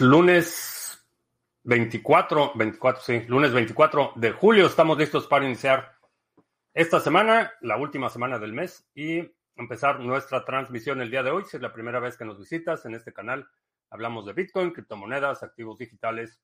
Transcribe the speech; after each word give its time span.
lunes 0.00 1.06
24, 1.64 2.52
24, 2.54 3.02
sí, 3.02 3.22
lunes 3.28 3.52
24 3.52 4.12
de 4.16 4.32
julio. 4.32 4.66
Estamos 4.66 4.98
listos 4.98 5.26
para 5.26 5.44
iniciar 5.44 5.96
esta 6.74 7.00
semana, 7.00 7.52
la 7.60 7.76
última 7.76 8.08
semana 8.08 8.38
del 8.38 8.52
mes, 8.52 8.88
y 8.94 9.22
empezar 9.56 10.00
nuestra 10.00 10.44
transmisión 10.44 11.00
el 11.00 11.10
día 11.10 11.22
de 11.22 11.30
hoy. 11.30 11.44
Si 11.44 11.56
es 11.56 11.62
la 11.62 11.72
primera 11.72 12.00
vez 12.00 12.16
que 12.16 12.24
nos 12.24 12.38
visitas 12.38 12.84
en 12.86 12.94
este 12.94 13.12
canal, 13.12 13.48
hablamos 13.90 14.26
de 14.26 14.32
Bitcoin, 14.32 14.72
criptomonedas, 14.72 15.42
activos 15.42 15.78
digitales 15.78 16.40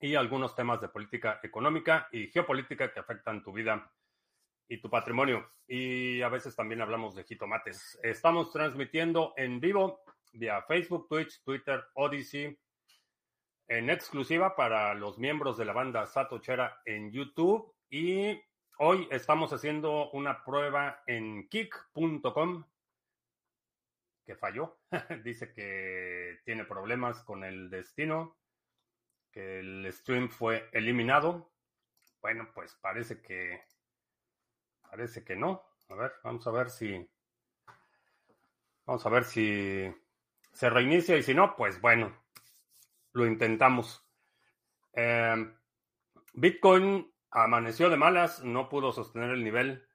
y 0.00 0.14
algunos 0.14 0.54
temas 0.54 0.80
de 0.80 0.88
política 0.88 1.40
económica 1.42 2.08
y 2.12 2.28
geopolítica 2.28 2.92
que 2.92 3.00
afectan 3.00 3.42
tu 3.42 3.52
vida 3.52 3.90
y 4.68 4.80
tu 4.80 4.90
patrimonio. 4.90 5.50
Y 5.66 6.22
a 6.22 6.28
veces 6.28 6.56
también 6.56 6.80
hablamos 6.80 7.14
de 7.14 7.24
jitomates. 7.24 7.98
Estamos 8.02 8.52
transmitiendo 8.52 9.34
en 9.36 9.60
vivo 9.60 10.00
vía 10.38 10.62
Facebook, 10.62 11.08
Twitch, 11.08 11.42
Twitter, 11.42 11.84
Odyssey, 11.94 12.58
en 13.68 13.90
exclusiva 13.90 14.54
para 14.54 14.94
los 14.94 15.18
miembros 15.18 15.56
de 15.56 15.64
la 15.64 15.72
banda 15.72 16.06
Satochera 16.06 16.80
en 16.84 17.10
YouTube. 17.12 17.74
Y 17.90 18.40
hoy 18.78 19.08
estamos 19.10 19.52
haciendo 19.52 20.10
una 20.10 20.44
prueba 20.44 21.02
en 21.06 21.48
kick.com 21.48 22.64
que 24.24 24.36
falló. 24.36 24.78
Dice 25.24 25.52
que 25.52 26.40
tiene 26.44 26.64
problemas 26.64 27.22
con 27.22 27.44
el 27.44 27.70
destino, 27.70 28.36
que 29.30 29.60
el 29.60 29.92
stream 29.92 30.28
fue 30.28 30.68
eliminado. 30.72 31.52
Bueno, 32.20 32.50
pues 32.52 32.74
parece 32.74 33.22
que 33.22 33.62
parece 34.82 35.24
que 35.24 35.36
no. 35.36 35.62
A 35.88 35.94
ver, 35.94 36.12
vamos 36.24 36.46
a 36.46 36.50
ver 36.50 36.70
si 36.70 37.08
vamos 38.84 39.06
a 39.06 39.10
ver 39.10 39.24
si 39.24 39.94
se 40.56 40.70
reinicia 40.70 41.18
y 41.18 41.22
si 41.22 41.34
no, 41.34 41.54
pues 41.54 41.82
bueno, 41.82 42.16
lo 43.12 43.26
intentamos. 43.26 44.02
Em, 44.94 45.54
Bitcoin 46.32 47.12
amaneció 47.30 47.90
de 47.90 47.98
malas, 47.98 48.42
no 48.42 48.70
pudo 48.70 48.90
sostener 48.90 49.32
el 49.32 49.44
nivel 49.44 49.86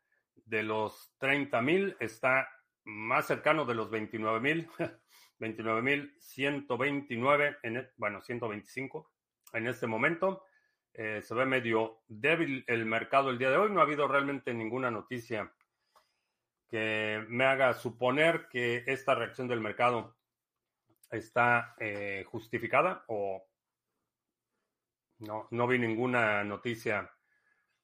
de 0.46 0.62
los 0.62 1.16
30 1.18 1.64
mil, 1.64 1.98
está 2.00 2.48
más 2.84 3.26
cercano 3.26 3.66
de 3.66 3.74
los 3.74 3.90
29 3.90 4.40
mil, 4.40 4.70
29 5.40 5.82
mil 5.82 6.16
129, 6.20 7.58
en, 7.64 7.78
e, 7.78 7.90
bueno, 7.98 8.22
125 8.22 9.12
en 9.54 9.66
este 9.66 9.88
momento. 9.88 10.46
Eh, 10.94 11.24
se 11.24 11.34
ve 11.34 11.48
medio 11.48 12.04
débil 12.08 12.64
el 12.68 12.86
mercado 12.86 13.32
el 13.32 13.40
día 13.40 13.50
de 13.50 13.58
hoy, 13.58 13.72
no 13.72 13.80
ha 13.80 13.84
habido 13.84 14.08
realmente 14.08 14.54
ninguna 14.54 14.92
noticia 14.92 15.52
que 16.70 17.26
me 17.30 17.46
haga 17.46 17.74
suponer 17.74 18.48
que 18.48 18.84
esta 18.86 19.16
reacción 19.16 19.48
del 19.48 19.60
mercado 19.60 20.21
está 21.12 21.76
eh, 21.80 22.26
justificada 22.28 23.04
o 23.08 23.48
no, 25.20 25.48
no 25.52 25.68
vi 25.68 25.78
ninguna 25.78 26.44
noticia 26.44 27.12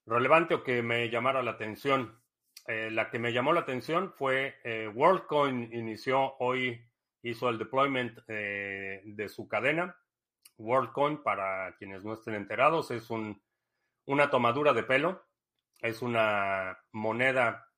relevante 0.06 0.56
o 0.56 0.64
que 0.64 0.82
me 0.82 1.10
llamara 1.10 1.44
la 1.44 1.52
atención. 1.52 2.20
Eh, 2.68 2.90
la 2.92 3.10
que 3.10 3.20
me 3.20 3.32
llamó 3.32 3.54
la 3.54 3.62
atención 3.62 4.12
fue 4.14 4.56
eh, 4.64 4.88
WorldCoin 4.88 5.72
inició 5.74 6.36
hoy, 6.40 6.86
hizo 7.22 7.50
el 7.50 7.58
deployment 7.58 8.26
de 8.26 9.30
su 9.30 9.48
cadena. 9.48 9.96
WorldCoin, 10.58 11.24
para 11.24 11.76
quienes 11.78 12.04
no 12.04 12.14
estén 12.14 12.34
enterados, 12.34 12.92
es 12.92 13.10
un, 13.10 13.42
una 14.06 14.30
tomadura 14.30 14.74
de 14.74 14.84
pelo. 14.84 15.24
Es 15.80 16.02
una 16.02 16.80
moneda 16.92 17.70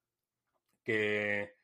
que 0.83 1.58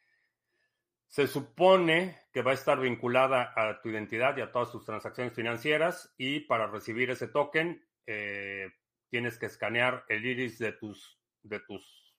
se 1.15 1.27
supone 1.27 2.19
que 2.33 2.41
va 2.41 2.51
a 2.51 2.55
estar 2.55 2.77
vinculada 2.77 3.53
a 3.55 3.79
tu 3.81 3.87
identidad 3.87 4.35
y 4.35 4.41
a 4.41 4.51
todas 4.51 4.69
tus 4.69 4.83
transacciones 4.83 5.33
financieras 5.33 6.13
y 6.17 6.41
para 6.41 6.67
recibir 6.67 7.09
ese 7.09 7.29
token 7.29 7.87
eh, 8.05 8.69
tienes 9.09 9.37
que 9.37 9.45
escanear 9.45 10.03
el 10.09 10.25
iris 10.25 10.59
de 10.59 10.73
tus, 10.73 11.17
de 11.41 11.61
tus 11.61 12.13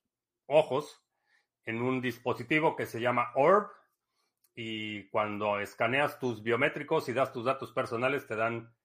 ojos 0.47 1.05
en 1.65 1.83
un 1.83 2.01
dispositivo 2.01 2.75
que 2.75 2.87
se 2.87 2.99
llama 2.99 3.33
Orb 3.35 3.69
y 4.55 5.07
cuando 5.09 5.59
escaneas 5.59 6.17
tus 6.17 6.41
biométricos 6.41 7.07
y 7.07 7.13
das 7.13 7.31
tus 7.31 7.45
datos 7.45 7.71
personales 7.73 8.25
te 8.25 8.35
dan 8.35 8.75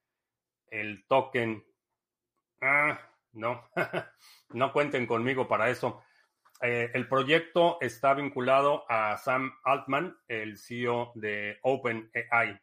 el 0.67 1.07
token. 1.07 1.65
Ah, 2.61 3.01
no, 3.33 3.67
no 4.51 4.75
cuenten 4.75 5.07
conmigo 5.07 5.49
para 5.49 5.71
eso. 5.71 6.03
Eh, 6.63 6.91
el 6.95 7.09
proyecto 7.09 7.79
está 7.81 8.15
vinculado 8.15 8.85
a 8.89 9.17
Sam 9.19 9.53
Altman, 9.65 10.17
el 10.29 10.57
CEO 10.57 11.13
de 11.15 11.59
OpenAI. 11.63 12.61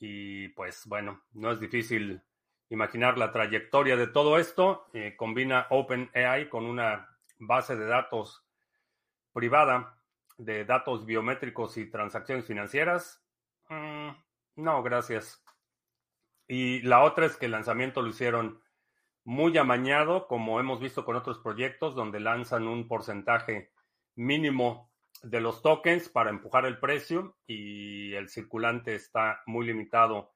Y 0.00 0.48
pues 0.48 0.86
bueno, 0.86 1.22
no 1.32 1.52
es 1.52 1.60
difícil 1.60 2.20
imaginar 2.68 3.16
la 3.16 3.32
trayectoria 3.32 3.96
de 3.96 4.08
todo 4.08 4.38
esto. 4.38 4.86
Eh, 4.92 5.14
combina 5.16 5.66
OpenAI 5.70 6.48
con 6.48 6.66
una 6.66 7.08
base 7.38 7.76
de 7.76 7.86
datos 7.86 8.44
privada 9.32 9.96
de 10.40 10.64
datos 10.64 11.04
biométricos 11.04 11.76
y 11.76 11.90
transacciones 11.90 12.46
financieras. 12.46 13.22
Mm, 13.68 14.10
no, 14.56 14.82
gracias. 14.82 15.44
Y 16.48 16.80
la 16.80 17.02
otra 17.02 17.26
es 17.26 17.36
que 17.36 17.46
el 17.46 17.52
lanzamiento 17.52 18.02
lo 18.02 18.08
hicieron 18.08 18.60
muy 19.30 19.56
amañado, 19.58 20.26
como 20.26 20.58
hemos 20.58 20.80
visto 20.80 21.04
con 21.04 21.14
otros 21.14 21.38
proyectos, 21.38 21.94
donde 21.94 22.18
lanzan 22.18 22.66
un 22.66 22.88
porcentaje 22.88 23.70
mínimo 24.16 24.90
de 25.22 25.40
los 25.40 25.62
tokens 25.62 26.08
para 26.08 26.30
empujar 26.30 26.66
el 26.66 26.80
precio 26.80 27.36
y 27.46 28.12
el 28.14 28.28
circulante 28.28 28.96
está 28.96 29.40
muy 29.46 29.66
limitado 29.66 30.32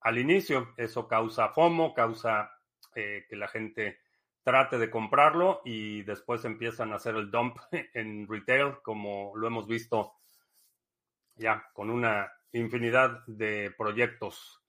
al 0.00 0.16
inicio. 0.16 0.72
Eso 0.78 1.06
causa 1.06 1.50
FOMO, 1.50 1.92
causa 1.92 2.50
eh, 2.94 3.26
que 3.28 3.36
la 3.36 3.46
gente 3.46 3.98
trate 4.42 4.78
de 4.78 4.88
comprarlo 4.88 5.60
y 5.66 6.00
después 6.04 6.42
empiezan 6.46 6.94
a 6.94 6.96
hacer 6.96 7.16
el 7.16 7.30
dump 7.30 7.58
en 7.92 8.26
retail, 8.26 8.76
como 8.82 9.36
lo 9.36 9.48
hemos 9.48 9.66
visto 9.66 10.14
ya 11.34 11.68
con 11.74 11.90
una 11.90 12.32
infinidad 12.52 13.22
de 13.26 13.70
proyectos. 13.76 14.62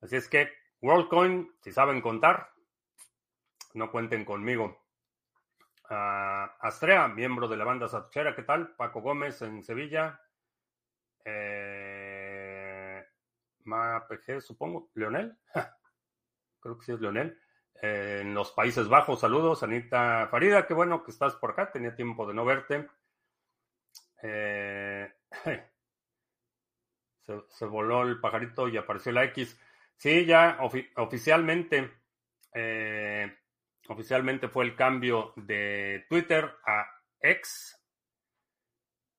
Así 0.00 0.16
es 0.16 0.26
que 0.26 0.48
WorldCoin, 0.80 1.52
si 1.60 1.70
saben 1.70 2.00
contar, 2.00 2.53
no 3.74 3.90
cuenten 3.90 4.24
conmigo. 4.24 4.84
Astrea, 5.88 7.08
miembro 7.08 7.46
de 7.46 7.56
la 7.56 7.64
banda 7.64 7.88
Satuchera, 7.88 8.34
¿qué 8.34 8.42
tal? 8.42 8.74
Paco 8.74 9.00
Gómez 9.00 9.42
en 9.42 9.62
Sevilla. 9.62 10.20
Eh, 11.24 13.04
MAPG, 13.64 14.40
supongo. 14.40 14.90
¿Leonel? 14.94 15.36
Creo 16.60 16.78
que 16.78 16.84
sí 16.84 16.92
es 16.92 17.00
Leonel. 17.00 17.38
en 17.82 18.32
los 18.32 18.52
Países 18.52 18.88
Bajos, 18.88 19.20
saludos. 19.20 19.62
Anita 19.62 20.28
Farida, 20.30 20.66
qué 20.66 20.74
bueno 20.74 21.04
que 21.04 21.10
estás 21.10 21.34
por 21.36 21.50
acá. 21.50 21.70
Tenía 21.70 21.94
tiempo 21.94 22.26
de 22.26 22.34
no 22.34 22.44
verte. 22.44 22.88
Eh, 24.22 25.12
se, 27.48 27.66
voló 27.66 28.02
el 28.02 28.20
pajarito 28.20 28.68
y 28.68 28.76
apareció 28.78 29.12
la 29.12 29.24
X. 29.24 29.60
Sí, 29.96 30.24
ya 30.24 30.58
oficialmente. 30.96 31.92
Eh, 32.54 33.36
Oficialmente 33.88 34.48
fue 34.48 34.64
el 34.64 34.76
cambio 34.76 35.32
de 35.36 36.06
Twitter 36.08 36.50
a 36.66 36.86
X. 37.20 37.78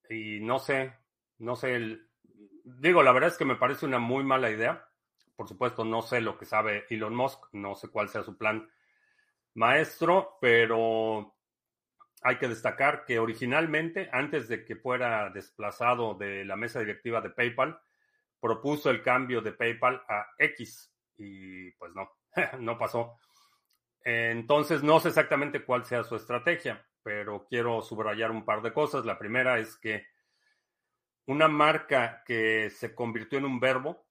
Y 0.09 0.39
no 0.39 0.59
sé, 0.59 0.93
no 1.39 1.55
sé, 1.55 1.75
el, 1.75 2.09
digo, 2.63 3.03
la 3.03 3.11
verdad 3.11 3.29
es 3.29 3.37
que 3.37 3.45
me 3.45 3.55
parece 3.55 3.85
una 3.85 3.99
muy 3.99 4.23
mala 4.23 4.49
idea. 4.49 4.87
Por 5.35 5.47
supuesto, 5.47 5.83
no 5.83 6.01
sé 6.01 6.21
lo 6.21 6.37
que 6.37 6.45
sabe 6.45 6.85
Elon 6.89 7.15
Musk, 7.15 7.53
no 7.53 7.75
sé 7.75 7.89
cuál 7.89 8.09
sea 8.09 8.23
su 8.23 8.37
plan 8.37 8.69
maestro, 9.53 10.37
pero 10.39 11.35
hay 12.21 12.37
que 12.37 12.47
destacar 12.47 13.05
que 13.05 13.19
originalmente, 13.19 14.09
antes 14.11 14.47
de 14.47 14.65
que 14.65 14.75
fuera 14.75 15.29
desplazado 15.29 16.15
de 16.15 16.45
la 16.45 16.55
mesa 16.55 16.79
directiva 16.79 17.21
de 17.21 17.29
PayPal, 17.29 17.79
propuso 18.39 18.89
el 18.89 19.01
cambio 19.01 19.41
de 19.41 19.53
PayPal 19.53 20.01
a 20.07 20.27
X 20.37 20.91
y 21.17 21.71
pues 21.71 21.93
no, 21.93 22.09
no 22.59 22.77
pasó. 22.77 23.17
Entonces, 24.05 24.83
no 24.83 24.99
sé 24.99 25.09
exactamente 25.09 25.65
cuál 25.65 25.83
sea 25.83 26.03
su 26.03 26.15
estrategia, 26.15 26.87
pero 27.01 27.47
quiero 27.49 27.81
subrayar 27.81 28.29
un 28.29 28.45
par 28.45 28.61
de 28.61 28.71
cosas. 28.71 29.03
La 29.03 29.17
primera 29.17 29.57
es 29.57 29.75
que 29.77 30.05
una 31.25 31.47
marca 31.47 32.23
que 32.23 32.69
se 32.69 32.93
convirtió 32.93 33.39
en 33.39 33.45
un 33.45 33.59
verbo 33.59 34.05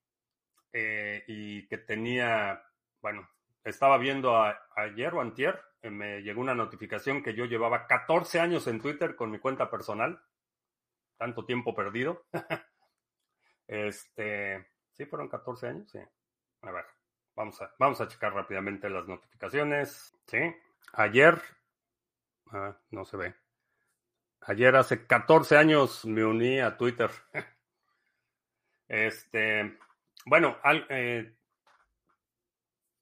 eh, 0.73 1.23
y 1.29 1.69
que 1.69 1.79
tenía, 1.79 2.61
bueno, 3.01 3.29
estaba 3.63 3.97
viendo 3.97 4.37
ayer 4.75 5.15
o 5.15 5.21
antier, 5.21 5.63
eh, 5.81 5.91
me 5.91 6.23
llegó 6.23 6.41
una 6.41 6.57
notificación 6.57 7.23
que 7.23 7.35
yo 7.35 7.45
llevaba 7.45 7.87
14 7.87 8.41
años 8.41 8.67
en 8.67 8.81
Twitter 8.81 9.15
con 9.15 9.31
mi 9.31 9.39
cuenta 9.39 9.71
personal, 9.71 10.21
tanto 11.17 11.47
tiempo 11.47 11.73
perdido. 11.73 12.27
este, 13.69 14.67
¿sí 14.93 15.07
fueron 15.07 15.29
14 15.29 15.69
años? 15.69 15.89
Sí. 15.89 16.01
A 16.63 16.73
ver. 16.73 16.85
Vamos 17.37 17.61
a, 17.61 17.75
vamos 17.79 18.01
a 18.01 18.09
checar 18.09 18.33
rápidamente 18.33 18.89
las 18.89 19.07
notificaciones. 19.09 20.15
Sí. 20.27 20.39
Ayer. 20.93 21.41
Ah, 22.53 22.77
no 22.91 23.05
se 23.05 23.17
ve. 23.17 23.35
Ayer 24.43 24.77
hace 24.77 25.07
14 25.07 25.57
años 25.57 26.05
me 26.05 26.25
uní 26.25 26.61
a 26.61 26.77
Twitter. 26.77 27.11
Este. 28.87 29.79
bueno, 30.27 30.59
eh, 30.91 31.35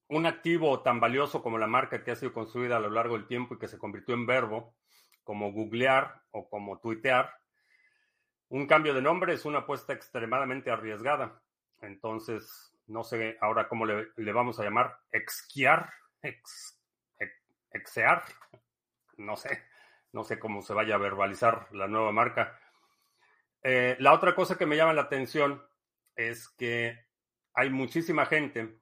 un 0.07 0.27
activo 0.27 0.81
tan 0.81 1.01
valioso 1.01 1.43
como 1.43 1.59
la 1.59 1.67
marca 1.67 2.05
que 2.05 2.13
ha 2.13 2.17
sido 2.17 2.33
construida 2.33 2.77
a 2.77 2.81
lo 2.81 2.89
largo 2.89 3.19
del 3.19 3.27
tiempo 3.27 3.55
y 3.55 3.59
que 3.59 3.67
se 3.67 3.79
convirtió 3.79 4.15
en 4.15 4.25
verbo, 4.25 4.77
como 5.25 5.53
googlear 5.53 6.23
o 6.31 6.49
como 6.49 6.79
tuitear, 6.79 7.35
un 8.49 8.67
cambio 8.67 8.93
de 8.95 9.03
nombre 9.03 9.33
es 9.33 9.45
una 9.45 9.61
apuesta 9.61 9.93
extremadamente 9.93 10.71
arriesgada. 10.71 11.43
Entonces, 11.81 12.72
no 12.87 13.05
sé 13.05 13.37
ahora 13.41 13.69
cómo 13.69 13.87
le, 13.87 14.33
vamos 14.33 14.59
a 14.59 14.65
llamar, 14.65 14.99
exquiar, 15.11 15.93
ex, 16.23 16.81
exear, 17.71 18.23
no 19.17 19.37
sé, 19.37 19.63
no 20.13 20.25
sé 20.25 20.39
cómo 20.39 20.63
se 20.63 20.75
vaya 20.75 20.97
a 20.97 20.99
verbalizar 20.99 21.69
la 21.73 21.89
nueva 21.89 22.13
marca. 22.13 22.59
Eh, 23.63 23.97
la 24.01 24.13
otra 24.13 24.35
cosa 24.35 24.59
que 24.59 24.67
me 24.67 24.77
llama 24.77 24.93
la 24.93 25.03
atención 25.03 25.63
es 26.17 26.49
que 26.49 26.99
hay 27.55 27.71
muchísima 27.71 28.27
gente 28.27 28.81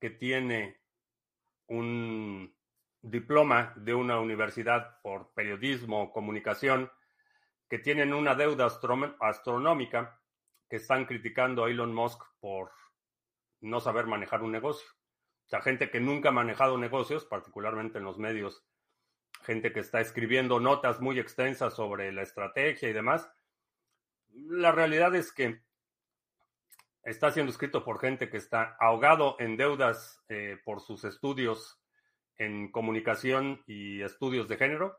que 0.00 0.10
tiene 0.10 0.80
un 1.68 2.54
diploma 3.02 3.72
de 3.76 3.94
una 3.94 4.20
universidad 4.20 5.00
por 5.00 5.32
periodismo 5.32 6.02
o 6.02 6.12
comunicación, 6.12 6.90
que 7.68 7.78
tienen 7.78 8.12
una 8.12 8.34
deuda 8.34 8.66
astronómica, 8.66 10.20
que 10.68 10.76
están 10.76 11.06
criticando 11.06 11.64
a 11.64 11.70
Elon 11.70 11.94
Musk 11.94 12.22
por 12.40 12.70
no 13.60 13.80
saber 13.80 14.06
manejar 14.06 14.42
un 14.42 14.52
negocio. 14.52 14.88
O 15.46 15.48
sea, 15.48 15.60
gente 15.60 15.90
que 15.90 16.00
nunca 16.00 16.30
ha 16.30 16.32
manejado 16.32 16.76
negocios, 16.76 17.24
particularmente 17.24 17.98
en 17.98 18.04
los 18.04 18.18
medios, 18.18 18.66
gente 19.42 19.72
que 19.72 19.80
está 19.80 20.00
escribiendo 20.00 20.58
notas 20.58 21.00
muy 21.00 21.18
extensas 21.18 21.74
sobre 21.74 22.10
la 22.12 22.22
estrategia 22.22 22.88
y 22.88 22.92
demás. 22.92 23.30
La 24.28 24.72
realidad 24.72 25.14
es 25.14 25.32
que 25.32 25.62
está 27.02 27.30
siendo 27.30 27.52
escrito 27.52 27.84
por 27.84 28.00
gente 28.00 28.28
que 28.28 28.38
está 28.38 28.76
ahogado 28.80 29.36
en 29.38 29.56
deudas 29.56 30.24
eh, 30.28 30.58
por 30.64 30.80
sus 30.80 31.04
estudios 31.04 31.80
en 32.38 32.70
comunicación 32.70 33.62
y 33.66 34.02
estudios 34.02 34.48
de 34.48 34.56
género 34.56 34.98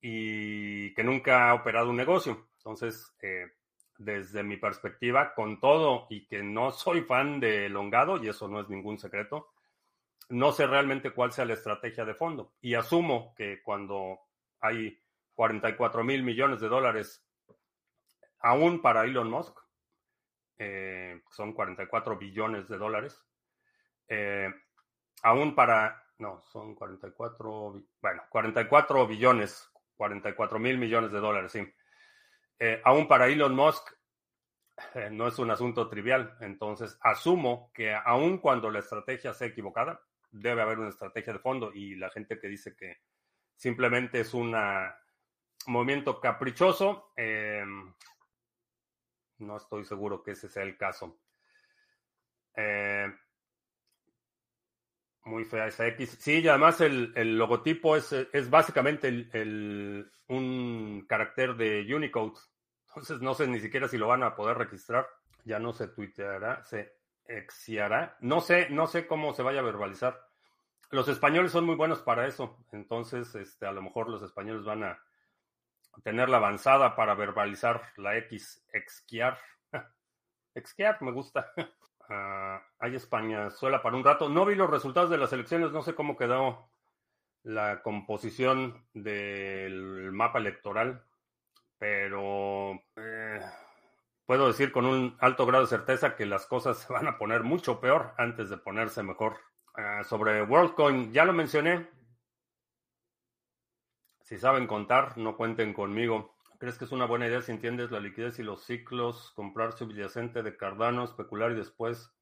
y 0.00 0.94
que 0.94 1.04
nunca 1.04 1.50
ha 1.50 1.54
operado 1.54 1.90
un 1.90 1.96
negocio. 1.96 2.48
Entonces, 2.56 3.14
eh, 3.22 3.52
desde 4.00 4.42
mi 4.42 4.56
perspectiva, 4.56 5.34
con 5.34 5.60
todo 5.60 6.06
y 6.08 6.26
que 6.26 6.42
no 6.42 6.72
soy 6.72 7.02
fan 7.02 7.38
de 7.38 7.68
Longado, 7.68 8.16
y 8.22 8.28
eso 8.28 8.48
no 8.48 8.60
es 8.60 8.68
ningún 8.70 8.98
secreto, 8.98 9.50
no 10.30 10.52
sé 10.52 10.66
realmente 10.66 11.10
cuál 11.10 11.32
sea 11.32 11.44
la 11.44 11.52
estrategia 11.52 12.06
de 12.06 12.14
fondo. 12.14 12.54
Y 12.62 12.74
asumo 12.74 13.34
que 13.36 13.62
cuando 13.62 14.20
hay 14.60 14.98
44 15.34 16.02
mil 16.02 16.22
millones 16.22 16.60
de 16.60 16.68
dólares 16.68 17.26
aún 18.38 18.80
para 18.80 19.04
Elon 19.04 19.28
Musk, 19.28 19.58
eh, 20.58 21.20
son 21.30 21.52
44 21.52 22.16
billones 22.16 22.68
de 22.68 22.78
dólares, 22.78 23.22
eh, 24.08 24.50
aún 25.22 25.54
para, 25.54 26.02
no, 26.18 26.42
son 26.46 26.74
44, 26.74 27.82
bueno, 28.00 28.22
44 28.30 29.06
billones, 29.06 29.70
44 29.96 30.58
mil 30.58 30.78
millones 30.78 31.12
de 31.12 31.20
dólares, 31.20 31.52
sí. 31.52 31.70
Eh, 32.60 32.80
aún 32.84 33.08
para 33.08 33.26
Elon 33.26 33.54
Musk 33.54 33.90
no 35.10 35.26
es 35.26 35.38
un 35.38 35.50
asunto 35.50 35.88
trivial. 35.88 36.36
Entonces, 36.40 36.96
asumo 37.00 37.72
que 37.74 37.92
aún 37.92 38.38
cuando 38.38 38.70
la 38.70 38.78
estrategia 38.78 39.34
sea 39.34 39.48
equivocada, 39.48 40.00
debe 40.30 40.62
haber 40.62 40.78
una 40.78 40.90
estrategia 40.90 41.32
de 41.32 41.38
fondo 41.40 41.72
y 41.74 41.96
la 41.96 42.10
gente 42.10 42.38
que 42.38 42.48
dice 42.48 42.76
que 42.76 42.98
simplemente 43.56 44.20
es 44.20 44.32
un 44.32 44.54
movimiento 45.66 46.20
caprichoso, 46.20 47.12
no 49.38 49.56
estoy 49.56 49.84
seguro 49.84 50.22
que 50.22 50.32
ese 50.32 50.48
sea 50.48 50.62
el 50.62 50.76
caso. 50.76 51.20
Eh, 52.54 53.12
muy 55.24 55.44
fea 55.44 55.66
esa 55.66 55.86
X. 55.88 56.16
Sí, 56.20 56.40
y 56.40 56.48
además 56.48 56.80
el, 56.80 57.12
logotipo 57.36 57.96
es, 57.96 58.12
es 58.12 58.50
básicamente 58.50 59.08
el, 59.08 60.10
un 60.28 61.04
carácter 61.08 61.54
de 61.56 61.94
Unicode. 61.94 62.38
Entonces 62.90 63.20
no 63.20 63.34
sé 63.34 63.46
ni 63.46 63.60
siquiera 63.60 63.88
si 63.88 63.98
lo 63.98 64.08
van 64.08 64.22
a 64.22 64.34
poder 64.34 64.58
registrar. 64.58 65.08
Ya 65.44 65.58
no 65.58 65.72
se 65.72 65.88
tuiteará, 65.88 66.64
se 66.64 66.92
exiará. 67.24 68.16
No 68.20 68.40
sé, 68.40 68.68
no 68.70 68.86
sé 68.86 69.06
cómo 69.06 69.32
se 69.32 69.42
vaya 69.42 69.60
a 69.60 69.64
verbalizar. 69.64 70.28
Los 70.90 71.08
españoles 71.08 71.52
son 71.52 71.64
muy 71.64 71.76
buenos 71.76 72.00
para 72.02 72.26
eso. 72.26 72.58
Entonces, 72.72 73.34
este, 73.36 73.66
a 73.66 73.72
lo 73.72 73.80
mejor 73.80 74.08
los 74.08 74.22
españoles 74.22 74.64
van 74.64 74.82
a 74.82 75.00
tener 76.02 76.28
la 76.28 76.38
avanzada 76.38 76.96
para 76.96 77.14
verbalizar 77.14 77.82
la 77.96 78.16
X, 78.16 78.66
exquiar. 78.72 79.38
exquiar, 80.54 81.00
me 81.02 81.12
gusta. 81.12 81.52
Ah, 82.12 82.60
hay 82.80 82.96
España 82.96 83.50
suela 83.50 83.80
para 83.80 83.96
un 83.96 84.02
rato. 84.02 84.28
No 84.28 84.44
vi 84.44 84.56
los 84.56 84.68
resultados 84.68 85.10
de 85.10 85.16
las 85.16 85.32
elecciones, 85.32 85.70
no 85.70 85.80
sé 85.80 85.94
cómo 85.94 86.16
quedó 86.16 86.68
la 87.44 87.82
composición 87.82 88.84
del 88.92 90.10
mapa 90.10 90.40
electoral, 90.40 91.04
pero 91.80 92.74
eh, 92.96 93.40
puedo 94.26 94.48
decir 94.48 94.70
con 94.70 94.84
un 94.84 95.16
alto 95.18 95.46
grado 95.46 95.64
de 95.64 95.70
certeza 95.70 96.14
que 96.14 96.26
las 96.26 96.46
cosas 96.46 96.78
se 96.86 96.92
van 96.92 97.08
a 97.08 97.18
poner 97.18 97.42
mucho 97.42 97.80
peor 97.80 98.14
antes 98.18 98.50
de 98.50 98.58
ponerse 98.58 99.02
mejor. 99.02 99.38
Ah, 99.74 100.04
sobre 100.04 100.42
WorldCoin, 100.42 101.12
ya 101.12 101.24
lo 101.24 101.32
mencioné, 101.32 101.88
si 104.30 104.38
saben 104.38 104.68
contar, 104.68 105.18
no 105.18 105.36
cuenten 105.36 105.72
conmigo. 105.72 106.36
¿Crees 106.60 106.78
que 106.78 106.84
es 106.84 106.92
una 106.92 107.06
buena 107.06 107.26
idea 107.26 107.40
si 107.40 107.50
entiendes 107.50 107.90
la 107.90 107.98
liquidez 107.98 108.38
y 108.38 108.44
los 108.44 108.62
ciclos, 108.62 109.32
comprar 109.34 109.72
subyacente 109.72 110.44
de 110.44 110.56
Cardano, 110.56 111.02
especular 111.02 111.50
y 111.50 111.56
después 111.56 112.12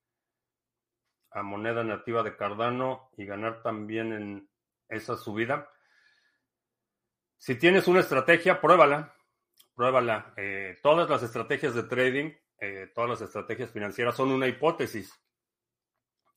a 1.31 1.43
moneda 1.43 1.85
nativa 1.85 2.23
de 2.23 2.35
Cardano 2.35 3.11
y 3.19 3.27
ganar 3.27 3.61
también 3.63 4.15
en 4.15 4.51
esa 4.89 5.17
subida? 5.17 5.69
Si 7.37 7.57
tienes 7.57 7.89
una 7.89 8.01
estrategia, 8.01 8.61
pruébala. 8.63 9.15
Pruébala. 9.79 10.35
Eh, 10.37 10.77
todas 10.83 11.09
las 11.09 11.23
estrategias 11.23 11.73
de 11.73 11.85
trading, 11.85 12.33
eh, 12.59 12.91
todas 12.93 13.11
las 13.11 13.21
estrategias 13.21 13.71
financieras 13.71 14.17
son 14.17 14.33
una 14.33 14.49
hipótesis 14.49 15.13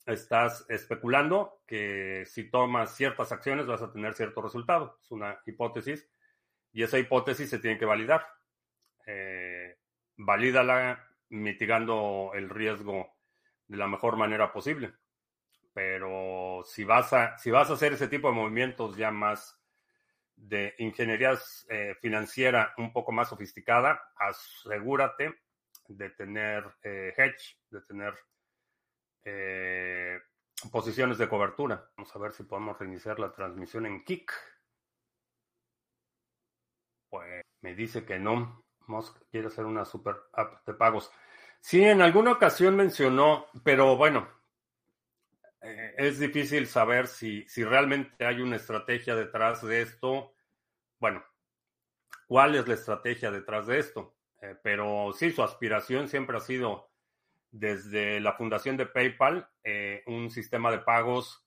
estás 0.06 0.64
especulando 0.68 1.60
que 1.66 2.24
si 2.26 2.50
tomas 2.50 2.94
ciertas 2.94 3.32
acciones 3.32 3.66
vas 3.66 3.82
a 3.82 3.92
tener 3.92 4.14
cierto 4.14 4.42
resultado. 4.42 4.98
Es 5.02 5.10
una 5.10 5.40
hipótesis 5.44 6.08
y 6.72 6.84
esa 6.84 7.00
hipótesis 7.00 7.50
se 7.50 7.58
tiene 7.58 7.78
que 7.78 7.84
validar. 7.84 8.24
Eh, 9.06 9.76
valídala 10.16 11.04
mitigando 11.30 12.30
el 12.34 12.48
riesgo 12.48 13.16
de 13.66 13.76
la 13.76 13.88
mejor 13.88 14.16
manera 14.16 14.52
posible. 14.52 14.94
Pero 15.72 16.62
si 16.64 16.84
vas 16.84 17.12
a, 17.12 17.36
si 17.38 17.50
vas 17.50 17.70
a 17.70 17.74
hacer 17.74 17.94
ese 17.94 18.06
tipo 18.06 18.28
de 18.28 18.34
movimientos 18.34 18.96
ya 18.96 19.10
más 19.10 19.61
de 20.36 20.74
ingeniería 20.78 21.38
eh, 21.68 21.94
financiera 22.00 22.74
un 22.78 22.92
poco 22.92 23.12
más 23.12 23.28
sofisticada, 23.28 24.12
asegúrate 24.16 25.40
de 25.88 26.10
tener 26.10 26.64
eh, 26.82 27.14
hedge, 27.16 27.58
de 27.70 27.80
tener 27.82 28.14
eh, 29.24 30.18
posiciones 30.70 31.18
de 31.18 31.28
cobertura. 31.28 31.90
Vamos 31.96 32.14
a 32.14 32.18
ver 32.18 32.32
si 32.32 32.44
podemos 32.44 32.78
reiniciar 32.78 33.18
la 33.18 33.32
transmisión 33.32 33.86
en 33.86 34.04
Kik. 34.04 34.32
Pues 37.08 37.44
me 37.60 37.74
dice 37.74 38.04
que 38.04 38.18
no. 38.18 38.64
Musk 38.86 39.16
quiere 39.30 39.46
hacer 39.46 39.64
una 39.64 39.84
super 39.84 40.16
app 40.32 40.66
de 40.66 40.74
pagos. 40.74 41.10
Sí, 41.60 41.82
en 41.84 42.02
alguna 42.02 42.32
ocasión 42.32 42.74
mencionó, 42.74 43.46
pero 43.62 43.96
bueno, 43.96 44.28
eh, 45.62 45.94
es 45.96 46.18
difícil 46.18 46.66
saber 46.66 47.06
si, 47.06 47.46
si 47.48 47.64
realmente 47.64 48.26
hay 48.26 48.40
una 48.40 48.56
estrategia 48.56 49.14
detrás 49.14 49.62
de 49.62 49.82
esto. 49.82 50.34
Bueno, 50.98 51.24
¿cuál 52.26 52.56
es 52.56 52.66
la 52.66 52.74
estrategia 52.74 53.30
detrás 53.30 53.66
de 53.66 53.78
esto? 53.78 54.16
Eh, 54.40 54.56
pero 54.62 55.12
sí, 55.12 55.30
su 55.30 55.42
aspiración 55.42 56.08
siempre 56.08 56.36
ha 56.36 56.40
sido 56.40 56.90
desde 57.50 58.18
la 58.20 58.32
fundación 58.32 58.76
de 58.76 58.86
PayPal 58.86 59.48
eh, 59.62 60.02
un 60.06 60.30
sistema 60.30 60.70
de 60.70 60.78
pagos 60.78 61.46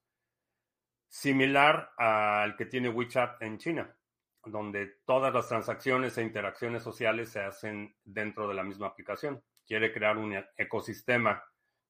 similar 1.10 1.92
al 1.98 2.56
que 2.56 2.66
tiene 2.66 2.90
WeChat 2.90 3.42
en 3.42 3.58
China, 3.58 3.98
donde 4.46 5.00
todas 5.06 5.34
las 5.34 5.48
transacciones 5.48 6.18
e 6.18 6.22
interacciones 6.22 6.84
sociales 6.84 7.30
se 7.30 7.42
hacen 7.42 7.96
dentro 8.04 8.48
de 8.48 8.54
la 8.54 8.64
misma 8.64 8.88
aplicación. 8.88 9.44
Quiere 9.66 9.92
crear 9.92 10.18
un 10.18 10.42
ecosistema 10.58 11.44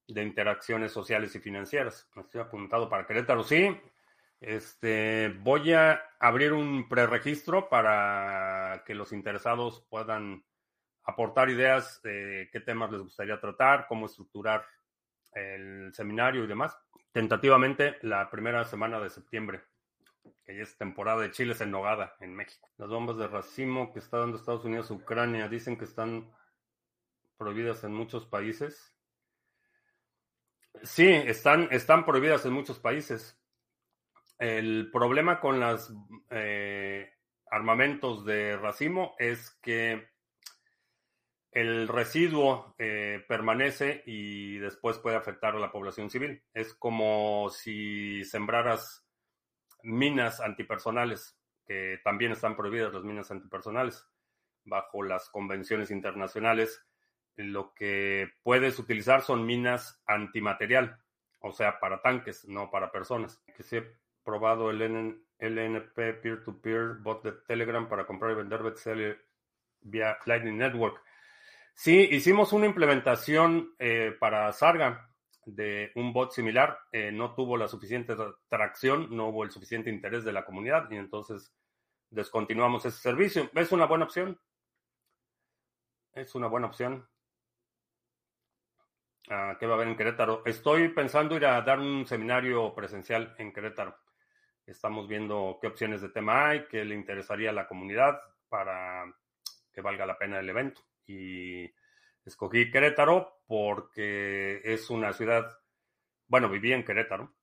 de 0.08 0.22
interacciones 0.22 0.92
sociales 0.92 1.34
y 1.34 1.40
financieras. 1.40 2.08
estoy 2.16 2.40
apuntado 2.40 2.88
para 2.88 3.06
Querétaro, 3.06 3.42
sí. 3.42 3.76
Este, 4.40 5.28
voy 5.40 5.72
a 5.72 6.00
abrir 6.20 6.52
un 6.52 6.88
preregistro 6.88 7.68
para 7.68 8.82
que 8.86 8.94
los 8.94 9.12
interesados 9.12 9.84
puedan 9.88 10.44
aportar 11.04 11.48
ideas 11.48 12.00
de 12.02 12.48
qué 12.52 12.60
temas 12.60 12.90
les 12.90 13.00
gustaría 13.00 13.40
tratar, 13.40 13.86
cómo 13.88 14.06
estructurar 14.06 14.64
el 15.32 15.92
seminario 15.94 16.44
y 16.44 16.46
demás. 16.46 16.76
Tentativamente 17.12 17.96
la 18.02 18.28
primera 18.30 18.64
semana 18.64 19.00
de 19.00 19.10
septiembre, 19.10 19.62
que 20.44 20.56
ya 20.56 20.62
es 20.62 20.76
temporada 20.76 21.22
de 21.22 21.30
chiles 21.30 21.60
en 21.60 21.70
nogada 21.70 22.14
en 22.20 22.34
México. 22.34 22.68
Las 22.76 22.88
bombas 22.88 23.16
de 23.16 23.28
racimo 23.28 23.92
que 23.92 24.00
está 24.00 24.18
dando 24.18 24.36
Estados 24.36 24.64
Unidos 24.64 24.90
a 24.90 24.94
Ucrania 24.94 25.48
dicen 25.48 25.78
que 25.78 25.84
están 25.84 26.30
prohibidas 27.36 27.84
en 27.84 27.94
muchos 27.94 28.26
países. 28.26 28.95
Sí, 30.82 31.08
están, 31.08 31.68
están 31.70 32.04
prohibidas 32.04 32.44
en 32.46 32.52
muchos 32.52 32.78
países. 32.78 33.38
El 34.38 34.90
problema 34.92 35.40
con 35.40 35.60
los 35.60 35.92
eh, 36.30 37.10
armamentos 37.50 38.24
de 38.24 38.56
racimo 38.56 39.14
es 39.18 39.50
que 39.62 40.08
el 41.56 41.88
residuo 41.88 42.74
eh, 42.78 43.24
permanece 43.26 44.02
y 44.04 44.58
después 44.58 44.98
puede 44.98 45.16
afectar 45.16 45.56
a 45.56 45.58
la 45.58 45.72
población 45.72 46.10
civil. 46.10 46.42
Es 46.52 46.74
como 46.74 47.48
si 47.48 48.24
sembraras 48.24 49.06
minas 49.82 50.40
antipersonales, 50.40 51.38
que 51.64 51.98
también 52.04 52.32
están 52.32 52.56
prohibidas 52.56 52.92
las 52.92 53.04
minas 53.04 53.30
antipersonales 53.30 54.06
bajo 54.64 55.02
las 55.02 55.30
convenciones 55.30 55.90
internacionales. 55.90 56.84
Lo 57.36 57.74
que 57.74 58.30
puedes 58.42 58.78
utilizar 58.78 59.22
son 59.22 59.44
minas 59.44 60.02
antimaterial, 60.06 60.98
o 61.40 61.52
sea, 61.52 61.78
para 61.78 62.00
tanques, 62.00 62.46
no 62.48 62.70
para 62.70 62.90
personas. 62.90 63.42
Que 63.54 63.62
se 63.62 63.78
he 63.78 63.86
probado 64.24 64.70
el 64.70 64.80
LNP 65.38 66.14
peer-to-peer 66.22 66.94
bot 67.02 67.22
de 67.22 67.32
Telegram 67.46 67.88
para 67.88 68.06
comprar 68.06 68.32
y 68.32 68.36
vender 68.36 68.62
BTC 68.62 69.18
vía 69.82 70.18
Lightning 70.24 70.58
Network. 70.58 71.02
Sí, 71.74 72.08
hicimos 72.10 72.52
una 72.54 72.66
implementación 72.66 73.74
eh, 73.78 74.16
para 74.18 74.50
Sarga 74.52 75.10
de 75.44 75.92
un 75.94 76.12
bot 76.12 76.32
similar. 76.32 76.78
Eh, 76.90 77.12
no 77.12 77.34
tuvo 77.34 77.56
la 77.56 77.68
suficiente 77.68 78.16
tracción, 78.48 79.14
no 79.14 79.28
hubo 79.28 79.44
el 79.44 79.50
suficiente 79.50 79.90
interés 79.90 80.24
de 80.24 80.32
la 80.32 80.44
comunidad 80.44 80.90
y 80.90 80.96
entonces 80.96 81.52
descontinuamos 82.10 82.84
ese 82.86 82.98
servicio. 82.98 83.50
Es 83.54 83.72
una 83.72 83.84
buena 83.84 84.06
opción. 84.06 84.40
Es 86.14 86.34
una 86.34 86.46
buena 86.46 86.68
opción. 86.68 87.06
Ah, 89.28 89.56
¿Qué 89.58 89.66
va 89.66 89.72
a 89.72 89.76
haber 89.76 89.88
en 89.88 89.96
Querétaro? 89.96 90.42
Estoy 90.46 90.88
pensando 90.90 91.34
ir 91.34 91.46
a 91.46 91.60
dar 91.62 91.80
un 91.80 92.06
seminario 92.06 92.72
presencial 92.72 93.34
en 93.38 93.52
Querétaro. 93.52 93.96
Estamos 94.64 95.08
viendo 95.08 95.58
qué 95.60 95.66
opciones 95.66 96.00
de 96.00 96.10
tema 96.10 96.48
hay, 96.48 96.66
qué 96.68 96.84
le 96.84 96.94
interesaría 96.94 97.50
a 97.50 97.52
la 97.52 97.66
comunidad 97.66 98.20
para 98.48 99.04
que 99.72 99.80
valga 99.80 100.06
la 100.06 100.16
pena 100.16 100.38
el 100.38 100.48
evento 100.48 100.82
y 101.06 101.68
escogí 102.24 102.70
Querétaro 102.70 103.42
porque 103.48 104.60
es 104.62 104.90
una 104.90 105.12
ciudad, 105.12 105.58
bueno, 106.28 106.48
viví 106.48 106.72
en 106.72 106.84
Querétaro, 106.84 107.34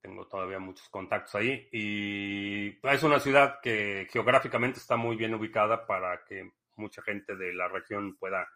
tengo 0.00 0.26
todavía 0.28 0.58
muchos 0.58 0.88
contactos 0.88 1.34
ahí 1.34 1.68
y 1.70 2.78
es 2.88 3.02
una 3.02 3.20
ciudad 3.20 3.60
que 3.60 4.08
geográficamente 4.10 4.78
está 4.78 4.96
muy 4.96 5.16
bien 5.16 5.34
ubicada 5.34 5.86
para 5.86 6.24
que 6.24 6.52
mucha 6.76 7.02
gente 7.02 7.36
de 7.36 7.52
la 7.52 7.68
región 7.68 8.16
pueda 8.16 8.48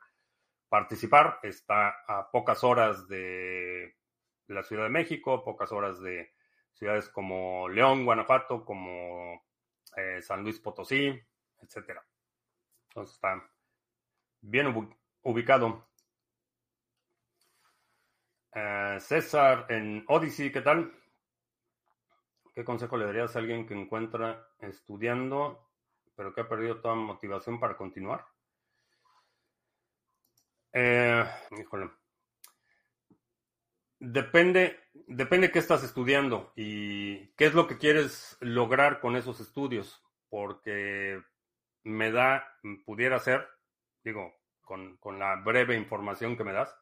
participar. 0.72 1.38
Está 1.42 2.02
a 2.08 2.30
pocas 2.30 2.64
horas 2.64 3.06
de 3.06 3.94
la 4.46 4.62
Ciudad 4.62 4.84
de 4.84 4.88
México, 4.88 5.44
pocas 5.44 5.70
horas 5.70 6.00
de 6.00 6.32
ciudades 6.72 7.10
como 7.10 7.68
León, 7.68 8.06
Guanajuato, 8.06 8.64
como 8.64 9.44
eh, 9.98 10.22
San 10.22 10.42
Luis 10.42 10.58
Potosí, 10.60 11.12
etcétera. 11.60 12.02
Entonces 12.88 13.16
está 13.16 13.44
bien 14.40 14.96
ubicado. 15.20 15.90
Eh, 18.54 18.96
César 18.98 19.66
en 19.68 20.06
Odyssey, 20.08 20.50
¿qué 20.50 20.62
tal? 20.62 20.90
¿Qué 22.54 22.64
consejo 22.64 22.96
le 22.96 23.04
darías 23.04 23.36
a 23.36 23.40
alguien 23.40 23.66
que 23.66 23.74
encuentra 23.74 24.48
estudiando, 24.58 25.68
pero 26.16 26.32
que 26.32 26.40
ha 26.40 26.48
perdido 26.48 26.80
toda 26.80 26.94
motivación 26.94 27.60
para 27.60 27.76
continuar? 27.76 28.31
Eh, 30.72 31.24
híjole. 31.58 31.90
Depende, 33.98 34.80
depende 35.06 35.52
qué 35.52 35.60
estás 35.60 35.84
estudiando 35.84 36.52
y 36.56 37.28
qué 37.34 37.44
es 37.46 37.54
lo 37.54 37.68
que 37.68 37.78
quieres 37.78 38.36
lograr 38.40 38.98
con 39.00 39.14
esos 39.14 39.38
estudios, 39.40 40.02
porque 40.28 41.22
me 41.84 42.10
da, 42.10 42.44
pudiera 42.84 43.18
ser, 43.20 43.46
digo, 44.02 44.34
con, 44.60 44.98
la 45.18 45.36
breve 45.36 45.76
información 45.76 46.36
que 46.36 46.44
me 46.44 46.52
das, 46.52 46.76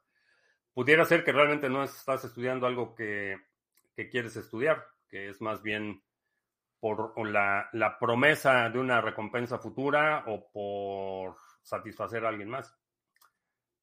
pudiera 0.73 1.05
ser 1.05 1.25
que 1.25 1.33
realmente 1.33 1.69
no 1.69 1.83
estás 1.85 2.25
estudiando 2.25 2.67
algo 2.67 2.95
que, 2.95 3.39
quieres 4.11 4.35
estudiar, 4.37 4.87
que 5.11 5.29
es 5.29 5.43
más 5.43 5.63
bien 5.63 6.03
por 6.79 7.13
la, 7.29 7.69
la, 7.75 7.99
promesa 7.99 8.71
de 8.71 8.79
una 8.79 9.03
recompensa 9.03 9.59
futura 9.59 10.25
o 10.27 10.51
por 10.51 11.37
satisfacer 11.63 12.25
a 12.25 12.31
alguien 12.31 12.49
más. 12.49 12.80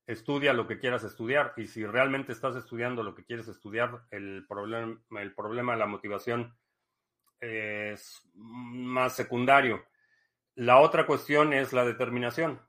Estudia 0.08 0.54
lo 0.54 0.68
que 0.68 0.80
quieras 0.80 1.04
estudiar 1.04 1.54
y 1.58 1.68
si 1.68 1.86
realmente 1.86 2.32
estás 2.32 2.56
estudiando 2.56 3.04
lo 3.04 3.14
que 3.14 3.26
quieres 3.26 3.50
estudiar, 3.50 4.06
el 4.10 4.46
problema, 4.48 4.98
el 5.20 5.36
problema 5.36 5.74
de 5.74 5.80
la 5.80 5.86
motivación 5.86 6.58
es 7.42 8.22
más 8.34 9.16
secundario. 9.16 9.86
La 10.56 10.80
otra 10.80 11.06
cuestión 11.06 11.54
es 11.54 11.74
la 11.74 11.86
determinación. 11.86 12.62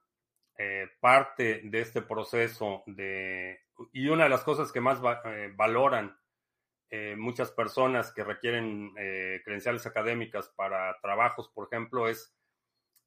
Eh, 0.60 0.88
parte 0.98 1.60
de 1.62 1.80
este 1.80 2.02
proceso 2.02 2.82
de, 2.86 3.60
y 3.92 4.08
una 4.08 4.24
de 4.24 4.30
las 4.30 4.42
cosas 4.42 4.72
que 4.72 4.80
más 4.80 4.98
eh, 5.26 5.52
valoran 5.54 6.18
eh, 6.90 7.14
muchas 7.16 7.52
personas 7.52 8.12
que 8.12 8.24
requieren 8.24 8.92
credenciales 9.44 9.86
académicas 9.86 10.48
para 10.56 10.98
trabajos, 11.00 11.48
por 11.54 11.68
ejemplo, 11.68 12.08
es 12.08 12.34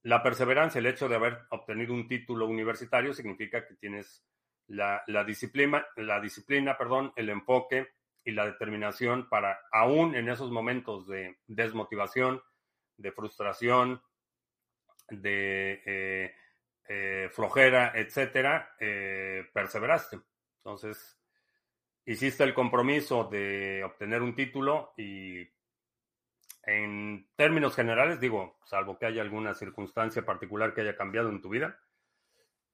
la 0.03 0.23
perseverancia. 0.23 0.79
El 0.79 0.87
hecho 0.87 1.07
de 1.07 1.15
haber 1.15 1.39
obtenido 1.49 1.93
un 1.93 2.07
título 2.07 2.47
universitario 2.47 3.13
significa 3.13 3.65
que 3.67 3.75
tienes 3.75 4.25
la, 4.67 5.03
disciplina, 5.25 5.85
la 5.97 6.19
disciplina, 6.19 6.77
perdón, 6.77 7.13
el 7.15 7.29
enfoque 7.29 7.89
y 8.23 8.31
la 8.31 8.45
determinación 8.45 9.27
para, 9.29 9.59
aún 9.71 10.15
en 10.15 10.29
esos 10.29 10.51
momentos 10.51 11.07
de 11.07 11.39
desmotivación, 11.47 12.41
de 12.97 13.11
frustración, 13.11 14.01
de 15.09 15.81
eh, 16.87 17.29
flojera, 17.31 17.93
etcétera, 17.95 18.75
eh, 18.79 19.45
perseveraste. 19.53 20.19
Entonces, 20.57 21.17
hiciste 22.05 22.43
el 22.43 22.53
compromiso 22.53 23.25
de 23.25 23.83
obtener 23.83 24.21
un 24.21 24.35
título 24.35 24.93
y 24.97 25.47
en 26.63 27.27
términos 27.35 27.75
generales, 27.75 28.19
digo, 28.19 28.57
salvo 28.65 28.97
que 28.97 29.07
haya 29.07 29.21
alguna 29.21 29.53
circunstancia 29.53 30.23
particular 30.25 30.73
que 30.73 30.81
haya 30.81 30.95
cambiado 30.95 31.29
en 31.29 31.41
tu 31.41 31.49
vida, 31.49 31.79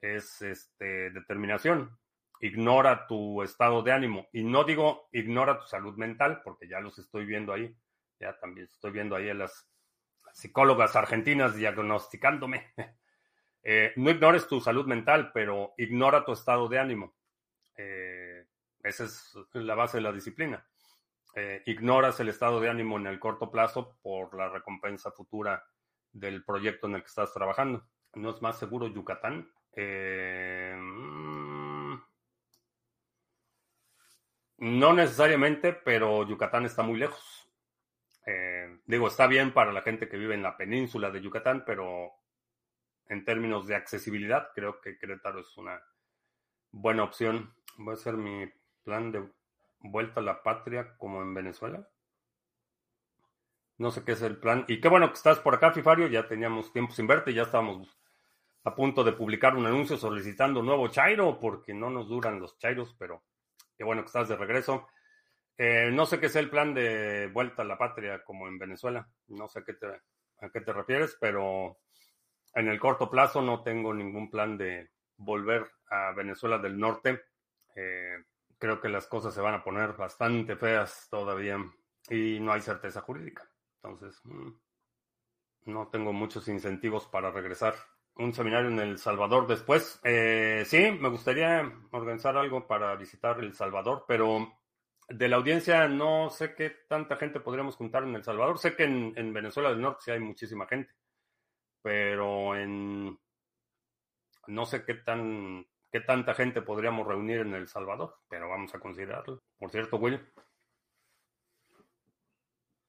es 0.00 0.42
este, 0.42 1.10
determinación. 1.10 1.98
Ignora 2.40 3.06
tu 3.06 3.42
estado 3.42 3.82
de 3.82 3.92
ánimo. 3.92 4.28
Y 4.32 4.44
no 4.44 4.64
digo 4.64 5.08
ignora 5.12 5.58
tu 5.58 5.66
salud 5.66 5.96
mental, 5.96 6.42
porque 6.44 6.68
ya 6.68 6.80
los 6.80 6.98
estoy 6.98 7.24
viendo 7.24 7.52
ahí. 7.52 7.74
Ya 8.20 8.38
también 8.38 8.66
estoy 8.66 8.92
viendo 8.92 9.16
ahí 9.16 9.28
a 9.28 9.34
las 9.34 9.68
psicólogas 10.32 10.94
argentinas 10.96 11.54
diagnosticándome. 11.54 12.72
Eh, 13.70 13.92
no 13.96 14.08
ignores 14.08 14.46
tu 14.46 14.60
salud 14.60 14.86
mental, 14.86 15.30
pero 15.34 15.74
ignora 15.76 16.24
tu 16.24 16.32
estado 16.32 16.68
de 16.68 16.78
ánimo. 16.78 17.16
Eh, 17.76 18.46
esa 18.82 19.04
es 19.04 19.34
la 19.52 19.74
base 19.74 19.98
de 19.98 20.04
la 20.04 20.12
disciplina. 20.12 20.64
Eh, 21.40 21.62
ignoras 21.66 22.18
el 22.18 22.30
estado 22.30 22.60
de 22.60 22.68
ánimo 22.68 22.96
en 22.96 23.06
el 23.06 23.20
corto 23.20 23.52
plazo 23.52 23.96
por 24.02 24.34
la 24.34 24.48
recompensa 24.48 25.12
futura 25.12 25.64
del 26.10 26.44
proyecto 26.44 26.88
en 26.88 26.96
el 26.96 27.02
que 27.02 27.06
estás 27.06 27.32
trabajando. 27.32 27.86
¿No 28.14 28.30
es 28.30 28.42
más 28.42 28.58
seguro 28.58 28.88
Yucatán? 28.88 29.48
Mm, 29.76 31.94
no 34.58 34.92
necesariamente, 34.92 35.72
pero 35.72 36.26
Yucatán 36.26 36.64
está 36.64 36.82
muy 36.82 36.98
lejos. 36.98 37.44
digo, 38.86 39.06
está 39.06 39.26
bien 39.26 39.54
para 39.54 39.72
la 39.72 39.82
gente 39.82 40.08
que 40.08 40.16
vive 40.16 40.34
en 40.34 40.42
la 40.42 40.56
península 40.56 41.10
de 41.10 41.20
Yucatán, 41.20 41.62
pero 41.64 42.12
en 43.08 43.24
términos 43.24 43.66
de 43.66 43.76
accesibilidad, 43.76 44.50
creo 44.54 44.80
que 44.80 44.98
Querétaro 44.98 45.40
es 45.40 45.56
una 45.56 45.80
buena 46.72 47.04
opción. 47.04 47.54
Voy 47.76 47.92
a 47.92 47.94
hacer 47.94 48.14
mi 48.14 48.50
plan 48.82 49.12
de 49.12 49.28
vuelta 49.80 50.20
a 50.20 50.24
la 50.24 50.42
patria 50.42 50.96
como 50.98 51.22
en 51.22 51.34
Venezuela. 51.34 51.88
No 53.76 53.90
sé 53.90 54.04
qué 54.04 54.12
es 54.12 54.22
el 54.22 54.38
plan. 54.38 54.64
Y 54.68 54.80
qué 54.80 54.88
bueno 54.88 55.08
que 55.08 55.14
estás 55.14 55.38
por 55.38 55.54
acá, 55.54 55.72
Fifario. 55.72 56.08
Ya 56.08 56.26
teníamos 56.26 56.72
tiempo 56.72 56.92
sin 56.92 57.06
verte. 57.06 57.32
Ya 57.32 57.42
estábamos 57.42 57.96
a 58.64 58.74
punto 58.74 59.04
de 59.04 59.12
publicar 59.12 59.56
un 59.56 59.66
anuncio 59.66 59.96
solicitando 59.96 60.62
nuevo 60.62 60.88
Chairo, 60.88 61.38
porque 61.38 61.72
no 61.74 61.88
nos 61.88 62.08
duran 62.08 62.40
los 62.40 62.58
Chairos, 62.58 62.94
pero 62.98 63.22
qué 63.76 63.84
bueno 63.84 64.02
que 64.02 64.06
estás 64.06 64.28
de 64.28 64.36
regreso. 64.36 64.88
Eh, 65.56 65.90
no 65.92 66.06
sé 66.06 66.20
qué 66.20 66.26
es 66.26 66.36
el 66.36 66.50
plan 66.50 66.74
de 66.74 67.28
vuelta 67.32 67.62
a 67.62 67.64
la 67.64 67.78
patria 67.78 68.22
como 68.24 68.48
en 68.48 68.58
Venezuela. 68.58 69.08
No 69.28 69.48
sé 69.48 69.60
a 69.60 69.64
qué 69.64 69.74
te, 69.74 69.86
a 69.86 70.50
qué 70.52 70.60
te 70.60 70.72
refieres, 70.72 71.16
pero 71.20 71.78
en 72.54 72.68
el 72.68 72.78
corto 72.78 73.08
plazo 73.10 73.42
no 73.42 73.62
tengo 73.62 73.94
ningún 73.94 74.30
plan 74.30 74.58
de 74.58 74.90
volver 75.16 75.70
a 75.90 76.12
Venezuela 76.12 76.58
del 76.58 76.78
Norte. 76.78 77.22
Eh, 77.74 78.16
creo 78.58 78.80
que 78.80 78.88
las 78.88 79.06
cosas 79.06 79.34
se 79.34 79.40
van 79.40 79.54
a 79.54 79.62
poner 79.64 79.94
bastante 79.94 80.56
feas 80.56 81.08
todavía 81.10 81.58
y 82.10 82.40
no 82.40 82.52
hay 82.52 82.60
certeza 82.60 83.00
jurídica. 83.00 83.48
Entonces, 83.76 84.20
mm, 84.24 84.50
no 85.66 85.88
tengo 85.88 86.12
muchos 86.12 86.48
incentivos 86.48 87.06
para 87.06 87.30
regresar. 87.30 87.74
Un 88.16 88.32
seminario 88.32 88.68
en 88.68 88.80
El 88.80 88.98
Salvador 88.98 89.46
después. 89.46 90.00
Eh, 90.02 90.64
sí, 90.66 90.90
me 90.90 91.08
gustaría 91.08 91.72
organizar 91.92 92.36
algo 92.36 92.66
para 92.66 92.96
visitar 92.96 93.38
El 93.38 93.54
Salvador, 93.54 94.04
pero 94.08 94.58
de 95.08 95.28
la 95.28 95.36
audiencia 95.36 95.88
no 95.88 96.28
sé 96.30 96.54
qué 96.54 96.70
tanta 96.88 97.16
gente 97.16 97.40
podríamos 97.40 97.76
juntar 97.76 98.02
en 98.02 98.16
El 98.16 98.24
Salvador. 98.24 98.58
Sé 98.58 98.74
que 98.74 98.84
en, 98.84 99.12
en 99.16 99.32
Venezuela 99.32 99.70
del 99.70 99.80
Norte 99.80 100.02
sí 100.04 100.10
hay 100.10 100.20
muchísima 100.20 100.66
gente, 100.66 100.92
pero 101.82 102.56
en 102.56 103.18
no 104.48 104.66
sé 104.66 104.84
qué 104.84 104.94
tan 104.94 105.66
qué 105.90 106.00
tanta 106.00 106.34
gente 106.34 106.62
podríamos 106.62 107.06
reunir 107.06 107.38
en 107.40 107.54
El 107.54 107.68
Salvador, 107.68 108.18
pero 108.28 108.48
vamos 108.48 108.74
a 108.74 108.80
considerarlo. 108.80 109.42
Por 109.58 109.70
cierto, 109.70 109.96
Will, 109.96 110.20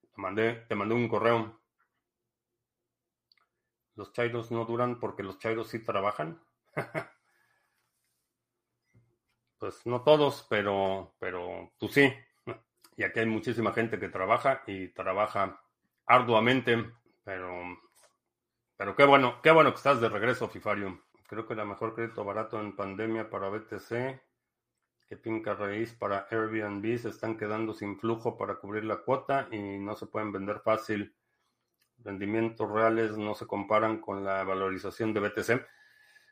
te 0.01 0.22
mandé, 0.22 0.53
te 0.68 0.75
mandé 0.75 0.96
un 0.96 1.08
correo. 1.08 1.60
Los 3.96 4.13
chairos 4.13 4.51
no 4.51 4.65
duran 4.65 5.00
porque 5.00 5.24
los 5.24 5.39
chairos 5.39 5.70
sí 5.70 5.79
trabajan. 5.79 6.41
pues 9.58 9.86
no 9.86 10.03
todos, 10.03 10.46
pero, 10.50 11.15
pero 11.20 11.74
tú 11.77 11.88
sí. 11.88 12.13
Y 12.96 13.03
aquí 13.03 13.20
hay 13.20 13.25
muchísima 13.25 13.72
gente 13.72 14.00
que 14.00 14.10
trabaja 14.10 14.63
y 14.68 14.89
trabaja 14.89 15.62
arduamente, 16.06 16.91
pero, 17.24 17.62
pero 18.75 18.96
qué 18.96 19.06
bueno, 19.06 19.41
qué 19.41 19.51
bueno 19.51 19.72
que 19.72 19.77
estás 19.77 20.01
de 20.01 20.10
regreso, 20.10 20.50
Fifario. 20.50 21.01
Creo 21.29 21.45
que 21.45 21.53
la 21.53 21.63
mejor 21.63 21.93
crédito 21.93 22.25
barato 22.25 22.59
en 22.59 22.75
pandemia 22.75 23.29
para 23.29 23.50
BTC 23.50 24.19
que 25.07 25.15
Pinca 25.15 25.53
Raíz 25.53 25.93
para 25.93 26.27
Airbnb 26.29 26.98
se 26.98 27.09
están 27.09 27.38
quedando 27.38 27.74
sin 27.74 28.00
flujo 28.00 28.36
para 28.36 28.55
cubrir 28.55 28.83
la 28.83 28.98
cuota 28.98 29.48
y 29.51 29.77
no 29.77 29.95
se 29.95 30.07
pueden 30.07 30.31
vender 30.31 30.59
fácil. 30.59 31.15
Rendimientos 32.00 32.71
reales 32.71 33.15
no 33.15 33.36
se 33.36 33.45
comparan 33.45 34.01
con 34.01 34.24
la 34.24 34.43
valorización 34.43 35.13
de 35.13 35.19
BTC. 35.19 35.67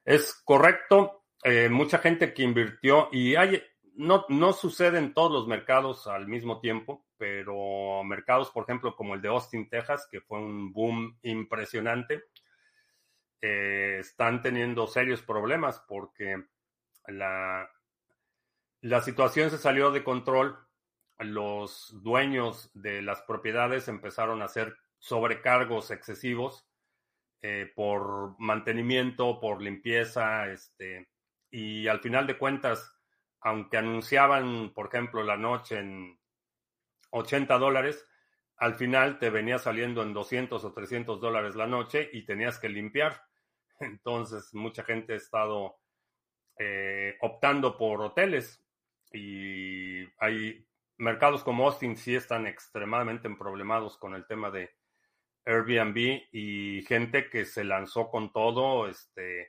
Es 0.03 0.33
correcto. 0.43 1.25
Eh, 1.43 1.69
mucha 1.69 1.99
gente 1.99 2.33
que 2.33 2.41
invirtió 2.41 3.09
y 3.11 3.35
hay, 3.35 3.61
no, 3.93 4.25
no 4.29 4.51
sucede 4.51 4.97
en 4.97 5.13
todos 5.13 5.31
los 5.31 5.47
mercados 5.47 6.07
al 6.07 6.27
mismo 6.27 6.59
tiempo, 6.59 7.05
pero 7.17 8.03
mercados, 8.03 8.49
por 8.49 8.63
ejemplo, 8.63 8.95
como 8.95 9.13
el 9.13 9.21
de 9.21 9.27
Austin, 9.27 9.69
Texas, 9.69 10.07
que 10.09 10.21
fue 10.21 10.39
un 10.39 10.73
boom 10.73 11.19
impresionante 11.21 12.23
eh, 13.41 13.97
están 13.99 14.41
teniendo 14.41 14.87
serios 14.87 15.21
problemas 15.21 15.79
porque 15.87 16.45
la, 17.07 17.69
la 18.81 19.01
situación 19.01 19.49
se 19.49 19.57
salió 19.57 19.91
de 19.91 20.03
control. 20.03 20.57
Los 21.19 21.95
dueños 22.03 22.69
de 22.73 23.01
las 23.01 23.21
propiedades 23.23 23.87
empezaron 23.87 24.41
a 24.41 24.45
hacer 24.45 24.77
sobrecargos 24.99 25.91
excesivos 25.91 26.67
eh, 27.41 27.71
por 27.75 28.35
mantenimiento, 28.39 29.39
por 29.39 29.61
limpieza, 29.61 30.47
este, 30.51 31.07
y 31.51 31.87
al 31.87 31.99
final 31.99 32.25
de 32.25 32.37
cuentas, 32.37 32.95
aunque 33.41 33.77
anunciaban, 33.77 34.73
por 34.73 34.87
ejemplo, 34.87 35.23
la 35.23 35.37
noche 35.37 35.77
en 35.77 36.19
80 37.11 37.57
dólares, 37.59 38.06
al 38.57 38.75
final 38.75 39.19
te 39.19 39.29
venía 39.29 39.59
saliendo 39.59 40.01
en 40.01 40.13
200 40.13 40.63
o 40.63 40.73
300 40.73 41.21
dólares 41.21 41.55
la 41.55 41.67
noche 41.67 42.09
y 42.11 42.25
tenías 42.25 42.59
que 42.59 42.69
limpiar. 42.69 43.21
Entonces, 43.79 44.53
mucha 44.53 44.83
gente 44.83 45.13
ha 45.13 45.17
estado 45.17 45.77
eh, 46.57 47.17
optando 47.21 47.77
por 47.77 48.01
hoteles 48.01 48.63
y 49.11 50.03
hay 50.19 50.67
mercados 50.97 51.43
como 51.43 51.65
Austin 51.65 51.95
sí 51.95 52.15
están 52.15 52.47
extremadamente 52.47 53.29
problemados 53.29 53.97
con 53.97 54.15
el 54.15 54.25
tema 54.25 54.49
de 54.49 54.71
Airbnb 55.45 56.23
y 56.31 56.81
gente 56.87 57.29
que 57.29 57.45
se 57.45 57.63
lanzó 57.63 58.09
con 58.09 58.33
todo, 58.33 58.87
este, 58.87 59.43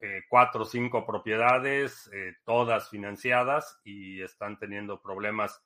eh, 0.00 0.22
cuatro 0.28 0.62
o 0.62 0.64
cinco 0.64 1.04
propiedades, 1.04 2.08
eh, 2.14 2.36
todas 2.44 2.88
financiadas 2.88 3.80
y 3.84 4.22
están 4.22 4.58
teniendo 4.58 5.02
problemas 5.02 5.60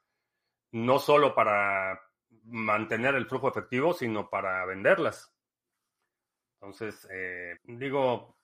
no 0.72 0.98
solo 0.98 1.34
para 1.34 2.00
mantener 2.44 3.14
el 3.14 3.26
flujo 3.26 3.48
efectivo, 3.48 3.94
sino 3.94 4.28
para 4.28 4.64
venderlas. 4.66 5.32
Entonces, 6.54 7.08
eh, 7.10 7.58
digo, 7.64 8.38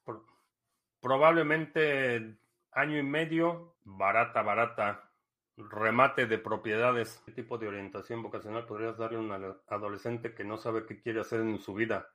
probablemente 1.01 2.39
año 2.73 2.99
y 2.99 3.03
medio, 3.03 3.77
barata, 3.85 4.43
barata, 4.43 5.11
remate 5.57 6.27
de 6.27 6.39
propiedades. 6.39 7.23
¿Qué 7.25 7.33
tipo 7.33 7.59
de 7.59 7.69
orientación 7.69 8.23
vocacional 8.23 8.67
podrías 8.67 8.97
darle 8.97 9.19
a 9.19 9.21
un 9.21 9.57
adolescente 9.69 10.35
que 10.35 10.45
no 10.45 10.57
sabe 10.57 10.87
qué 10.87 11.01
quiere 11.01 11.21
hacer 11.21 11.41
en 11.41 11.59
su 11.59 11.75
vida? 11.75 12.09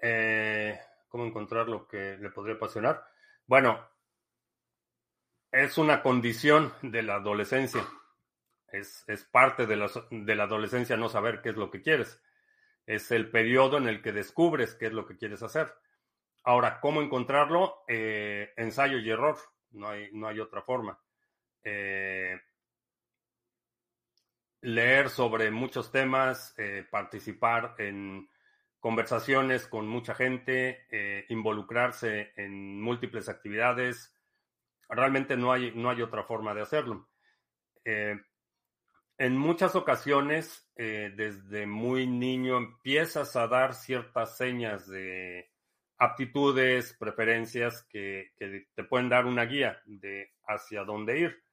Eh, 0.00 0.78
¿Cómo 1.08 1.24
encontrar 1.24 1.68
lo 1.68 1.86
que 1.86 2.16
le 2.18 2.30
podría 2.30 2.56
apasionar? 2.56 3.04
Bueno, 3.46 3.78
es 5.50 5.76
una 5.76 6.02
condición 6.02 6.72
de 6.82 7.02
la 7.02 7.16
adolescencia. 7.16 7.86
Es, 8.72 9.04
parte 9.30 9.66
de 9.66 9.76
la, 9.76 9.90
de 10.10 10.34
la 10.34 10.44
adolescencia 10.44 10.96
no 10.96 11.08
saber 11.08 11.42
qué 11.42 11.50
es 11.50 11.56
lo 11.56 11.70
que 11.70 11.82
quieres 11.82 12.20
es 12.86 13.10
el 13.10 13.30
periodo 13.30 13.78
en 13.78 13.88
el 13.88 14.02
que 14.02 14.12
descubres 14.12 14.74
qué 14.74 14.86
es 14.86 14.92
lo 14.92 15.06
que 15.06 15.16
quieres 15.16 15.42
hacer. 15.42 15.72
Ahora, 16.44 16.80
¿cómo 16.80 17.02
encontrarlo? 17.02 17.84
Eh, 17.86 18.52
ensayo 18.56 18.98
y 18.98 19.10
error. 19.10 19.36
No 19.70 19.88
hay, 19.88 20.10
no 20.12 20.28
hay 20.28 20.40
otra 20.40 20.62
forma. 20.62 20.98
Eh, 21.62 22.40
leer 24.60 25.08
sobre 25.08 25.50
muchos 25.50 25.90
temas, 25.92 26.54
eh, 26.58 26.86
participar 26.90 27.74
en 27.78 28.28
conversaciones 28.80 29.68
con 29.68 29.86
mucha 29.86 30.12
gente, 30.14 30.86
involucrarse 31.28 32.32
en 32.34 32.82
múltiples 32.82 33.28
actividades. 33.28 34.12
Realmente 34.88 35.36
no 35.36 35.52
hay, 35.52 35.72
no 35.72 35.88
hay 35.88 36.02
otra 36.02 36.24
forma 36.24 36.52
de 36.52 36.62
hacerlo 36.62 37.08
en 39.22 39.38
muchas 39.38 39.76
ocasiones, 39.76 40.68
eh, 40.74 41.12
desde 41.14 41.64
muy 41.64 42.08
niño, 42.08 42.56
empiezas 42.56 43.36
a 43.36 43.46
dar 43.46 43.72
ciertas 43.72 44.36
señas 44.36 44.88
de 44.88 45.48
aptitudes, 45.96 46.96
preferencias 46.98 47.84
que, 47.84 48.32
te 48.36 48.82
pueden 48.82 49.08
dar 49.08 49.26
una 49.26 49.44
guía 49.44 49.80
de 49.86 50.32
hacia 50.48 50.82
dónde 50.82 51.20
ir. 51.20 51.44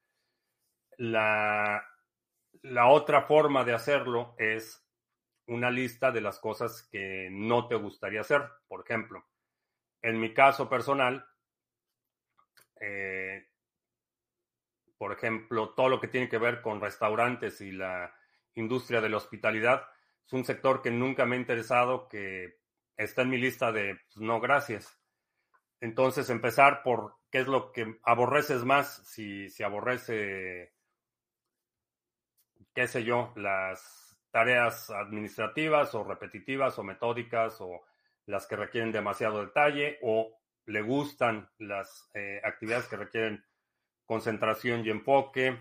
La, 0.97 1.86
otra 2.88 3.21
forma 3.21 3.63
de 3.63 3.73
hacerlo 3.73 4.34
es 4.39 4.84
una 5.45 5.69
lista 5.69 6.12
de 6.12 6.21
las 6.21 6.39
cosas 6.39 6.89
que 6.91 7.29
no 7.32 7.67
te 7.67 7.75
gustaría 7.75 8.21
hacer. 8.21 8.49
Por 8.67 8.82
ejemplo, 8.82 9.27
en 10.01 10.19
mi 10.19 10.34
caso 10.34 10.67
personal, 10.67 11.23
eh, 12.82 13.48
por 14.99 15.13
ejemplo, 15.13 15.69
todo 15.69 15.88
lo 15.88 16.01
que 16.01 16.09
tiene 16.09 16.27
que 16.27 16.38
ver 16.38 16.62
con 16.62 16.81
restaurantes 16.81 17.62
y 17.62 17.71
la 17.71 18.13
industria 18.53 18.99
de 18.99 19.07
la 19.07 19.15
hospitalidad, 19.15 19.88
es 20.27 20.33
un 20.33 20.43
sector 20.43 20.81
que 20.81 20.91
nunca 20.91 21.25
me 21.25 21.38
ha 21.38 21.39
interesado, 21.39 22.09
que 22.09 22.59
está 22.97 23.21
en 23.21 23.29
mi 23.29 23.38
lista 23.38 23.71
de 23.71 23.95
pues, 23.95 24.17
no 24.17 24.41
gracias. 24.41 24.99
Entonces, 25.79 26.29
empezar 26.29 26.83
por 26.83 27.15
qué 27.31 27.39
es 27.39 27.47
lo 27.47 27.71
que 27.71 27.97
aborreces 28.03 28.65
más, 28.65 29.07
si, 29.07 29.49
si 29.49 29.63
aborrece, 29.63 30.73
qué 32.73 32.85
sé 32.85 33.05
yo, 33.05 33.31
las 33.38 34.19
tareas 34.31 34.89
administrativas 34.89 35.95
o 35.95 36.03
repetitivas 36.03 36.77
o 36.77 36.83
metódicas 36.83 37.62
o 37.62 37.85
las 38.25 38.47
que 38.47 38.57
requieren 38.57 38.91
demasiado 38.91 39.45
detalle 39.45 39.97
o 40.01 40.38
le 40.65 40.81
gustan 40.81 41.49
las 41.57 42.12
eh, 42.13 42.41
actividades 42.43 42.88
que 42.88 42.97
requieren 42.97 43.45
concentración 44.10 44.84
y 44.84 44.89
enfoque. 44.89 45.56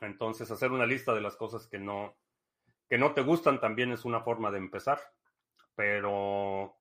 Entonces, 0.00 0.50
hacer 0.50 0.72
una 0.72 0.84
lista 0.84 1.14
de 1.14 1.20
las 1.20 1.36
cosas 1.36 1.68
que 1.68 1.78
no, 1.78 2.16
que 2.88 2.98
no 2.98 3.14
te 3.14 3.22
gustan 3.22 3.60
también 3.60 3.92
es 3.92 4.04
una 4.04 4.20
forma 4.20 4.50
de 4.50 4.58
empezar. 4.58 4.98
Pero 5.76 6.76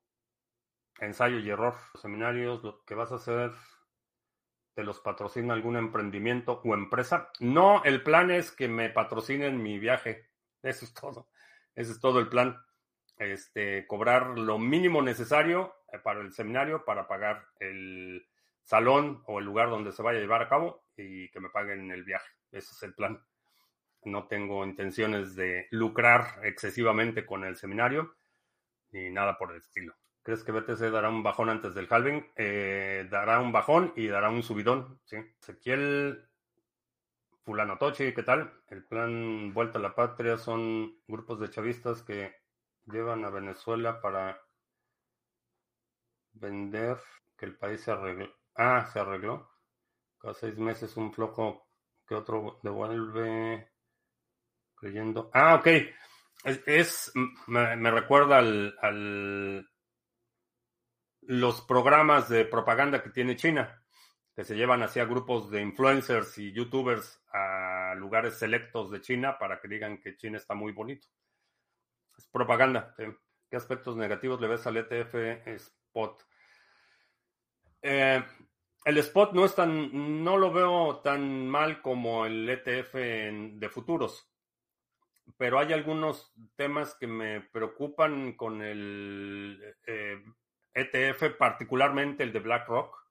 ensayo 0.99 1.37
y 1.37 1.47
error. 1.47 1.75
Seminarios, 2.01 2.63
lo 2.63 2.83
que 2.83 2.95
vas 2.95 3.11
a 3.11 3.17
hacer, 3.17 3.51
¿te 4.73 4.83
los 4.83 5.01
patrocina 5.01 5.53
algún 5.53 5.77
emprendimiento 5.77 6.61
o 6.65 6.73
empresa? 6.73 7.29
No, 7.39 7.83
el 7.83 8.01
plan 8.01 8.31
es 8.31 8.51
que 8.51 8.67
me 8.67 8.89
patrocinen 8.89 9.61
mi 9.61 9.77
viaje. 9.77 10.31
Eso 10.63 10.83
es 10.83 10.95
todo. 10.95 11.29
Ese 11.75 11.91
es 11.91 11.99
todo 11.99 12.19
el 12.21 12.27
plan. 12.27 12.57
Este, 13.17 13.85
cobrar 13.85 14.39
lo 14.39 14.57
mínimo 14.57 15.03
necesario 15.03 15.75
eh, 15.91 15.99
para 15.99 16.21
el 16.21 16.33
seminario 16.33 16.83
para 16.85 17.07
pagar 17.07 17.45
el 17.59 18.27
salón 18.63 19.21
o 19.27 19.37
el 19.37 19.45
lugar 19.45 19.69
donde 19.69 19.91
se 19.91 20.01
vaya 20.01 20.17
a 20.17 20.21
llevar 20.21 20.41
a 20.41 20.49
cabo 20.49 20.82
y 20.97 21.29
que 21.29 21.39
me 21.39 21.49
paguen 21.49 21.91
el 21.91 22.03
viaje. 22.03 22.29
Ese 22.51 22.71
es 22.73 22.83
el 22.83 22.93
plan. 22.93 23.21
No 24.05 24.27
tengo 24.27 24.65
intenciones 24.65 25.35
de 25.35 25.67
lucrar 25.71 26.39
excesivamente 26.43 27.25
con 27.25 27.43
el 27.43 27.55
seminario 27.55 28.15
ni 28.91 29.09
nada 29.09 29.37
por 29.37 29.51
el 29.51 29.57
estilo. 29.57 29.95
¿Crees 30.21 30.43
que 30.43 30.53
BTC 30.53 30.79
dará 30.91 31.09
un 31.09 31.23
bajón 31.23 31.49
antes 31.49 31.73
del 31.73 31.87
halving? 31.89 32.25
Eh, 32.35 33.07
dará 33.09 33.41
un 33.41 33.51
bajón 33.51 33.91
y 33.95 34.07
dará 34.07 34.29
un 34.29 34.43
subidón. 34.43 34.99
¿sí? 35.03 35.17
Ezequiel 35.41 36.29
Fulano 37.43 37.77
Tochi, 37.77 38.13
¿qué 38.13 38.23
tal? 38.23 38.53
El 38.69 38.85
plan 38.85 39.53
Vuelta 39.53 39.79
a 39.79 39.81
la 39.81 39.95
Patria 39.95 40.37
son 40.37 40.97
grupos 41.07 41.39
de 41.41 41.49
chavistas 41.49 42.01
que 42.03 42.33
llevan 42.85 43.25
a 43.25 43.29
Venezuela 43.29 43.99
para 43.99 44.39
vender 46.33 46.97
que 47.37 47.45
el 47.45 47.57
país 47.57 47.81
se 47.81 47.91
arregle. 47.91 48.33
Ah, 48.55 48.89
se 48.93 48.99
arregló. 48.99 49.52
Cada 50.23 50.35
seis 50.35 50.57
meses 50.57 50.95
un 50.95 51.11
flojo 51.11 51.67
¿Qué 52.07 52.15
otro 52.15 52.59
devuelve? 52.63 53.71
Creyendo. 54.73 55.29
Ah, 55.33 55.55
ok. 55.55 55.67
Es, 56.65 57.11
me, 57.47 57.91
recuerda 57.91 58.37
al, 58.39 59.69
los 61.21 61.61
programas 61.61 62.29
de 62.29 62.45
propaganda 62.45 63.03
que 63.03 63.09
tiene 63.09 63.35
China, 63.35 63.83
que 64.33 64.45
se 64.45 64.55
llevan 64.55 64.83
hacia 64.83 65.03
grupos 65.03 65.49
de 65.51 65.61
influencers 65.61 66.37
y 66.37 66.53
youtubers 66.53 67.21
a 67.33 67.93
lugares 67.97 68.37
selectos 68.37 68.91
de 68.91 69.01
China 69.01 69.37
para 69.37 69.59
que 69.59 69.67
digan 69.67 69.99
que 69.99 70.15
China 70.15 70.37
está 70.37 70.53
muy 70.53 70.71
bonito. 70.71 71.07
Es 72.17 72.27
propaganda. 72.27 72.95
¿Qué 73.49 73.57
aspectos 73.57 73.97
negativos 73.97 74.39
le 74.39 74.47
ves 74.47 74.65
al 74.67 74.77
ETF 74.77 75.15
Spot? 75.47 76.21
Eh, 77.81 78.23
el 78.85 78.97
spot 78.97 79.33
no 79.33 79.45
es 79.45 79.55
tan, 79.55 80.23
no 80.23 80.37
lo 80.37 80.51
veo 80.51 80.97
tan 80.97 81.47
mal 81.47 81.81
como 81.81 82.25
el 82.25 82.49
ETF 82.49 82.93
de 82.93 83.69
futuros, 83.69 84.29
pero 85.37 85.59
hay 85.59 85.71
algunos 85.71 86.33
temas 86.55 86.95
que 86.95 87.07
me 87.07 87.41
preocupan 87.41 88.33
con 88.33 88.61
el 88.61 89.75
ETF, 90.73 91.23
eh, 91.23 91.27
e 91.27 91.29
particularmente 91.31 92.23
el 92.23 92.33
de 92.33 92.39
BlackRock. 92.39 93.01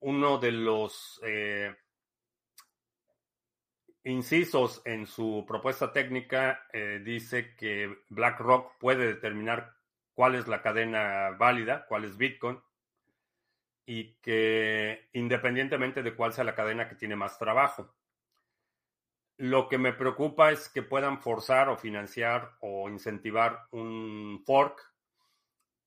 Uno 0.00 0.36
de 0.36 0.52
los 0.52 1.18
eh, 1.24 1.74
incisos 4.04 4.82
en 4.84 5.06
su 5.06 5.46
propuesta 5.48 5.94
técnica 5.94 6.66
eh, 6.74 7.00
dice 7.02 7.54
que 7.56 8.02
BlackRock 8.10 8.78
puede 8.78 9.06
determinar 9.06 9.76
cuál 10.12 10.34
es 10.34 10.46
la 10.46 10.60
cadena 10.60 11.30
válida, 11.38 11.86
cuál 11.88 12.04
es 12.04 12.18
Bitcoin 12.18 12.60
y 13.86 14.14
que 14.16 15.08
independientemente 15.12 16.02
de 16.02 16.14
cuál 16.14 16.32
sea 16.32 16.44
la 16.44 16.54
cadena 16.54 16.88
que 16.88 16.94
tiene 16.94 17.16
más 17.16 17.38
trabajo. 17.38 17.94
Lo 19.36 19.68
que 19.68 19.78
me 19.78 19.92
preocupa 19.92 20.52
es 20.52 20.68
que 20.68 20.82
puedan 20.82 21.20
forzar 21.20 21.68
o 21.68 21.76
financiar 21.76 22.52
o 22.60 22.88
incentivar 22.88 23.66
un 23.72 24.42
fork, 24.46 24.80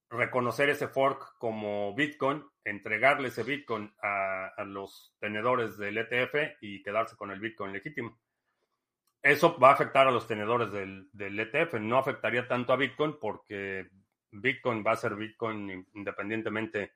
reconocer 0.09 0.69
ese 0.69 0.87
fork 0.87 1.37
como 1.37 1.95
Bitcoin, 1.95 2.43
entregarle 2.63 3.29
ese 3.29 3.43
Bitcoin 3.43 3.93
a, 4.01 4.63
los 4.65 5.15
tenedores 5.19 5.77
del 5.77 5.97
ETF 5.97 6.57
y 6.61 6.83
quedarse 6.83 7.15
con 7.15 7.31
el 7.31 7.39
Bitcoin 7.39 7.71
legítimo. 7.71 8.19
Eso 9.21 9.57
va 9.57 9.69
a 9.69 9.73
afectar 9.73 10.07
a 10.07 10.11
los 10.11 10.27
tenedores 10.27 10.71
del, 10.71 11.09
del 11.11 11.39
ETF, 11.39 11.75
no 11.79 11.97
afectaría 11.97 12.47
tanto 12.47 12.73
a 12.73 12.77
Bitcoin 12.77 13.17
porque 13.19 13.89
Bitcoin 14.31 14.83
va 14.85 14.91
a 14.91 14.97
ser 14.97 15.15
Bitcoin 15.15 15.87
independientemente 15.93 16.93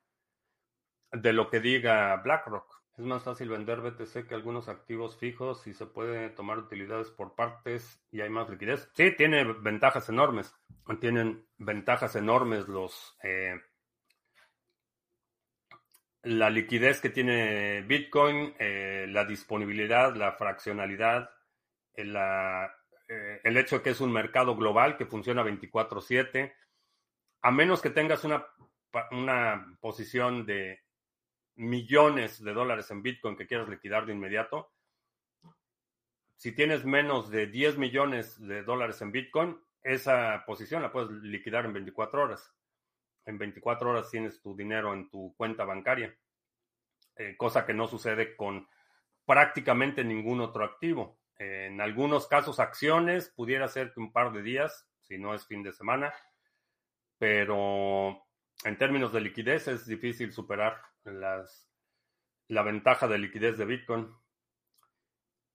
de 1.12 1.34
lo 1.34 1.50
que 1.50 1.60
diga 1.60 2.16
BlackRock. 2.18 2.82
Es 2.98 3.06
más 3.06 3.24
fácil 3.24 3.50
vender 3.50 3.82
BTC 3.82 4.28
que 4.28 4.36
algunos 4.36 4.68
activos 4.68 5.18
fijos 5.18 5.66
y 5.66 5.74
se 5.74 5.86
puede 5.86 6.30
tomar 6.30 6.60
utilidades 6.60 7.10
por 7.10 7.36
partes 7.36 8.04
y 8.12 8.22
hay 8.22 8.30
más 8.30 8.50
liquidez. 8.50 8.90
Sí, 8.94 9.12
tiene 9.16 9.44
ventajas 9.44 10.10
enormes. 10.10 10.54
Tienen 11.00 11.48
ventajas 11.58 12.16
enormes 12.16 12.68
los... 12.68 13.18
Eh, 13.24 13.60
la 16.24 16.50
liquidez 16.52 17.02
que 17.02 17.10
tiene 17.10 17.82
Bitcoin, 17.82 18.54
eh, 18.60 19.08
la 19.10 19.26
disponibilidad, 19.26 20.16
la 20.16 20.34
fraccionalidad, 20.34 21.32
eh, 21.96 23.42
el 23.44 23.58
hecho 23.58 23.78
de 23.78 23.82
que 23.82 23.90
es 23.90 24.02
un 24.02 24.12
mercado 24.12 24.56
global 24.56 24.98
que 24.98 25.08
funciona 25.08 25.44
24/7, 25.44 26.54
a 27.42 27.52
menos 27.52 27.82
que 27.82 27.90
tengas 27.90 28.24
una, 28.24 28.46
una 29.12 29.78
posición 29.82 30.46
de 30.46 30.82
millones 31.62 32.44
de 32.44 32.54
dólares 32.54 32.90
en 32.92 33.02
Bitcoin 33.02 33.38
que 33.38 33.48
quieras 33.48 33.70
liquidar 33.70 34.06
de 34.06 34.14
inmediato, 34.14 34.72
si 36.36 36.54
tienes 36.54 36.86
menos 36.86 37.30
de 37.30 37.46
10 37.46 37.78
millones 37.78 38.40
de 38.40 38.64
dólares 38.64 39.00
en 39.04 39.12
Bitcoin, 39.12 39.62
esa 39.84 40.44
posición 40.46 40.82
la 40.82 40.92
puedes 40.92 41.12
liquidar 41.22 41.66
en 41.66 41.74
24 41.74 42.24
horas. 42.24 42.52
En 43.26 43.38
24 43.38 43.92
horas 43.92 44.10
tienes 44.10 44.42
tu 44.42 44.56
dinero 44.56 44.92
en 44.94 45.10
tu 45.12 45.36
cuenta 45.38 45.66
bancaria, 45.66 46.18
eh, 47.16 47.36
cosa 47.38 47.64
que 47.64 47.76
no 47.76 47.88
sucede 47.88 48.36
con 48.36 48.68
prácticamente 49.26 50.04
ningún 50.04 50.42
otro 50.42 50.64
activo. 50.64 51.20
en 51.38 51.82
algunos 51.82 52.28
casos, 52.28 52.60
acciones 52.60 53.30
pudiera 53.30 53.68
ser 53.68 53.94
que 53.94 54.00
un 54.00 54.12
par 54.12 54.32
de 54.32 54.44
días, 54.44 54.88
si 55.02 55.18
no 55.18 55.34
es 55.34 55.48
fin 55.48 55.64
de 55.64 55.72
semana, 55.74 56.14
pero 57.18 58.28
en 58.64 58.78
términos 58.78 59.12
de 59.12 59.22
liquidez 59.22 59.68
es 59.68 59.88
difícil 59.88 60.32
superar 60.34 60.91
las, 61.06 61.70
la 62.48 62.64
ventaja 62.64 63.08
de 63.08 63.18
liquidez 63.18 63.58
de 63.58 63.66
Bitcoin. 63.66 64.14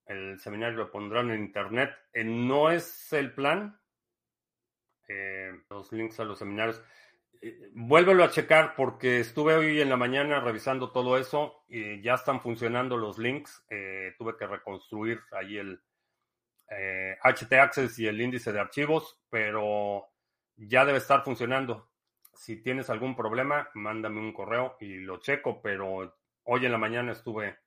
El 0.06 0.38
seminario 0.38 0.78
lo 0.78 0.90
pondrán 0.90 1.30
en 1.30 1.44
internet. 1.44 1.90
Eh, 2.12 2.24
no 2.24 2.70
es 2.70 3.12
el 3.12 3.32
plan. 3.34 3.80
Eh, 5.08 5.52
los 5.68 5.92
links 5.92 6.20
a 6.20 6.24
los 6.24 6.38
seminarios. 6.38 6.82
Eh, 7.42 7.70
vuélvelo 7.74 8.24
a 8.24 8.30
checar 8.30 8.74
porque 8.76 9.20
estuve 9.20 9.54
hoy 9.54 9.80
en 9.80 9.90
la 9.90 9.96
mañana 9.96 10.40
revisando 10.40 10.90
todo 10.90 11.18
eso 11.18 11.64
y 11.68 12.00
ya 12.02 12.14
están 12.14 12.40
funcionando 12.40 12.96
los 12.96 13.18
links. 13.18 13.64
tuve 14.18 14.36
que 14.38 14.46
reconstruir 14.46 15.20
ahí 15.32 15.58
el 15.58 15.80
HT 16.68 17.52
Access 17.52 17.98
y 17.98 18.06
el 18.08 18.20
índice 18.20 18.52
de 18.52 18.58
archivos, 18.58 19.20
pero 19.30 20.08
ya 20.56 20.84
debe 20.84 20.98
estar 20.98 21.22
funcionando 21.22 21.90
si 22.36 22.62
tienes 22.62 22.90
algún 22.90 23.16
problema, 23.16 23.68
mándame 23.74 24.20
un 24.20 24.32
correo 24.32 24.76
y 24.80 24.98
lo 24.98 25.18
checo, 25.18 25.60
pero 25.62 26.16
hoy 26.44 26.66
en 26.66 26.72
la 26.72 26.78
mañana 26.78 27.12
estuve 27.12 27.58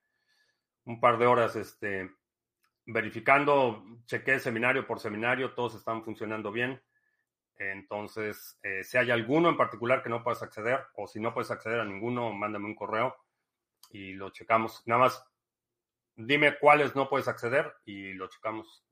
un 0.86 0.99
par 0.99 1.17
de 1.17 1.25
horas 1.25 1.55
este, 1.55 2.12
verificando, 2.86 3.84
chequé 4.05 4.39
seminario 4.39 4.88
por 4.88 4.99
seminario, 4.99 5.53
todos 5.53 5.75
están 5.75 6.03
funcionando 6.03 6.51
bien. 6.51 6.82
Entonces, 7.58 8.58
eh, 8.63 8.84
si 8.84 8.97
hay 8.97 9.12
alguno 9.12 9.49
en 9.49 9.58
particular 9.58 10.01
que 10.01 10.10
no 10.10 10.23
puedas 10.23 10.41
acceder 10.43 10.79
o 10.95 11.08
si 11.08 11.19
no 11.19 11.34
puedes 11.34 11.51
acceder 11.51 11.79
a 11.79 11.86
ninguno, 11.86 12.32
mándame 12.32 12.65
un 12.65 12.75
correo 12.75 13.15
y 13.89 14.13
lo 14.13 14.29
checamos. 14.29 14.82
Nada 14.86 15.01
más, 15.01 15.25
dime 16.15 16.58
cuáles 16.58 16.95
no 16.95 17.10
puedes 17.10 17.27
acceder 17.27 17.73
y 17.86 18.13
lo 18.13 18.27
checamos 18.27 18.86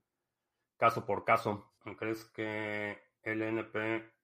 caso 0.75 1.05
por 1.05 1.23
caso. 1.23 1.73
¿Crees 1.97 2.25
que 2.25 3.01
LNP 3.23 4.16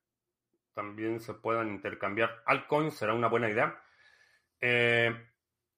también 0.74 1.20
se 1.20 1.34
puedan 1.34 1.70
intercambiar 1.70 2.42
altcoins, 2.46 2.96
será 2.96 3.14
una 3.14 3.28
buena 3.28 3.50
idea. 3.50 3.82
Eh, 4.62 5.16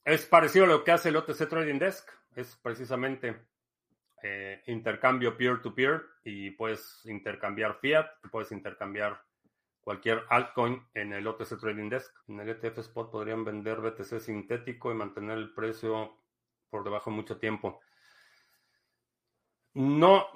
es 0.03 0.25
parecido 0.25 0.65
a 0.65 0.67
lo 0.67 0.83
que 0.83 0.91
hace 0.91 1.09
el 1.09 1.15
OTC 1.15 1.47
Trading 1.49 1.79
Desk, 1.79 2.07
es 2.35 2.55
precisamente 2.57 3.47
eh, 4.21 4.61
intercambio 4.67 5.37
peer-to-peer 5.37 6.03
y 6.23 6.51
puedes 6.51 7.05
intercambiar 7.05 7.75
fiat, 7.79 8.07
puedes 8.31 8.51
intercambiar 8.51 9.21
cualquier 9.81 10.23
altcoin 10.29 10.83
en 10.93 11.13
el 11.13 11.27
OTC 11.27 11.59
Trading 11.59 11.89
Desk. 11.89 12.13
En 12.27 12.39
el 12.39 12.49
ETF 12.49 12.79
Spot 12.79 13.11
podrían 13.11 13.45
vender 13.45 13.81
BTC 13.81 14.19
sintético 14.19 14.91
y 14.91 14.95
mantener 14.95 15.37
el 15.37 15.53
precio 15.53 16.17
por 16.69 16.83
debajo 16.83 17.09
de 17.11 17.15
mucho 17.15 17.37
tiempo. 17.37 17.81
No, 19.75 20.27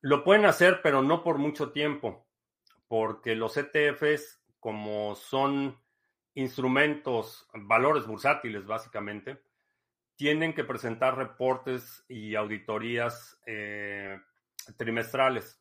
lo 0.00 0.24
pueden 0.24 0.46
hacer, 0.46 0.80
pero 0.82 1.02
no 1.02 1.22
por 1.22 1.38
mucho 1.38 1.70
tiempo 1.72 2.26
porque 2.92 3.34
los 3.34 3.56
ETFs, 3.56 4.38
como 4.60 5.14
son 5.14 5.80
instrumentos, 6.34 7.48
valores 7.54 8.06
bursátiles 8.06 8.66
básicamente, 8.66 9.40
tienen 10.14 10.52
que 10.52 10.64
presentar 10.64 11.16
reportes 11.16 12.04
y 12.06 12.34
auditorías 12.34 13.40
eh, 13.46 14.20
trimestrales. 14.76 15.58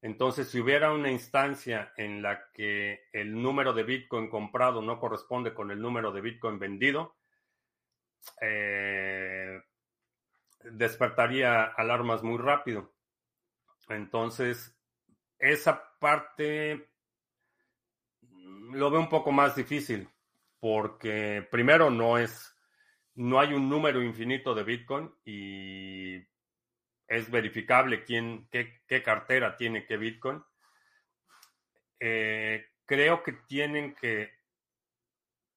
Entonces, 0.00 0.48
si 0.48 0.58
hubiera 0.58 0.90
una 0.90 1.10
instancia 1.10 1.92
en 1.98 2.22
la 2.22 2.50
que 2.52 3.08
el 3.12 3.42
número 3.42 3.74
de 3.74 3.82
Bitcoin 3.82 4.30
comprado 4.30 4.80
no 4.80 4.98
corresponde 4.98 5.52
con 5.52 5.70
el 5.70 5.82
número 5.82 6.12
de 6.12 6.22
Bitcoin 6.22 6.58
vendido, 6.58 7.14
eh, 8.40 9.60
despertaría 10.62 11.64
alarmas 11.64 12.22
muy 12.22 12.38
rápido. 12.38 12.94
Entonces, 13.90 14.73
esa 15.38 15.98
parte 15.98 16.90
mm, 18.20 18.74
lo 18.74 18.90
veo 18.90 19.00
un 19.00 19.08
poco 19.08 19.32
más 19.32 19.56
difícil 19.56 20.08
porque 20.60 21.46
primero 21.50 21.90
no 21.90 22.16
es, 22.16 22.56
no 23.14 23.38
hay 23.38 23.52
un 23.52 23.68
número 23.68 24.02
infinito 24.02 24.54
de 24.54 24.64
Bitcoin 24.64 25.14
y 25.24 26.16
es 27.06 27.30
verificable 27.30 28.02
quién, 28.02 28.48
qué, 28.50 29.02
cartera 29.02 29.56
tiene 29.56 29.84
qué 29.84 29.98
Bitcoin. 29.98 30.42
Eh, 32.00 32.66
creo 32.86 33.22
que 33.22 33.32
tienen 33.46 33.94
que, 33.94 34.32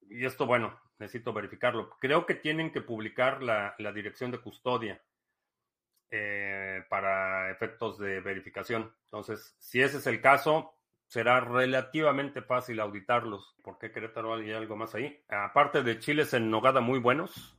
y 0.02 0.26
esto 0.26 0.44
bueno, 0.44 0.78
necesito 0.98 1.32
verificarlo, 1.32 1.90
creo 2.00 2.26
que 2.26 2.34
tienen 2.34 2.70
que 2.70 2.82
publicar 2.82 3.42
la, 3.42 3.74
la 3.78 3.92
dirección 3.92 4.30
de 4.30 4.40
custodia 4.40 5.02
eh, 6.10 6.84
para 6.88 7.50
efectos 7.50 7.98
de 7.98 8.20
verificación. 8.20 8.94
Entonces, 9.04 9.54
si 9.58 9.82
ese 9.82 9.98
es 9.98 10.06
el 10.06 10.20
caso, 10.20 10.74
será 11.06 11.40
relativamente 11.40 12.42
fácil 12.42 12.80
auditarlos. 12.80 13.56
¿Por 13.62 13.78
qué 13.78 13.90
Querétaro 13.90 14.34
hay 14.34 14.52
algo 14.52 14.76
más 14.76 14.94
ahí? 14.94 15.24
Aparte 15.28 15.82
de 15.82 15.98
chiles 15.98 16.34
en 16.34 16.50
nogada 16.50 16.80
muy 16.80 16.98
buenos, 16.98 17.58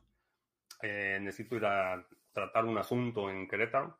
eh, 0.82 1.18
necesito 1.20 1.56
ir 1.56 1.64
a 1.66 2.06
tratar 2.32 2.64
un 2.64 2.78
asunto 2.78 3.28
en 3.28 3.48
Querétaro. 3.48 3.98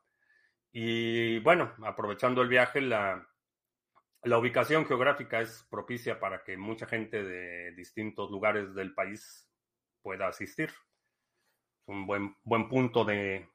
Y 0.71 1.39
bueno, 1.39 1.73
aprovechando 1.83 2.41
el 2.41 2.47
viaje, 2.47 2.79
la, 2.79 3.27
la 4.23 4.37
ubicación 4.37 4.85
geográfica 4.85 5.41
es 5.41 5.67
propicia 5.69 6.19
para 6.19 6.43
que 6.43 6.55
mucha 6.55 6.85
gente 6.85 7.23
de 7.23 7.71
distintos 7.73 8.31
lugares 8.31 8.73
del 8.73 8.93
país 8.93 9.49
pueda 10.01 10.27
asistir. 10.27 10.69
Es 10.69 11.87
un 11.87 12.07
buen, 12.07 12.35
buen 12.43 12.69
punto 12.69 13.03
de 13.03 13.50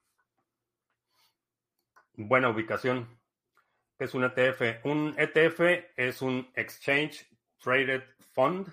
buena 2.16 2.48
ubicación. 2.48 3.18
Es 3.98 4.14
un 4.14 4.24
ETF. 4.24 4.85
Un 4.85 5.14
ETF 5.16 5.61
es 5.96 6.22
un 6.22 6.50
Exchange 6.55 7.26
Traded 7.59 8.02
Fund, 8.33 8.68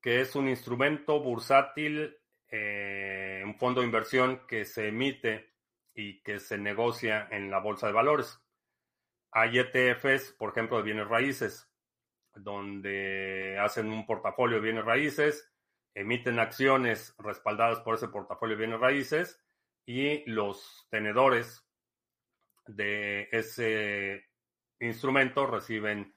que 0.00 0.20
es 0.20 0.34
un 0.36 0.48
instrumento 0.48 1.20
bursátil, 1.20 2.16
eh, 2.50 3.42
un 3.44 3.56
fondo 3.58 3.80
de 3.80 3.86
inversión 3.86 4.46
que 4.46 4.64
se 4.64 4.88
emite 4.88 5.54
y 5.94 6.22
que 6.22 6.38
se 6.38 6.58
negocia 6.58 7.28
en 7.30 7.50
la 7.50 7.58
bolsa 7.58 7.88
de 7.88 7.92
valores. 7.92 8.40
Hay 9.32 9.58
ETFs, 9.58 10.32
por 10.32 10.50
ejemplo, 10.50 10.78
de 10.78 10.84
bienes 10.84 11.08
raíces, 11.08 11.68
donde 12.34 13.58
hacen 13.60 13.90
un 13.90 14.06
portafolio 14.06 14.56
de 14.56 14.62
bienes 14.62 14.84
raíces, 14.84 15.52
emiten 15.94 16.38
acciones 16.38 17.14
respaldadas 17.18 17.80
por 17.80 17.96
ese 17.96 18.08
portafolio 18.08 18.56
de 18.56 18.66
bienes 18.66 18.80
raíces 18.80 19.44
y 19.84 20.24
los 20.30 20.86
tenedores 20.90 21.67
de 22.68 23.28
ese 23.32 24.24
instrumento 24.80 25.46
reciben 25.46 26.14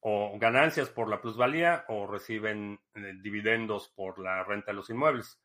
o 0.00 0.38
ganancias 0.38 0.88
por 0.88 1.08
la 1.08 1.20
plusvalía 1.20 1.84
o 1.88 2.06
reciben 2.06 2.78
eh, 2.94 3.14
dividendos 3.22 3.88
por 3.88 4.18
la 4.18 4.44
renta 4.44 4.70
de 4.70 4.76
los 4.76 4.90
inmuebles. 4.90 5.40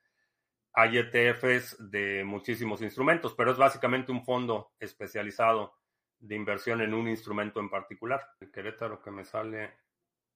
Hay 0.74 0.98
ETFs 0.98 1.78
de 1.92 2.24
muchísimos 2.24 2.82
instrumentos, 2.82 3.34
pero 3.34 3.52
es 3.52 3.58
básicamente 3.58 4.12
un 4.12 4.24
fondo 4.24 4.74
especializado 4.80 5.74
de 6.20 6.36
inversión 6.36 6.82
en 6.82 6.94
un 6.94 7.08
instrumento 7.08 7.60
en 7.60 7.70
particular. 7.70 8.22
El 8.40 8.52
Querétaro 8.52 9.02
que 9.02 9.12
me 9.12 9.26
sale 9.26 9.74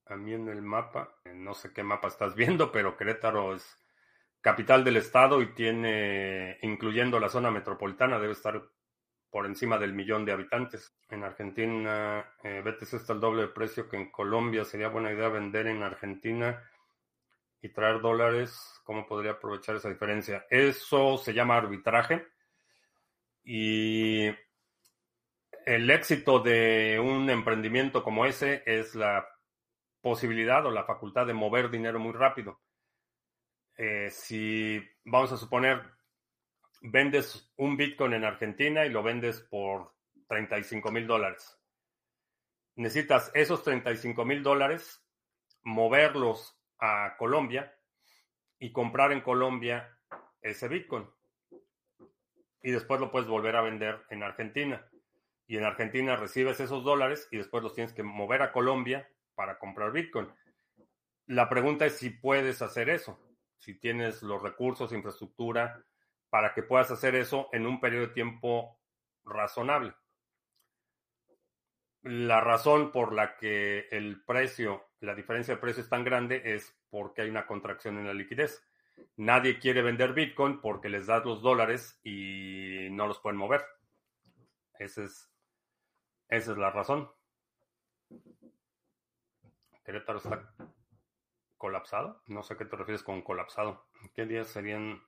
a 0.08 0.16
mí 0.16 0.34
en 0.34 0.50
el 0.50 0.62
mapa, 0.62 1.20
eh, 1.24 1.34
no 1.34 1.54
sé 1.54 1.72
qué 1.74 1.84
mapa 1.84 2.08
estás 2.08 2.36
viendo, 2.36 2.72
pero 2.72 2.98
Querétaro 2.98 3.54
es 3.54 3.78
capital 4.42 4.84
del 4.84 4.98
estado 4.98 5.42
y 5.42 5.54
tiene, 5.54 6.58
incluyendo 6.62 7.20
la 7.20 7.30
zona 7.30 7.50
metropolitana, 7.50 8.20
debe 8.20 8.34
estar 8.34 8.62
por 9.36 9.48
encima 9.48 9.78
del 9.78 9.92
millón 9.92 10.24
de 10.24 10.32
habitantes. 10.32 10.96
En 11.10 11.26
Argentina, 11.26 12.26
eh, 12.42 12.62
BTC 12.64 12.94
está 12.94 13.12
el 13.12 13.20
doble 13.20 13.42
de 13.42 13.48
precio 13.50 13.90
que 13.90 13.98
en 13.98 14.10
Colombia. 14.10 14.64
Sería 14.64 14.88
buena 14.88 15.12
idea 15.12 15.28
vender 15.28 15.68
en 15.68 15.84
Argentina 15.84 16.64
y 17.62 17.68
traer 17.68 18.00
dólares. 18.00 18.80
¿Cómo 18.86 19.06
podría 19.06 19.32
aprovechar 19.32 19.76
esa 19.76 19.90
diferencia? 19.90 20.46
Eso 20.50 21.18
se 21.18 21.34
llama 21.34 21.58
arbitraje. 21.58 22.26
Y 23.44 24.28
el 25.66 25.90
éxito 25.92 26.40
de 26.40 26.98
un 27.04 27.30
emprendimiento 27.30 28.06
como 28.06 28.26
ese 28.26 28.64
es 28.66 28.96
la 28.96 29.28
posibilidad 30.00 30.66
o 30.66 30.72
la 30.72 30.86
facultad 30.86 31.26
de 31.26 31.34
mover 31.34 31.70
dinero 31.70 32.00
muy 32.00 32.14
rápido. 32.14 32.62
Eh, 33.76 34.08
si 34.12 34.82
vamos 35.04 35.34
a 35.34 35.38
suponer 35.38 35.95
vendes 36.82 37.52
un 37.58 37.78
Bitcoin 37.78 38.14
en 38.14 38.24
Argentina 38.24 38.86
y 38.86 38.90
lo 38.90 39.04
vendes 39.04 39.42
por 39.42 39.94
35 40.28 40.92
mil 40.92 41.08
dólares. 41.08 41.58
Necesitas 42.76 43.32
esos 43.34 43.64
35 43.64 44.26
mil 44.26 44.44
dólares, 44.44 45.04
moverlos 45.64 46.60
a 46.80 47.16
Colombia 47.18 47.74
y 48.60 48.72
comprar 48.72 49.12
en 49.12 49.22
Colombia 49.22 49.98
ese 50.42 50.68
Bitcoin. 50.68 51.10
Y 52.62 52.72
después 52.72 53.00
lo 53.00 53.12
puedes 53.12 53.28
volver 53.28 53.56
a 53.56 53.62
vender 53.62 54.06
en 54.10 54.24
Argentina. 54.24 54.86
Y 55.48 55.58
en 55.58 55.64
Argentina 55.64 56.16
recibes 56.16 56.60
esos 56.60 56.84
dólares 56.84 57.28
y 57.32 57.38
después 57.38 57.64
los 57.64 57.74
tienes 57.74 57.94
que 57.94 58.04
mover 58.04 58.42
a 58.42 58.52
Colombia 58.52 59.08
para 59.36 59.60
comprar 59.60 59.92
Bitcoin. 59.92 60.28
La 61.28 61.50
pregunta 61.50 61.86
es 61.86 61.98
si 61.98 62.10
puedes 62.10 62.62
hacer 62.62 62.90
eso, 62.90 63.20
si 63.58 63.80
tienes 63.80 64.22
los 64.22 64.42
recursos, 64.42 64.92
infraestructura, 64.92 65.84
para 66.36 66.54
que 66.54 66.64
puedas 66.64 66.92
hacer 66.92 67.16
eso 67.16 67.48
en 67.54 67.66
un 67.66 67.80
periodo 67.80 68.08
de 68.08 68.14
tiempo 68.14 68.78
razonable. 69.24 69.94
La 72.02 72.42
razón 72.42 72.92
por 72.92 73.14
la 73.14 73.38
que 73.38 73.88
el 73.90 74.22
precio, 74.26 74.84
la 75.00 75.16
diferencia 75.16 75.56
de 75.56 75.62
precio 75.62 75.82
es 75.82 75.88
tan 75.88 76.04
grande 76.04 76.42
es 76.44 76.78
porque 76.90 77.22
hay 77.22 77.30
una 77.30 77.48
contracción 77.48 77.98
en 77.98 78.08
la 78.08 78.14
liquidez. 78.14 78.68
Nadie 79.16 79.60
quiere 79.60 79.82
vender 79.82 80.12
Bitcoin 80.12 80.60
porque 80.60 80.90
les 80.90 81.08
das 81.08 81.24
los 81.24 81.42
dólares 81.42 82.02
y 82.04 82.90
no 82.92 83.08
los 83.08 83.22
pueden 83.22 83.40
mover. 83.40 83.64
Esa 84.78 85.06
es, 85.06 85.32
esa 86.28 86.52
es 86.52 86.58
la 86.58 86.70
razón. 86.70 87.10
Querétaro 89.86 90.18
está 90.18 90.54
colapsado. 91.56 92.22
No 92.28 92.44
sé 92.44 92.56
a 92.56 92.58
qué 92.58 92.66
te 92.66 92.76
refieres 92.76 93.04
con 93.04 93.22
colapsado. 93.22 93.86
¿Qué 94.14 94.26
días 94.26 94.50
serían 94.50 95.02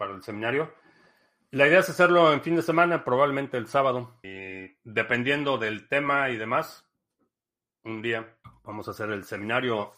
para 0.00 0.14
el 0.14 0.22
seminario. 0.22 0.72
La 1.50 1.66
idea 1.66 1.80
es 1.80 1.90
hacerlo 1.90 2.32
en 2.32 2.40
fin 2.40 2.56
de 2.56 2.62
semana, 2.62 3.04
probablemente 3.04 3.58
el 3.58 3.66
sábado. 3.66 4.18
Y 4.22 4.74
dependiendo 4.82 5.58
del 5.58 5.88
tema 5.88 6.30
y 6.30 6.38
demás, 6.38 6.90
un 7.84 8.00
día 8.00 8.34
vamos 8.64 8.88
a 8.88 8.92
hacer 8.92 9.10
el 9.10 9.24
seminario 9.24 9.92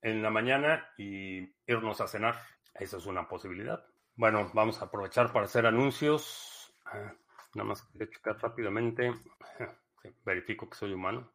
en 0.00 0.22
la 0.22 0.30
mañana 0.30 0.88
y 0.96 1.40
irnos 1.66 2.00
a 2.00 2.06
cenar. 2.06 2.36
Esa 2.72 2.98
es 2.98 3.06
una 3.06 3.26
posibilidad. 3.26 3.84
Bueno, 4.14 4.48
vamos 4.54 4.80
a 4.80 4.84
aprovechar 4.84 5.32
para 5.32 5.46
hacer 5.46 5.66
anuncios. 5.66 6.72
Ah, 6.86 7.16
nada 7.54 7.68
más 7.68 7.82
que 7.82 8.08
checar 8.08 8.38
rápidamente. 8.40 9.12
verifico 10.24 10.70
que 10.70 10.76
soy 10.76 10.92
humano. 10.92 11.32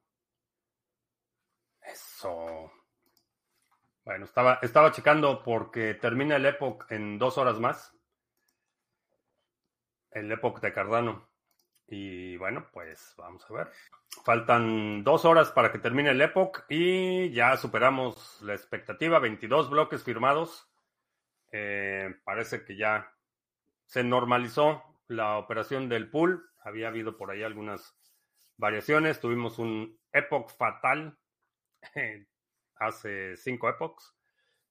Eso. 1.82 2.72
Bueno, 4.08 4.24
estaba, 4.24 4.60
estaba 4.62 4.93
checando 4.93 5.43
porque 5.43 5.93
termina 5.93 6.38
el 6.38 6.46
Epoch 6.46 6.89
en 6.93 7.20
dos 7.20 7.38
horas 7.38 7.60
más. 7.60 7.93
El 10.12 10.32
Epoch 10.32 10.62
de 10.62 10.72
Cardano. 10.72 11.28
Y 11.89 12.38
bueno, 12.38 12.70
pues 12.72 13.13
vamos 13.17 13.46
a 13.50 13.54
ver. 13.54 13.67
Faltan 14.24 15.04
dos 15.04 15.26
horas 15.26 15.52
para 15.52 15.74
que 15.74 15.80
termine 15.80 16.12
el 16.12 16.22
Epoch 16.22 16.62
y 16.70 17.32
ya 17.32 17.58
superamos 17.58 18.41
la 18.43 18.54
expectativa. 18.54 19.20
22 19.20 19.70
bloques 19.70 20.06
firmados. 20.06 20.72
Eh, 21.52 22.15
parece 22.24 22.63
que 22.63 22.78
ya 22.78 23.13
se 23.88 24.06
normalizó 24.06 24.84
la 25.10 25.38
operación 25.38 25.89
del 25.89 26.10
pool. 26.10 26.50
Había 26.63 26.88
habido 26.88 27.17
por 27.17 27.30
ahí 27.30 27.43
algunas 27.43 27.93
variaciones. 28.56 29.20
Tuvimos 29.20 29.60
un 29.60 30.00
Epoch 30.13 30.50
fatal 30.56 31.17
hace 32.80 33.36
cinco 33.38 33.70
epochs. 33.70 34.13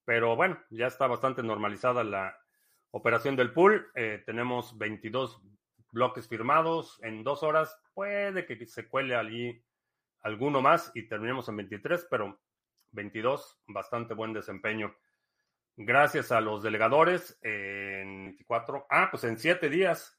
Pero 0.05 0.37
bueno, 0.37 0.63
ya 0.71 0.87
está 0.87 1.07
bastante 1.07 1.43
normalizada 1.43 2.05
la 2.05 2.39
operación 2.93 3.37
del 3.37 3.53
pool. 3.53 3.91
Eh, 3.95 4.23
tenemos 4.25 4.79
22 4.79 5.43
bloques 5.93 6.29
firmados 6.29 6.99
en 7.03 7.25
dos 7.25 7.43
horas. 7.43 7.77
Puede 7.95 8.47
que 8.47 8.67
se 8.67 8.89
cuele 8.89 9.17
allí 9.17 9.63
alguno 10.23 10.61
más 10.61 10.93
y 10.95 11.09
terminemos 11.09 11.49
en 11.49 11.57
23, 11.57 12.07
pero 12.11 12.39
22, 12.93 13.59
bastante 13.67 14.15
buen 14.15 14.33
desempeño. 14.33 14.95
Gracias 15.77 16.33
a 16.33 16.41
los 16.41 16.63
delegadores 16.63 17.39
en 17.43 18.27
24. 18.27 18.87
Ah, 18.89 19.09
pues 19.11 19.25
en 19.25 19.39
siete 19.39 19.69
días. 19.69 20.19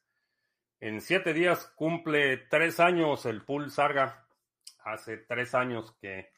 En 0.79 1.01
siete 1.01 1.33
días 1.33 1.73
cumple 1.75 2.37
tres 2.37 2.79
años 2.79 3.25
el 3.25 3.43
pool 3.43 3.71
Sarga. 3.71 4.27
Hace 4.83 5.17
tres 5.17 5.55
años 5.55 5.97
que 5.99 6.31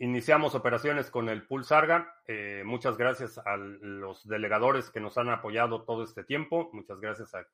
Iniciamos 0.00 0.54
operaciones 0.54 1.10
con 1.10 1.28
el 1.28 1.44
Pool 1.44 1.64
Sarga. 1.64 2.22
Eh, 2.26 2.62
muchas 2.64 2.96
gracias 2.96 3.38
a 3.38 3.56
los 3.56 4.26
delegadores 4.28 4.90
que 4.90 5.00
nos 5.00 5.18
han 5.18 5.28
apoyado 5.28 5.82
todo 5.82 6.04
este 6.04 6.22
tiempo. 6.22 6.70
Muchas 6.72 7.00
gracias 7.00 7.34
a 7.34 7.48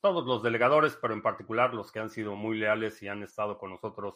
todos 0.00 0.24
los 0.24 0.44
delegadores, 0.44 0.96
pero 1.02 1.12
en 1.12 1.22
particular 1.22 1.74
los 1.74 1.90
que 1.90 1.98
han 1.98 2.10
sido 2.10 2.36
muy 2.36 2.56
leales 2.56 3.02
y 3.02 3.08
han 3.08 3.24
estado 3.24 3.58
con 3.58 3.70
nosotros 3.70 4.14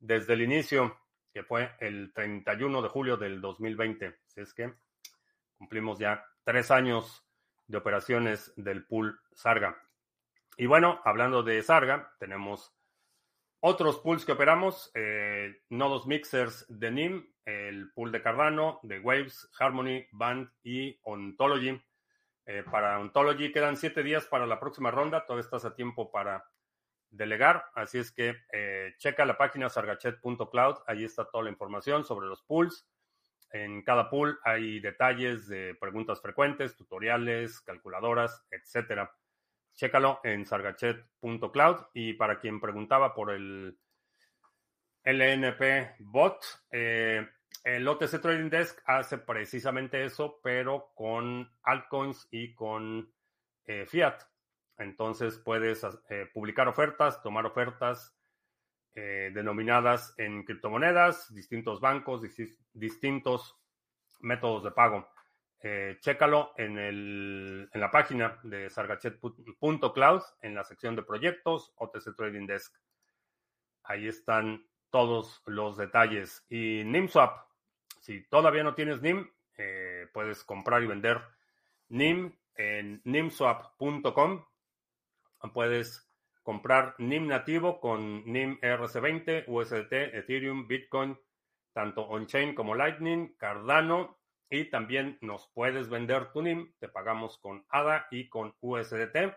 desde 0.00 0.34
el 0.34 0.42
inicio, 0.42 0.98
que 1.32 1.44
fue 1.44 1.70
el 1.78 2.12
31 2.12 2.82
de 2.82 2.88
julio 2.88 3.16
del 3.16 3.40
2020. 3.40 4.18
Así 4.26 4.40
es 4.40 4.52
que 4.52 4.74
cumplimos 5.56 6.00
ya 6.00 6.24
tres 6.42 6.72
años 6.72 7.24
de 7.68 7.78
operaciones 7.78 8.52
del 8.56 8.84
Pool 8.86 9.20
Sarga. 9.32 9.80
Y 10.56 10.66
bueno, 10.66 11.00
hablando 11.04 11.44
de 11.44 11.62
Sarga, 11.62 12.12
tenemos 12.18 12.75
otros 13.60 13.98
pools 13.98 14.24
que 14.24 14.32
operamos, 14.32 14.90
eh, 14.94 15.62
nodos 15.70 16.06
mixers 16.06 16.66
de 16.68 16.90
NIM, 16.90 17.34
el 17.44 17.92
pool 17.92 18.12
de 18.12 18.22
Cardano, 18.22 18.80
de 18.82 18.98
Waves, 19.00 19.48
Harmony, 19.58 20.06
Band 20.12 20.50
y 20.62 20.98
Ontology. 21.02 21.80
Eh, 22.46 22.64
para 22.70 22.98
Ontology 22.98 23.52
quedan 23.52 23.76
siete 23.76 24.02
días 24.02 24.26
para 24.26 24.46
la 24.46 24.60
próxima 24.60 24.90
ronda, 24.90 25.24
todavía 25.24 25.44
estás 25.44 25.64
a 25.64 25.74
tiempo 25.74 26.10
para 26.10 26.44
delegar, 27.10 27.64
así 27.74 27.98
es 27.98 28.12
que 28.12 28.36
eh, 28.52 28.94
checa 28.98 29.24
la 29.24 29.38
página 29.38 29.68
sargachet.cloud, 29.68 30.76
ahí 30.86 31.04
está 31.04 31.24
toda 31.24 31.44
la 31.44 31.50
información 31.50 32.04
sobre 32.04 32.26
los 32.26 32.42
pools. 32.42 32.86
En 33.50 33.82
cada 33.82 34.10
pool 34.10 34.38
hay 34.44 34.80
detalles 34.80 35.48
de 35.48 35.74
preguntas 35.74 36.20
frecuentes, 36.20 36.76
tutoriales, 36.76 37.60
calculadoras, 37.60 38.44
etcétera. 38.50 39.12
Chécalo 39.76 40.20
en 40.24 40.44
sargachet.cloud. 40.44 41.86
Y 41.94 42.14
para 42.14 42.40
quien 42.40 42.60
preguntaba 42.60 43.14
por 43.14 43.30
el 43.30 43.78
LNP 45.04 45.96
bot, 46.00 46.44
eh, 46.70 47.28
el 47.62 47.86
OTC 47.86 48.20
Trading 48.20 48.50
Desk 48.50 48.82
hace 48.86 49.18
precisamente 49.18 50.04
eso, 50.04 50.40
pero 50.42 50.92
con 50.94 51.48
altcoins 51.62 52.26
y 52.30 52.54
con 52.54 53.12
eh, 53.66 53.86
fiat. 53.86 54.18
Entonces 54.78 55.38
puedes 55.38 55.84
eh, 56.10 56.28
publicar 56.34 56.68
ofertas, 56.68 57.22
tomar 57.22 57.46
ofertas 57.46 58.12
denominadas 58.98 60.14
en 60.16 60.42
criptomonedas, 60.42 61.34
distintos 61.34 61.82
bancos, 61.82 62.22
distintos 62.72 63.54
métodos 64.20 64.64
de 64.64 64.70
pago. 64.70 65.06
Eh, 65.62 65.96
chécalo 66.00 66.52
en, 66.56 66.78
el, 66.78 67.68
en 67.72 67.80
la 67.80 67.90
página 67.90 68.38
de 68.42 68.70
sargachet.cloud, 68.70 70.22
en 70.42 70.54
la 70.54 70.64
sección 70.64 70.94
de 70.96 71.02
proyectos, 71.02 71.72
OTC 71.76 72.14
Trading 72.16 72.46
Desk. 72.46 72.74
Ahí 73.82 74.06
están 74.06 74.66
todos 74.90 75.42
los 75.46 75.76
detalles. 75.76 76.44
Y 76.48 76.82
NIMSwap, 76.84 77.46
si 78.00 78.22
todavía 78.28 78.62
no 78.62 78.74
tienes 78.74 79.00
NIM, 79.02 79.28
eh, 79.58 80.06
puedes 80.12 80.44
comprar 80.44 80.82
y 80.82 80.86
vender 80.86 81.20
NIM 81.88 82.36
en 82.54 83.00
nimswap.com. 83.04 84.44
Puedes 85.52 86.10
comprar 86.42 86.94
NIM 86.98 87.28
nativo 87.28 87.80
con 87.80 88.24
NIM 88.24 88.58
RC20, 88.60 89.44
USDT, 89.46 89.92
Ethereum, 90.16 90.66
Bitcoin, 90.66 91.18
tanto 91.72 92.02
on-chain 92.02 92.54
como 92.54 92.74
Lightning, 92.74 93.36
Cardano, 93.36 94.18
y 94.48 94.70
también 94.70 95.18
nos 95.20 95.48
puedes 95.54 95.88
vender 95.88 96.30
tu 96.32 96.42
NIM, 96.42 96.72
te 96.78 96.88
pagamos 96.88 97.38
con 97.38 97.64
ADA 97.68 98.06
y 98.10 98.28
con 98.28 98.54
USDT. 98.60 99.34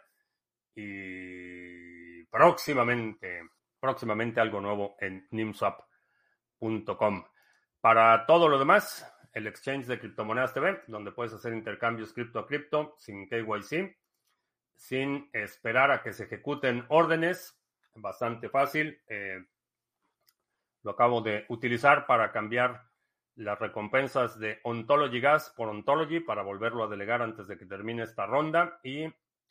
Y 0.76 2.24
próximamente, 2.26 3.42
próximamente 3.80 4.40
algo 4.40 4.62
nuevo 4.62 4.96
en 5.00 5.28
nimswap.com. 5.32 7.26
Para 7.82 8.26
todo 8.26 8.48
lo 8.48 8.60
demás, 8.60 9.06
el 9.34 9.48
exchange 9.48 9.88
de 9.88 10.00
criptomonedas 10.00 10.54
TV, 10.54 10.82
donde 10.88 11.12
puedes 11.12 11.34
hacer 11.34 11.54
intercambios 11.54 12.14
cripto 12.14 12.40
a 12.40 12.48
cripto 12.48 12.96
sin 12.98 13.28
KYC 13.28 13.98
sin 14.80 15.30
esperar 15.34 15.92
a 15.92 16.02
que 16.02 16.14
se 16.14 16.24
ejecuten 16.24 16.86
órdenes. 16.88 17.60
Bastante 17.96 18.50
fácil. 18.50 19.02
Eh, 19.08 19.46
lo 20.84 20.92
acabo 20.92 21.22
de 21.22 21.46
utilizar 21.50 22.08
para 22.08 22.32
cambiar 22.32 22.89
las 23.40 23.58
recompensas 23.58 24.38
de 24.38 24.60
Ontology 24.64 25.22
Gas 25.22 25.54
por 25.56 25.70
Ontology 25.70 26.20
para 26.20 26.44
volverlo 26.44 26.84
a 26.84 26.90
delegar 26.90 27.22
antes 27.22 27.48
de 27.48 27.58
que 27.58 27.66
termine 27.66 28.04
esta 28.04 28.26
ronda 28.26 28.82
y 28.84 29.06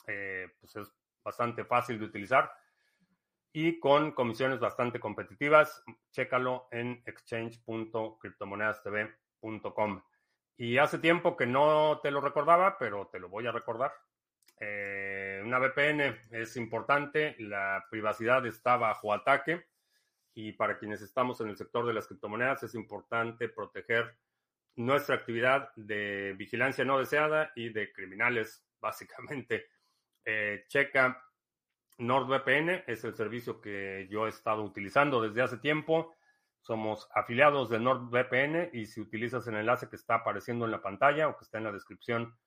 eh, 0.07 0.47
pues 0.61 0.77
es 0.77 0.93
bastante 1.25 1.65
fácil 1.65 1.99
de 1.99 2.05
utilizar 2.05 2.53
y 3.51 3.81
con 3.81 4.13
comisiones 4.13 4.61
bastante 4.61 5.01
competitivas. 5.01 5.83
Chécalo 6.11 6.69
en 6.71 7.03
exchange.cryptomonedastv.com. 7.07 10.03
Y 10.59 10.77
hace 10.77 10.99
tiempo 10.99 11.35
que 11.35 11.47
no 11.47 12.01
te 12.03 12.11
lo 12.11 12.21
recordaba, 12.21 12.77
pero 12.79 13.07
te 13.07 13.19
lo 13.19 13.31
voy 13.31 13.47
a 13.47 13.53
recordar. 13.53 13.95
Eh, 14.61 15.41
una 15.43 15.59
VPN 15.59 16.29
es 16.31 16.59
importante, 16.59 17.37
la 17.39 17.87
privacidad 17.91 18.45
está 18.45 18.77
bajo 18.77 19.15
ataque 19.15 19.65
y 20.41 20.53
para 20.53 20.79
quienes 20.79 21.03
estamos 21.03 21.41
en 21.41 21.49
el 21.49 21.57
sector 21.57 21.85
de 21.85 21.93
las 21.93 22.07
criptomonedas 22.07 22.63
es 22.63 22.77
importante 22.77 23.49
proteger 23.49 24.17
nuestra 24.77 25.17
actividad 25.17 25.75
de 25.75 26.33
vigilancia 26.39 26.85
no 26.85 26.97
deseada 26.97 27.51
y 27.57 27.71
de 27.71 27.93
criminales, 27.93 28.65
básicamente. 28.81 29.67
Eh, 30.25 30.65
checa 30.69 31.21
NordVPN, 31.99 32.85
es 32.87 33.03
el 33.03 33.17
servicio 33.17 33.61
que 33.61 34.07
yo 34.09 34.27
he 34.27 34.29
estado 34.29 34.63
utilizando 34.63 35.21
desde 35.21 35.43
hace 35.43 35.59
tiempo. 35.59 36.15
Somos 36.61 37.09
afiliados 37.13 37.69
de 37.69 37.81
NordVPN 37.81 38.71
y 38.73 38.87
si 38.87 39.01
utilizas 39.01 39.45
el 39.49 39.57
enlace 39.57 39.89
que 39.89 39.97
está 39.97 40.17
apareciendo 40.17 40.67
en 40.67 40.71
la 40.71 40.83
pantalla 40.83 41.27
o 41.27 41.37
que 41.37 41.47
está 41.47 41.59
en 41.59 41.65
la 41.65 41.73
descripción 41.73 42.39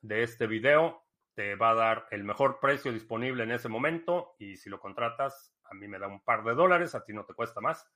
de 0.00 0.22
este 0.22 0.46
video, 0.46 1.02
te 1.34 1.56
va 1.56 1.70
a 1.70 1.74
dar 1.74 2.06
el 2.12 2.22
mejor 2.22 2.60
precio 2.60 2.92
disponible 2.92 3.42
en 3.42 3.50
ese 3.50 3.68
momento 3.68 4.36
y 4.38 4.56
si 4.58 4.70
lo 4.70 4.78
contratas, 4.78 5.55
a 5.70 5.74
mí 5.74 5.88
me 5.88 5.98
da 5.98 6.06
un 6.06 6.20
par 6.20 6.44
de 6.44 6.54
dólares, 6.54 6.94
a 6.94 7.04
ti 7.04 7.12
no 7.12 7.24
te 7.24 7.34
cuesta 7.34 7.60
más. 7.60 7.86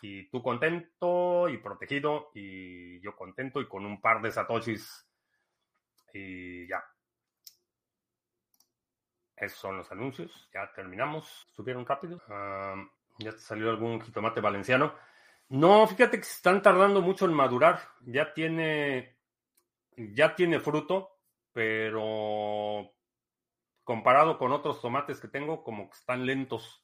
Y 0.00 0.28
tú 0.30 0.42
contento 0.42 1.48
y 1.48 1.58
protegido 1.58 2.30
y 2.34 3.00
yo 3.00 3.14
contento 3.14 3.60
y 3.60 3.68
con 3.68 3.86
un 3.86 4.00
par 4.00 4.20
de 4.20 4.32
satoshis 4.32 5.08
y 6.12 6.66
ya. 6.66 6.84
Esos 9.36 9.58
son 9.58 9.76
los 9.78 9.90
anuncios. 9.92 10.50
Ya 10.52 10.72
terminamos. 10.74 11.46
¿Estuvieron 11.48 11.86
rápido? 11.86 12.20
ya 13.18 13.30
te 13.30 13.38
salió 13.38 13.70
algún 13.70 14.00
jitomate 14.00 14.40
valenciano. 14.40 14.94
No, 15.48 15.86
fíjate 15.86 16.18
que 16.18 16.24
se 16.24 16.36
están 16.36 16.62
tardando 16.62 17.00
mucho 17.00 17.26
en 17.26 17.34
madurar. 17.34 17.80
Ya 18.00 18.32
tiene, 18.34 19.18
ya 19.96 20.34
tiene 20.34 20.58
fruto 20.58 21.12
pero 21.52 22.92
comparado 23.84 24.38
con 24.38 24.52
otros 24.52 24.80
tomates 24.80 25.20
que 25.20 25.28
tengo, 25.28 25.62
como 25.62 25.90
que 25.90 25.96
están 25.96 26.26
lentos. 26.26 26.81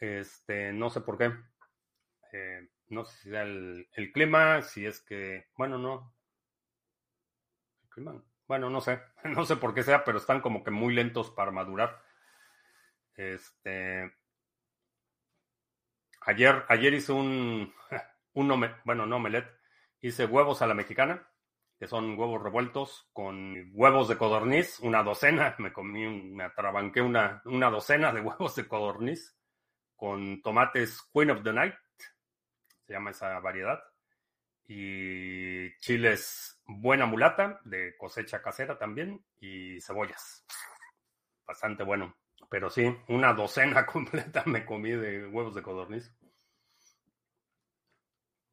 Este, 0.00 0.72
no 0.72 0.90
sé 0.90 1.02
por 1.02 1.18
qué. 1.18 1.32
Eh, 2.32 2.68
no 2.88 3.04
sé 3.04 3.16
si 3.18 3.30
sea 3.30 3.42
el, 3.42 3.86
clima, 4.12 4.62
si 4.62 4.86
es 4.86 5.00
que, 5.00 5.48
bueno, 5.56 5.78
no. 5.78 6.14
El 7.82 7.88
clima, 7.90 8.24
bueno, 8.48 8.70
no 8.70 8.80
sé, 8.80 9.00
no 9.24 9.44
sé 9.44 9.56
por 9.56 9.74
qué 9.74 9.82
sea, 9.82 10.04
pero 10.04 10.18
están 10.18 10.40
como 10.40 10.64
que 10.64 10.70
muy 10.70 10.94
lentos 10.94 11.30
para 11.30 11.50
madurar. 11.50 12.02
Este, 13.14 14.12
ayer, 16.22 16.64
ayer 16.68 16.94
hice 16.94 17.12
un, 17.12 17.74
un 18.32 18.70
bueno, 18.84 19.06
no 19.06 19.16
omelette, 19.16 19.50
hice 20.00 20.24
huevos 20.24 20.62
a 20.62 20.66
la 20.66 20.74
mexicana 20.74 21.26
que 21.78 21.88
son 21.88 22.18
huevos 22.18 22.42
revueltos 22.42 23.08
con 23.14 23.70
huevos 23.72 24.06
de 24.06 24.18
codorniz, 24.18 24.80
una 24.80 25.02
docena, 25.02 25.54
me 25.58 25.72
comí, 25.72 26.06
me 26.06 26.44
atrabanqué 26.44 27.00
una, 27.00 27.40
una 27.46 27.70
docena 27.70 28.12
de 28.12 28.20
huevos 28.20 28.54
de 28.54 28.68
codorniz 28.68 29.39
con 30.00 30.40
tomates 30.40 31.02
Queen 31.12 31.30
of 31.30 31.42
the 31.42 31.52
Night, 31.52 31.74
se 32.86 32.94
llama 32.94 33.10
esa 33.10 33.38
variedad, 33.38 33.78
y 34.66 35.76
chiles 35.80 36.58
buena 36.64 37.04
mulata, 37.04 37.60
de 37.64 37.98
cosecha 37.98 38.40
casera 38.40 38.78
también, 38.78 39.22
y 39.40 39.78
cebollas. 39.82 40.46
Bastante 41.46 41.82
bueno. 41.82 42.16
Pero 42.48 42.70
sí, 42.70 42.96
una 43.08 43.34
docena 43.34 43.84
completa 43.92 44.42
me 44.46 44.64
comí 44.64 44.92
de 44.92 45.26
huevos 45.26 45.54
de 45.54 45.62
codorniz. 45.62 46.10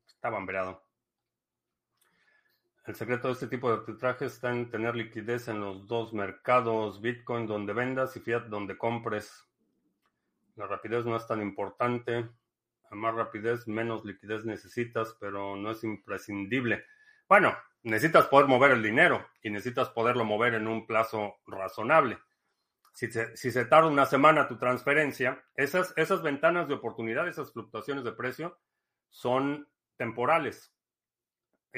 Estaba 0.05 0.35
hambrado. 0.35 0.83
El 2.85 2.95
secreto 2.95 3.29
de 3.29 3.35
este 3.35 3.47
tipo 3.47 3.69
de 3.69 3.77
arbitraje 3.77 4.25
está 4.25 4.51
en 4.51 4.69
tener 4.69 4.95
liquidez 4.95 5.47
en 5.47 5.61
los 5.61 5.87
dos 5.87 6.11
mercados, 6.13 6.99
Bitcoin 6.99 7.47
donde 7.47 7.71
vendas 7.71 8.17
y 8.17 8.19
Fiat 8.19 8.47
donde 8.47 8.77
compres. 8.77 9.46
La 10.57 10.67
rapidez 10.67 11.05
no 11.05 11.15
es 11.15 11.25
tan 11.25 11.41
importante. 11.41 12.29
A 12.89 12.95
más 12.95 13.15
rapidez, 13.15 13.67
menos 13.67 14.03
liquidez 14.03 14.45
necesitas, 14.45 15.15
pero 15.19 15.55
no 15.55 15.71
es 15.71 15.83
imprescindible. 15.83 16.85
Bueno, 17.29 17.57
necesitas 17.83 18.27
poder 18.27 18.47
mover 18.47 18.71
el 18.71 18.83
dinero 18.83 19.25
y 19.41 19.49
necesitas 19.49 19.89
poderlo 19.89 20.25
mover 20.25 20.55
en 20.55 20.67
un 20.67 20.85
plazo 20.85 21.37
razonable. 21.47 22.19
Si 22.93 23.11
se, 23.11 23.37
si 23.37 23.51
se 23.51 23.65
tarda 23.65 23.89
una 23.89 24.05
semana 24.05 24.47
tu 24.47 24.57
transferencia, 24.57 25.43
esas, 25.55 25.93
esas 25.97 26.21
ventanas 26.21 26.67
de 26.67 26.73
oportunidad, 26.73 27.27
esas 27.27 27.53
fluctuaciones 27.53 28.03
de 28.03 28.11
precio 28.11 28.59
son 29.09 29.69
temporales 29.95 30.77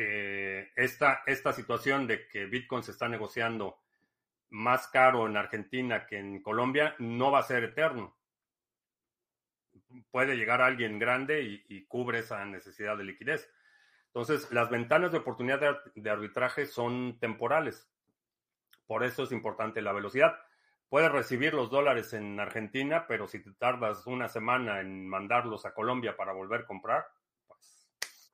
eh, 0.02 0.72
esta, 0.78 1.24
esta 1.26 1.52
situación 1.52 2.08
de 2.08 2.28
que 2.28 2.46
Bitcoin 2.46 2.84
se 2.84 2.92
está 2.92 3.10
negociando 3.10 3.82
más 4.52 4.88
caro 4.88 5.28
en 5.28 5.36
Argentina 5.36 6.06
que 6.08 6.18
en 6.18 6.42
Colombia 6.42 6.96
no 7.00 7.32
va 7.32 7.40
a 7.40 7.44
ser 7.44 7.66
eterno. 7.66 8.18
Puede 10.12 10.36
llegar 10.36 10.62
alguien 10.62 11.00
grande 11.00 11.42
y, 11.68 11.86
cubre 11.86 12.20
esa 12.20 12.44
necesidad 12.46 12.98
de 12.98 13.04
liquidez. 13.04 13.50
Entonces, 14.08 14.52
las 14.52 14.70
ventanas 14.70 15.12
de 15.12 15.20
oportunidad 15.20 15.60
de, 15.96 16.10
arbitraje 16.10 16.66
son 16.66 17.20
temporales. 17.20 17.90
Por 18.88 19.04
eso 19.04 19.24
es 19.24 19.32
importante 19.32 19.82
la 19.82 19.94
velocidad. 19.94 20.40
Puedes 20.90 21.12
recibir 21.12 21.54
los 21.54 21.70
dólares 21.70 22.14
en 22.14 22.40
Argentina, 22.40 23.06
pero 23.08 23.28
si 23.28 23.44
te 23.44 23.52
tardas 23.54 24.08
una 24.08 24.28
semana 24.28 24.82
en 24.82 25.08
mandarlos 25.08 25.66
a 25.66 25.74
Colombia 25.74 26.16
para 26.18 26.34
volver 26.34 26.62
a 26.62 26.66
comprar, 26.66 27.08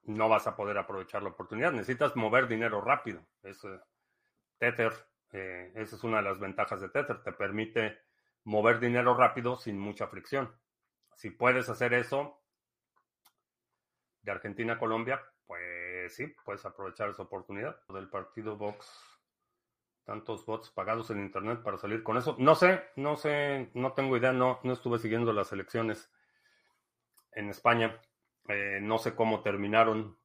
no 0.03 0.29
vas 0.29 0.47
a 0.47 0.55
poder 0.55 0.77
aprovechar 0.77 1.23
la 1.23 1.29
oportunidad. 1.29 1.71
Necesitas 1.71 2.15
mover 2.15 2.47
dinero 2.47 2.79
rápido. 2.79 3.25
Es, 3.43 3.61
Tether, 4.57 4.93
eh, 5.31 5.71
esa 5.75 5.95
es 5.95 6.03
una 6.03 6.17
de 6.17 6.23
las 6.23 6.39
ventajas 6.39 6.79
de 6.79 6.89
Tether, 6.89 7.21
te 7.23 7.33
permite 7.33 7.99
mover 8.45 8.79
dinero 8.79 9.15
rápido 9.15 9.57
sin 9.57 9.77
mucha 9.77 10.07
fricción. 10.07 10.53
Si 11.15 11.29
puedes 11.31 11.69
hacer 11.69 11.93
eso 11.93 12.41
de 14.21 14.31
Argentina 14.31 14.73
a 14.73 14.79
Colombia, 14.79 15.21
Pues 15.47 16.15
sí, 16.15 16.27
puedes 16.43 16.65
aprovechar 16.65 17.09
esa 17.09 17.23
oportunidad 17.23 17.79
del 17.89 18.09
partido 18.09 18.57
Vox. 18.57 18.87
Tantos 20.03 20.45
bots 20.45 20.69
pagados 20.71 21.09
en 21.11 21.19
internet 21.19 21.61
para 21.63 21.77
salir 21.77 22.03
con 22.03 22.17
eso. 22.17 22.35
No 22.39 22.55
sé, 22.55 22.83
no 22.95 23.15
sé, 23.15 23.71
no 23.73 23.93
tengo 23.93 24.17
idea, 24.17 24.31
no, 24.33 24.59
no 24.63 24.73
estuve 24.73 24.99
siguiendo 24.99 25.33
las 25.33 25.51
elecciones 25.51 26.11
en 27.31 27.49
España. 27.49 27.99
Eh, 28.47 28.79
no 28.81 28.97
sé 28.99 29.15
cómo 29.15 29.41
terminaron. 29.41 30.17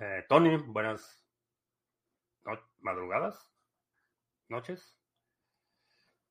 Eh, 0.00 0.24
Tony, 0.28 0.56
buenas 0.58 1.26
madrugadas, 2.80 3.50
noches. 4.48 4.96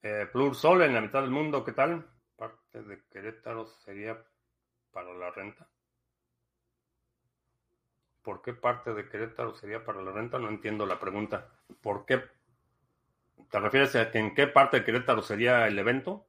Eh, 0.03 0.27
Plur 0.31 0.55
Sol 0.55 0.83
en 0.83 0.93
la 0.93 1.01
mitad 1.01 1.21
del 1.21 1.31
mundo, 1.31 1.63
¿qué 1.63 1.71
tal? 1.71 2.14
Parte 2.35 2.83
de 2.83 3.03
Querétaro 3.11 3.65
sería 3.65 4.21
para 4.91 5.13
la 5.13 5.31
renta. 5.31 5.67
¿Por 8.21 8.41
qué 8.41 8.53
parte 8.53 8.93
de 8.93 9.07
Querétaro 9.07 9.53
sería 9.53 9.85
para 9.85 10.01
la 10.01 10.11
renta? 10.11 10.39
No 10.39 10.49
entiendo 10.49 10.85
la 10.85 10.99
pregunta. 10.99 11.47
¿Por 11.81 12.05
qué? 12.05 12.23
¿Te 13.49 13.59
refieres 13.59 13.95
a 13.95 14.11
que 14.11 14.19
en 14.19 14.33
qué 14.33 14.47
parte 14.47 14.79
de 14.79 14.83
Querétaro 14.83 15.21
sería 15.21 15.67
el 15.67 15.77
evento? 15.77 16.25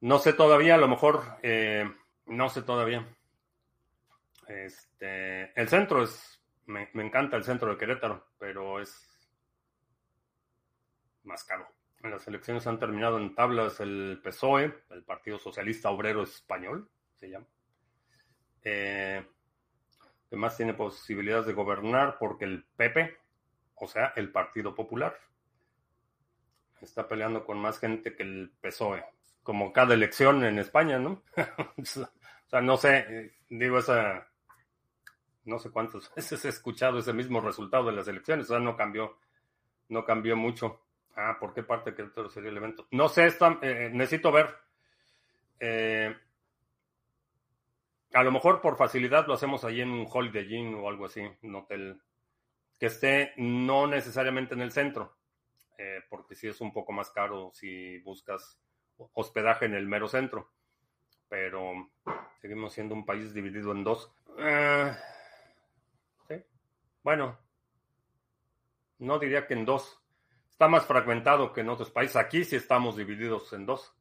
No 0.00 0.18
sé 0.18 0.32
todavía, 0.32 0.76
a 0.76 0.78
lo 0.78 0.88
mejor, 0.88 1.24
eh, 1.42 1.90
no 2.26 2.48
sé 2.48 2.62
todavía. 2.62 3.06
Este, 4.46 5.58
el 5.60 5.68
centro 5.68 6.02
es, 6.02 6.40
me, 6.66 6.90
me 6.92 7.04
encanta 7.04 7.36
el 7.36 7.44
centro 7.44 7.70
de 7.70 7.78
Querétaro, 7.78 8.26
pero 8.38 8.80
es 8.80 9.30
más 11.24 11.42
caro. 11.44 11.73
Las 12.10 12.28
elecciones 12.28 12.66
han 12.66 12.78
terminado 12.78 13.18
en 13.18 13.34
tablas 13.34 13.80
el 13.80 14.20
PSOE, 14.22 14.74
el 14.90 15.02
Partido 15.04 15.38
Socialista 15.38 15.90
Obrero 15.90 16.22
Español, 16.22 16.90
se 17.18 17.30
llama. 17.30 17.46
Eh, 18.62 19.26
que 20.28 20.36
más 20.36 20.56
tiene 20.56 20.74
posibilidades 20.74 21.46
de 21.46 21.54
gobernar 21.54 22.18
porque 22.18 22.44
el 22.44 22.64
PP, 22.76 23.16
o 23.76 23.88
sea, 23.88 24.12
el 24.16 24.30
Partido 24.30 24.74
Popular, 24.74 25.18
está 26.82 27.08
peleando 27.08 27.44
con 27.44 27.58
más 27.58 27.78
gente 27.78 28.14
que 28.14 28.22
el 28.22 28.52
PSOE. 28.60 29.04
Como 29.42 29.72
cada 29.72 29.94
elección 29.94 30.44
en 30.44 30.58
España, 30.58 30.98
¿no? 30.98 31.22
o 31.78 31.84
sea, 31.84 32.60
no 32.60 32.76
sé, 32.76 32.98
eh, 33.08 33.32
digo 33.48 33.78
esa, 33.78 34.28
no 35.44 35.58
sé 35.58 35.70
cuántas 35.70 36.12
veces 36.16 36.44
he 36.44 36.48
escuchado 36.50 36.98
ese 36.98 37.14
mismo 37.14 37.40
resultado 37.40 37.86
de 37.86 37.92
las 37.92 38.08
elecciones, 38.08 38.46
o 38.46 38.54
sea, 38.54 38.58
no 38.58 38.76
cambió, 38.76 39.18
no 39.88 40.04
cambió 40.04 40.36
mucho. 40.36 40.83
Ah, 41.16 41.36
¿por 41.38 41.54
qué 41.54 41.62
parte 41.62 41.90
de 41.90 41.96
Querétaro 41.96 42.28
sería 42.28 42.50
el 42.50 42.56
evento? 42.56 42.88
No 42.90 43.08
sé, 43.08 43.26
está, 43.26 43.58
eh, 43.62 43.90
necesito 43.92 44.32
ver. 44.32 44.48
Eh, 45.60 46.14
a 48.12 48.22
lo 48.22 48.32
mejor 48.32 48.60
por 48.60 48.76
facilidad 48.76 49.26
lo 49.26 49.34
hacemos 49.34 49.64
ahí 49.64 49.80
en 49.80 49.90
un 49.90 50.06
Holiday 50.10 50.54
Inn 50.54 50.74
o 50.74 50.88
algo 50.88 51.06
así, 51.06 51.22
un 51.42 51.54
hotel 51.54 52.00
que 52.78 52.86
esté 52.86 53.32
no 53.36 53.86
necesariamente 53.86 54.54
en 54.54 54.60
el 54.60 54.72
centro, 54.72 55.16
eh, 55.78 56.00
porque 56.10 56.34
sí 56.34 56.48
es 56.48 56.60
un 56.60 56.72
poco 56.72 56.92
más 56.92 57.10
caro 57.10 57.50
si 57.52 57.98
buscas 58.00 58.60
hospedaje 59.12 59.66
en 59.66 59.74
el 59.74 59.86
mero 59.86 60.08
centro. 60.08 60.50
Pero 61.28 61.90
seguimos 62.40 62.72
siendo 62.72 62.94
un 62.94 63.06
país 63.06 63.32
dividido 63.32 63.72
en 63.72 63.84
dos. 63.84 64.12
¿sí? 66.28 66.44
Bueno, 67.02 67.38
no 68.98 69.18
diría 69.18 69.46
que 69.46 69.54
en 69.54 69.64
dos 69.64 70.03
Está 70.54 70.68
más 70.68 70.86
fragmentado 70.86 71.52
que 71.52 71.62
en 71.62 71.68
otros 71.68 71.90
países. 71.90 72.14
Aquí 72.14 72.44
sí 72.44 72.54
estamos 72.54 72.96
divididos 72.96 73.52
en 73.54 73.66
dos. 73.66 73.92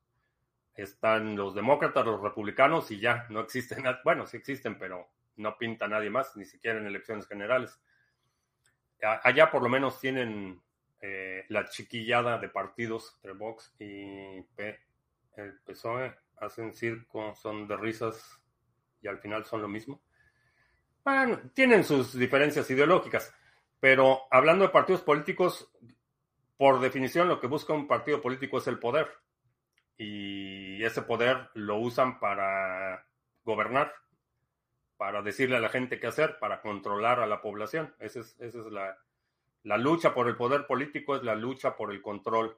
Están 0.76 1.36
los 1.36 1.56
demócratas, 1.56 2.06
los 2.06 2.22
republicanos 2.22 2.91
y 2.91 2.99
ya, 2.99 3.26
no 3.32 3.39
existen. 3.39 3.84
Bueno, 4.04 4.28
sí 4.28 4.38
existen, 4.38 4.78
pero 4.78 5.10
no 5.38 5.58
pinta 5.58 5.88
nadie 5.88 6.12
más, 6.12 6.38
ni 6.38 6.45
siquiera 6.45 6.78
en 6.78 6.86
elecciones 6.86 7.28
generales. 7.28 7.82
Allá 9.01 9.49
por 9.49 9.64
lo 9.64 9.68
menos 9.68 9.99
tienen 9.99 10.62
eh, 11.01 11.43
la 11.49 11.68
chiquillada 11.68 12.38
de 12.38 12.49
partidos 12.49 13.14
entre 13.16 13.32
Vox 13.32 13.74
y 13.80 14.38
el 15.36 15.60
PSOE. 15.66 16.16
Hacen 16.38 16.72
circo, 16.72 17.34
son 17.34 17.68
de 17.68 17.78
risas 17.78 18.39
y 19.01 19.08
al 19.08 19.18
final 19.18 19.43
son 19.43 19.64
lo 19.64 19.68
mismo. 19.68 20.04
Bueno, 21.04 21.39
tienen 21.56 21.84
sus 21.84 22.14
diferencias 22.14 22.70
ideológicas, 22.70 23.34
pero 23.80 24.22
hablando 24.30 24.66
de 24.66 24.72
partidos 24.72 25.01
políticos, 25.01 25.72
por 26.64 26.80
definición, 26.80 27.28
lo 27.28 27.41
que 27.41 27.47
busca 27.47 27.74
un 27.74 27.88
partido 27.88 28.22
político 28.22 28.57
es 28.57 28.68
el 28.68 28.80
poder. 28.80 29.09
Y 29.97 30.82
ese 30.82 31.01
poder 31.01 31.49
lo 31.55 31.78
usan 31.78 32.22
para 32.22 33.05
gobernar, 33.43 33.93
para 34.95 35.22
decirle 35.22 35.57
a 35.57 35.59
la 35.59 35.68
gente 35.68 35.99
qué 35.99 36.07
hacer, 36.07 36.39
para 36.39 36.61
controlar 36.61 37.20
a 37.20 37.28
la 37.28 37.41
población. 37.41 37.93
Esa 37.99 38.22
es, 38.22 38.55
la, 38.72 39.78
lucha 39.78 40.14
por 40.14 40.30
el 40.30 40.38
poder 40.38 40.66
político, 40.66 41.18
es 41.18 41.24
la 41.24 41.36
lucha 41.36 41.76
por 41.76 41.91
el 41.91 42.01
control 42.01 42.57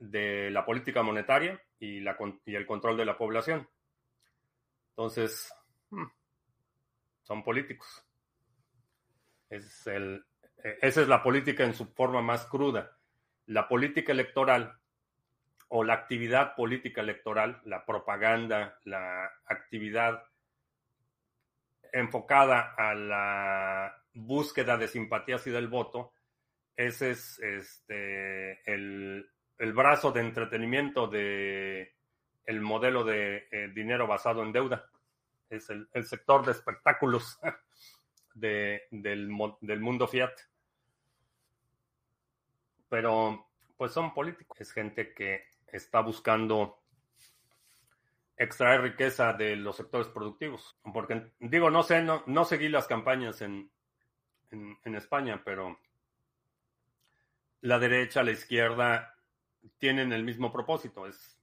de 0.00 0.50
la 0.50 0.64
política 0.64 1.04
monetaria 1.04 1.62
y, 1.78 2.04
el 2.46 2.66
control 2.66 2.96
de 2.96 3.04
la 3.04 3.16
población. 3.16 3.68
Entonces, 4.88 5.54
hmm, 5.90 6.06
son 7.22 7.44
políticos. 7.44 8.04
E, 9.50 9.60
esa 10.82 11.00
es 11.00 11.06
la 11.06 11.22
política 11.22 11.62
en 11.62 11.74
su 11.74 11.86
forma 11.86 12.22
más 12.22 12.44
cruda 12.46 12.96
la 13.50 13.66
política 13.66 14.12
electoral 14.12 14.78
o 15.68 15.82
la 15.82 15.94
actividad 15.94 16.54
política 16.54 17.00
electoral, 17.00 17.60
la 17.64 17.84
propaganda, 17.84 18.78
la 18.84 19.28
actividad 19.44 20.22
enfocada 21.92 22.74
a 22.78 22.94
la 22.94 24.04
búsqueda 24.14 24.76
de 24.76 24.86
simpatías 24.86 25.44
y 25.48 25.50
del 25.50 25.66
voto, 25.66 26.12
ese 26.76 27.10
es 27.10 27.40
este, 27.40 28.62
el, 28.72 29.28
brazo 29.58 30.12
de 30.12 30.20
entretenimiento 30.20 31.08
de 31.08 31.96
el 32.44 32.60
modelo 32.60 33.02
de 33.02 33.48
eh, 33.50 33.68
dinero 33.74 34.06
basado 34.06 34.44
en 34.44 34.52
deuda. 34.52 34.88
Es 35.48 35.70
el, 35.70 35.88
sector 36.04 36.46
de 36.46 36.52
espectáculos 36.52 37.40
del, 38.34 39.28
del 39.60 39.80
mundo 39.80 40.06
fiat 40.06 40.38
pero 42.90 43.46
pues 43.78 43.92
son 43.92 44.12
políticos. 44.12 44.60
Es 44.60 44.72
gente 44.72 45.14
que 45.14 45.44
está 45.68 46.00
buscando 46.00 46.82
extraer 48.36 48.82
riqueza 48.82 49.32
de 49.32 49.56
los 49.56 49.76
sectores 49.76 50.08
productivos. 50.08 50.76
Porque 50.92 51.32
digo, 51.38 51.70
no 51.70 51.82
sé, 51.82 52.02
no, 52.02 52.22
no 52.26 52.44
seguí 52.44 52.68
las 52.68 52.86
campañas 52.86 53.40
en, 53.40 53.70
en, 54.50 54.94
España, 54.94 55.40
pero 55.44 55.78
la 57.60 57.78
derecha, 57.78 58.22
la 58.22 58.32
izquierda 58.32 59.14
tienen 59.78 60.12
el 60.12 60.24
mismo 60.24 60.52
propósito, 60.52 61.06
es 61.06 61.38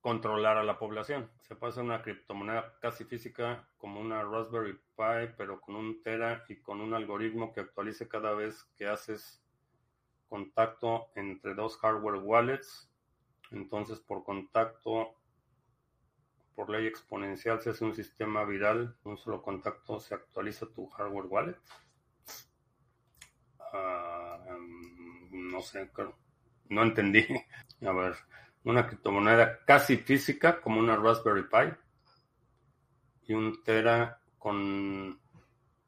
controlar 0.00 0.56
a 0.56 0.64
la 0.64 0.78
población. 0.78 1.30
Se 1.42 1.54
hacer 1.54 1.82
una 1.82 2.02
criptomoneda 2.02 2.78
casi 2.80 3.04
física 3.04 3.68
como 3.76 4.00
una 4.00 4.22
Raspberry 4.22 4.74
Pi, 4.74 5.34
pero 5.36 5.60
con 5.60 5.76
un 5.76 6.02
Tera 6.02 6.44
y 6.48 6.56
con 6.56 6.80
un 6.80 6.94
algoritmo 6.94 7.52
que 7.52 7.60
actualice 7.60 8.08
cada 8.08 8.32
vez 8.32 8.64
que 8.76 8.86
haces 8.86 9.45
contacto 10.28 11.08
entre 11.14 11.54
dos 11.54 11.78
hardware 11.78 12.20
wallets. 12.22 12.90
Entonces, 13.50 14.00
por 14.00 14.24
contacto, 14.24 15.14
por 16.54 16.70
ley 16.70 16.86
exponencial, 16.86 17.60
se 17.60 17.70
hace 17.70 17.84
un 17.84 17.94
sistema 17.94 18.44
viral. 18.44 18.96
Un 19.04 19.16
solo 19.16 19.42
contacto 19.42 20.00
se 20.00 20.14
actualiza 20.14 20.66
tu 20.66 20.88
hardware 20.88 21.26
wallet. 21.26 21.56
Ah, 23.72 24.38
em, 24.48 25.50
no 25.50 25.60
sé, 25.60 25.90
no 26.68 26.82
entendí. 26.82 27.26
A 27.86 27.92
ver, 27.92 28.16
una 28.64 28.86
criptomoneda 28.86 29.64
casi 29.64 29.96
física 29.98 30.60
como 30.60 30.80
una 30.80 30.96
Raspberry 30.96 31.44
Pi 31.48 31.76
y 33.28 33.34
un 33.34 33.62
Tera 33.62 34.20
con 34.38 35.20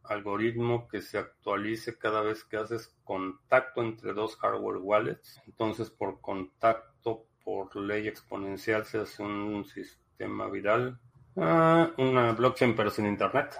algoritmo 0.08 0.88
que 0.88 1.02
se 1.02 1.18
actualice 1.18 1.98
cada 1.98 2.22
vez 2.22 2.44
que 2.44 2.56
haces 2.56 2.96
contacto 3.04 3.82
entre 3.82 4.12
dos 4.12 4.36
hardware 4.36 4.78
wallets. 4.78 5.40
Entonces, 5.46 5.90
por 5.90 6.20
contacto, 6.20 7.26
por 7.44 7.74
ley 7.76 8.08
exponencial, 8.08 8.84
se 8.84 8.98
hace 8.98 9.22
un 9.22 9.64
sistema 9.64 10.48
viral. 10.48 10.98
Ah, 11.36 11.90
una 11.98 12.32
blockchain, 12.32 12.74
pero 12.74 12.90
sin 12.90 13.06
internet. 13.06 13.58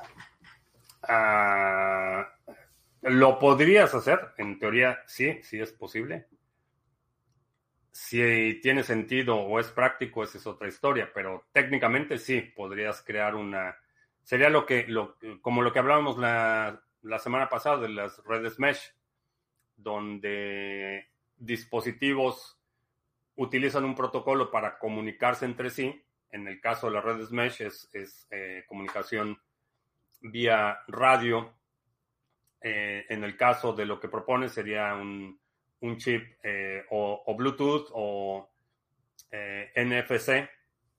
Ah, 1.02 2.28
lo 3.02 3.38
podrías 3.38 3.94
hacer, 3.94 4.32
en 4.36 4.58
teoría 4.58 4.98
sí, 5.06 5.40
sí 5.42 5.60
es 5.60 5.72
posible. 5.72 6.26
Si 7.92 8.60
tiene 8.60 8.82
sentido 8.82 9.36
o 9.36 9.58
es 9.58 9.68
práctico, 9.68 10.22
esa 10.22 10.38
es 10.38 10.46
otra 10.46 10.68
historia, 10.68 11.10
pero 11.12 11.46
técnicamente 11.52 12.18
sí, 12.18 12.40
podrías 12.40 13.02
crear 13.02 13.34
una 13.34 13.76
sería 14.28 14.50
lo 14.50 14.66
que, 14.66 14.84
lo, 14.86 15.16
como 15.40 15.62
lo 15.62 15.72
que 15.72 15.78
hablábamos 15.78 16.18
la, 16.18 16.84
la 17.00 17.18
semana 17.18 17.48
pasada 17.48 17.78
de 17.78 17.88
las 17.88 18.22
redes 18.24 18.58
mesh, 18.58 18.92
donde 19.74 21.08
dispositivos 21.38 22.60
utilizan 23.36 23.86
un 23.86 23.94
protocolo 23.94 24.50
para 24.50 24.78
comunicarse 24.78 25.46
entre 25.46 25.70
sí. 25.70 26.04
En 26.28 26.46
el 26.46 26.60
caso 26.60 26.88
de 26.88 26.92
las 26.92 27.04
redes 27.06 27.30
mesh 27.30 27.62
es, 27.62 27.88
es 27.94 28.28
eh, 28.30 28.64
comunicación 28.68 29.40
vía 30.20 30.80
radio. 30.88 31.54
Eh, 32.60 33.06
en 33.08 33.24
el 33.24 33.34
caso 33.34 33.72
de 33.72 33.86
lo 33.86 33.98
que 33.98 34.08
propone 34.08 34.50
sería 34.50 34.94
un, 34.94 35.40
chip 35.96 36.22
eh, 36.42 36.84
o, 36.90 37.34
Bluetooth 37.34 37.88
o 37.94 38.50
NFC, 39.74 40.50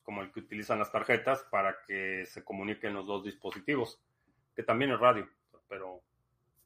como 0.10 0.24
el 0.24 0.32
que 0.32 0.40
utilizan 0.40 0.80
las 0.80 0.92
tarjetas, 0.92 1.44
para 1.52 1.84
que 1.86 2.26
se 2.26 2.44
comuniquen 2.44 2.96
los 2.96 3.06
dos 3.06 3.24
dispositivos, 3.24 4.02
que 4.56 4.64
también 4.64 4.90
es 4.90 5.00
radio, 5.00 5.30
pero 5.68 6.02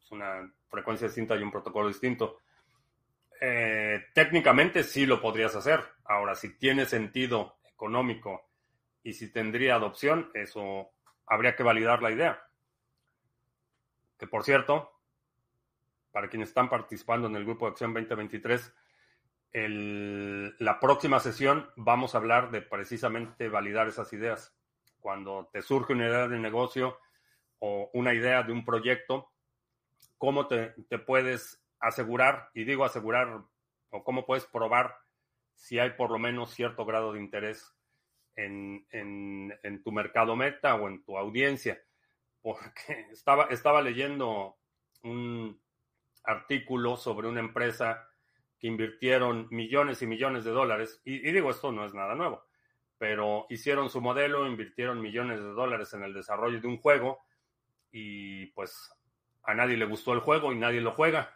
es 0.02 0.10
una 0.14 0.50
frecuencia 0.70 1.08
distinta 1.08 1.36
y 1.36 1.44
un 1.44 1.52
protocolo 1.52 1.90
distinto. 1.90 2.38
técnicamente 4.14 4.82
sí 4.82 5.06
lo 5.06 5.20
podrías 5.20 5.54
hacer. 5.58 5.82
Ahora, 6.06 6.36
si 6.36 6.58
tiene 6.58 6.86
sentido 6.86 7.58
económico 7.66 8.50
y 9.04 9.12
si 9.12 9.30
tendría 9.30 9.76
adopción, 9.76 10.32
eso 10.34 10.94
habría 11.26 11.54
que 11.54 11.64
validar 11.64 12.02
la 12.02 12.12
idea. 12.12 12.48
Que 14.18 14.26
por 14.26 14.46
cierto, 14.46 14.90
para 16.14 16.30
quienes 16.30 16.48
están 16.48 16.70
participando 16.70 17.28
en 17.28 17.36
el 17.36 17.44
grupo 17.44 17.66
de 17.66 17.72
Acción 17.72 17.94
2023, 17.94 18.74
la 19.54 20.80
próxima 20.80 21.20
sesión 21.20 21.70
vamos 21.76 22.16
a 22.16 22.18
hablar 22.18 22.50
de 22.50 22.62
precisamente 22.62 23.50
validar 23.50 23.88
esas 23.88 24.12
ideas. 24.12 24.56
Cuando 25.00 25.50
te 25.54 25.62
surge 25.62 25.94
una 25.94 26.08
idea 26.08 26.28
de 26.28 26.40
negocio 26.40 26.98
o 27.60 27.90
una 27.94 28.14
idea 28.14 28.42
de 28.42 28.52
un 28.52 28.66
proyecto, 28.66 29.32
¿cómo 30.18 30.48
te, 30.48 30.74
puedes 31.06 31.64
asegurar, 31.80 32.50
y 32.56 32.64
digo 32.64 32.84
asegurar, 32.84 33.44
o 33.92 34.04
cómo 34.04 34.26
puedes 34.26 34.46
probar 34.46 34.98
si 35.54 35.78
hay 35.78 35.92
por 35.92 36.10
lo 36.10 36.18
menos 36.18 36.52
cierto 36.52 36.84
grado 36.84 37.14
de 37.14 37.20
interés 37.20 37.76
en, 38.36 38.88
tu 39.84 39.92
mercado 39.92 40.36
meta 40.36 40.74
o 40.76 40.88
en 40.88 41.04
tu 41.04 41.16
audiencia. 41.16 41.80
Porque 42.42 43.08
estaba, 43.12 43.46
estaba 43.46 43.84
leyendo 43.84 44.58
un 45.04 45.62
artículo 46.24 46.98
sobre 46.98 47.28
una 47.28 47.42
empresa 47.42 48.10
que 48.64 48.68
invirtieron 48.68 49.50
millones 49.52 50.02
y 50.04 50.08
millones 50.08 50.46
de 50.46 50.52
dólares, 50.52 51.02
y, 51.04 51.20
digo, 51.34 51.50
esto 51.50 51.74
no 51.74 51.84
es 51.86 51.94
nada 51.94 52.16
nuevo, 52.16 52.46
pero 52.98 53.46
hicieron 53.50 53.90
su 53.90 54.00
modelo, 54.00 54.48
invirtieron 54.48 55.02
millones 55.02 55.42
de 55.42 55.50
dólares 55.50 55.94
en 55.94 56.04
el 56.04 56.14
desarrollo 56.14 56.62
de 56.62 56.68
un 56.68 56.78
juego 56.78 57.20
y 57.92 58.46
pues 58.54 58.90
a 59.44 59.54
nadie 59.54 59.76
le 59.76 59.84
gustó 59.84 60.14
el 60.14 60.22
juego 60.22 60.54
y 60.54 60.56
nadie 60.56 60.80
lo 60.80 60.94
juega. 60.94 61.36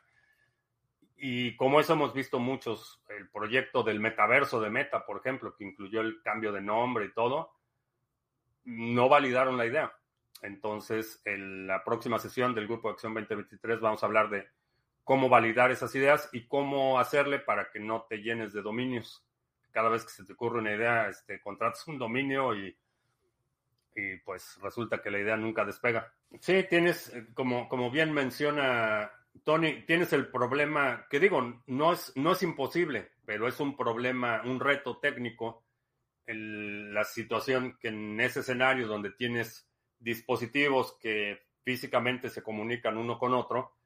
Y 1.17 1.57
como 1.57 1.81
eso 1.81 1.91
hemos 1.91 2.13
visto 2.13 2.39
muchos, 2.39 3.03
el 3.09 3.29
proyecto 3.29 3.83
del 3.83 3.99
metaverso 3.99 4.61
de 4.61 4.69
Meta, 4.69 5.05
por 5.05 5.17
ejemplo, 5.17 5.53
que 5.53 5.65
incluyó 5.65 5.99
el 5.99 6.21
cambio 6.21 6.53
de 6.53 6.61
nombre 6.61 7.07
y 7.07 7.13
todo, 7.13 7.51
no 8.63 9.09
validaron 9.09 9.57
la 9.57 9.65
idea. 9.65 9.91
Entonces, 10.43 11.21
en 11.25 11.67
la 11.67 11.83
próxima 11.83 12.19
sesión 12.19 12.55
del 12.55 12.67
Grupo 12.67 12.89
Acción 12.89 13.13
2023 13.13 13.81
vamos 13.81 14.01
a 14.01 14.05
hablar 14.05 14.29
de 14.29 14.47
cómo 15.07 15.29
validar 15.29 15.71
esas 15.71 15.95
ideas 15.95 16.29
y 16.33 16.47
cómo 16.47 16.99
hacerle 16.99 17.39
para 17.39 17.71
que 17.71 17.79
no 17.79 18.05
te 18.09 18.17
llenes 18.17 18.51
de 18.51 18.61
dominios. 18.61 19.25
Cada 19.71 19.87
vez 19.87 20.03
que 20.03 20.11
se 20.11 20.25
te 20.25 20.33
ocurre 20.33 20.59
una 20.59 20.75
idea, 20.75 21.07
este, 21.07 21.39
contratas 21.39 21.87
un 21.87 21.97
dominio 21.97 22.53
y, 22.53 22.77
y 23.95 24.17
pues 24.17 24.59
resulta 24.61 25.01
que 25.01 25.09
la 25.09 25.19
idea 25.19 25.37
nunca 25.37 25.63
despega. 25.63 26.13
Sí, 26.41 26.65
tienes, 26.69 27.07
eh, 27.13 27.25
como, 27.33 27.69
como 27.69 27.89
bien 27.89 28.11
menciona 28.11 29.09
Tony, 29.45 29.83
tienes 29.83 30.11
el 30.11 30.27
problema, 30.27 31.07
que 31.09 31.21
digo, 31.21 31.63
no 31.67 31.93
es, 31.93 32.11
no 32.17 32.33
es 32.33 32.43
imposible, 32.43 33.11
pero 33.25 33.47
es 33.47 33.61
un 33.61 33.77
problema, 33.77 34.41
un 34.43 34.59
reto 34.59 34.97
técnico, 34.97 35.63
la 36.25 37.05
situación 37.05 37.77
que 37.79 37.87
en 37.87 38.19
ese 38.19 38.41
escenario 38.41 38.87
donde 38.87 39.11
tienes 39.11 39.71
dispositivos 39.99 40.97
que 40.99 41.47
físicamente 41.63 42.29
se 42.29 42.43
comunican 42.43 42.97
uno 42.97 43.17
con 43.17 43.33
otro, 43.33 43.76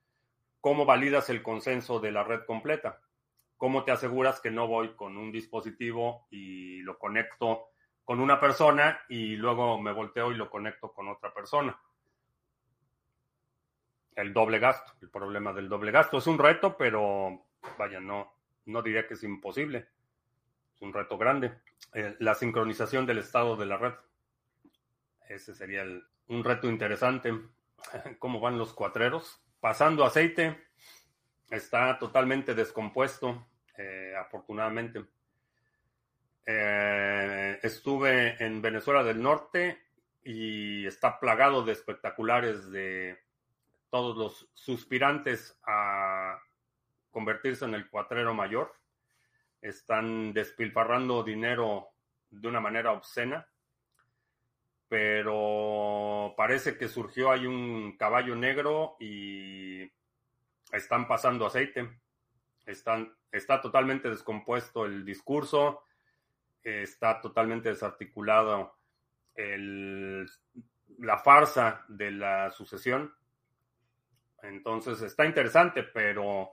¿cómo 0.62 0.86
validas 0.86 1.30
el 1.30 1.44
consenso 1.44 2.00
de 2.00 2.12
la 2.12 2.24
red 2.24 2.46
completa? 2.46 3.02
¿Cómo 3.58 3.84
te 3.84 3.92
aseguras 3.92 4.40
que 4.40 4.52
no 4.52 4.68
voy 4.68 4.96
con 4.96 5.18
un 5.18 5.32
dispositivo 5.32 6.28
y 6.32 6.80
lo 6.82 6.98
conecto 6.98 7.66
con 8.06 8.20
una 8.20 8.40
persona 8.40 9.02
y 9.10 9.36
luego 9.36 9.80
me 9.80 9.92
volteo 9.92 10.32
y 10.32 10.36
lo 10.36 10.50
conecto 10.50 10.94
con 10.94 11.10
otra 11.10 11.34
persona? 11.34 11.80
el 14.16 14.34
doble 14.34 14.60
gasto, 14.60 14.94
el 15.02 15.10
problema 15.10 15.54
del 15.54 15.70
doble 15.70 15.92
gasto. 15.92 16.18
Es 16.18 16.28
un 16.28 16.38
reto, 16.38 16.78
pero 16.78 17.46
vaya, 17.78 18.00
no, 18.00 18.34
no 18.66 18.82
diría 18.82 19.08
que 19.08 19.16
es 19.16 19.24
imposible. 19.24 19.88
Es 20.76 20.82
un 20.82 20.94
reto 20.94 21.18
grande. 21.18 21.60
Eh, 21.94 22.16
la 22.20 22.36
sincronización 22.36 23.06
del 23.06 23.20
estado 23.20 23.56
de 23.56 23.66
la 23.66 23.78
red. 23.78 23.94
Ese 25.28 25.56
sería 25.56 25.84
un 26.28 26.44
reto 26.44 26.70
interesante. 26.70 27.34
¿Cómo 28.20 28.40
van 28.40 28.58
los 28.58 28.74
cuatreros? 28.74 29.42
Pasando 29.62 30.04
aceite. 30.04 30.58
Está 31.50 31.98
totalmente 31.98 32.54
descompuesto, 32.54 33.48
eh, 33.78 34.14
afortunadamente. 34.20 35.06
Eh, 36.46 37.60
estuve 37.64 38.44
en 38.44 38.62
Venezuela 38.62 39.04
del 39.04 39.22
Norte 39.22 39.80
y 40.24 40.86
está 40.86 41.18
plagado 41.20 41.64
de 41.64 41.72
espectaculares 41.72 42.70
de 42.72 43.18
todos 43.90 44.18
los 44.18 44.50
suspirantes 44.54 45.58
a 45.66 46.38
convertirse 47.12 47.64
en 47.64 47.76
el 47.76 47.90
cuatrero 47.90 48.34
mayor 48.34 48.82
están 49.62 50.34
despilfarrando 50.34 51.24
dinero 51.24 51.90
de 52.30 52.48
una 52.48 52.60
manera 52.60 52.92
obscena, 52.92 53.48
pero 54.92 56.34
parece 56.36 56.78
que 56.78 56.90
surgió 56.90 57.32
ahí 57.32 57.46
un 57.46 57.96
caballo 57.96 58.36
negro 58.36 58.98
y 59.00 59.90
están 60.74 61.08
pasando 61.08 61.46
aceite. 61.46 61.90
Está 62.66 63.62
totalmente 63.62 64.10
descompuesto 64.10 64.86
el 64.86 65.06
discurso, 65.06 65.86
está 66.62 67.22
totalmente 67.22 67.70
desarticulado 67.70 68.76
la 69.38 71.18
farsa 71.20 71.86
de 71.88 72.12
la 72.12 72.52
sucesión 72.52 73.14
entonces 74.44 75.02
está 75.02 75.26
interesante, 75.26 75.84
pero 75.84 76.52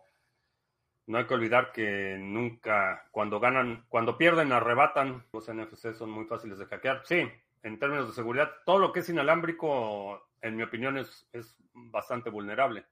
no 1.07 1.19
hay 1.19 1.27
que 1.27 1.35
olvidar 1.35 1.73
que 1.73 2.17
nunca, 2.19 3.09
cuando 3.11 3.41
ganan, 3.41 3.87
cuando 3.89 4.19
pierden, 4.19 4.53
arrebatan. 4.53 5.25
Los 5.33 5.49
NFC 5.53 5.95
son 5.95 6.11
muy 6.11 6.27
fáciles 6.27 6.59
de 6.59 6.67
hackear. 6.67 7.03
Sí, 7.05 7.29
en 7.63 7.79
términos 7.79 8.09
de 8.09 8.15
seguridad, 8.15 8.51
todo 8.65 8.79
lo 8.79 8.93
que 8.93 9.01
es 9.01 9.09
inalámbrico, 9.09 10.31
en 10.41 10.57
mi 10.57 10.63
opinión, 10.63 10.99
es, 10.99 11.29
es 11.33 11.57
bastante 11.73 12.31
vulnerable. 12.31 12.87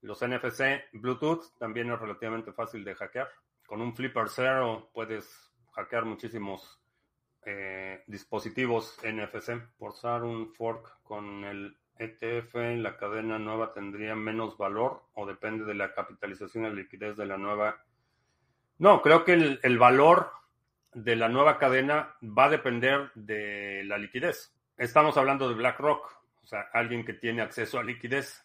Los 0.00 0.22
NFC 0.22 0.84
Bluetooth 0.92 1.56
también 1.58 1.90
es 1.90 1.98
relativamente 1.98 2.52
fácil 2.52 2.84
de 2.84 2.94
hackear. 2.94 3.28
Con 3.66 3.80
un 3.80 3.94
Flipper 3.94 4.28
Zero 4.28 4.90
puedes 4.94 5.52
hackear 5.72 6.04
muchísimos 6.04 6.80
eh, 7.44 8.02
dispositivos 8.06 8.98
NFC. 9.02 9.60
Forzar 9.78 10.22
un 10.22 10.52
fork 10.54 11.02
con 11.02 11.44
el 11.44 11.76
ETF 11.98 12.54
en 12.56 12.82
la 12.82 12.96
cadena 12.96 13.38
nueva 13.38 13.72
tendría 13.72 14.14
menos 14.14 14.56
valor 14.56 15.02
o 15.14 15.26
depende 15.26 15.64
de 15.64 15.74
la 15.74 15.92
capitalización 15.94 16.66
y 16.66 16.74
liquidez 16.74 17.16
de 17.16 17.26
la 17.26 17.36
nueva? 17.36 17.84
No, 18.78 19.02
creo 19.02 19.24
que 19.24 19.58
el, 19.60 19.78
valor 19.78 20.30
de 20.94 21.16
la 21.16 21.28
nueva 21.28 21.58
cadena 21.58 22.16
va 22.22 22.46
a 22.46 22.50
depender 22.50 23.10
de 23.14 23.82
la 23.84 23.98
liquidez. 23.98 24.54
Estamos 24.76 25.16
hablando 25.16 25.48
de 25.48 25.54
BlackRock, 25.54 26.22
o 26.42 26.46
sea, 26.46 26.68
alguien 26.72 27.04
que 27.04 27.14
tiene 27.14 27.42
acceso 27.42 27.78
a 27.78 27.84
liquidez. 27.84 28.44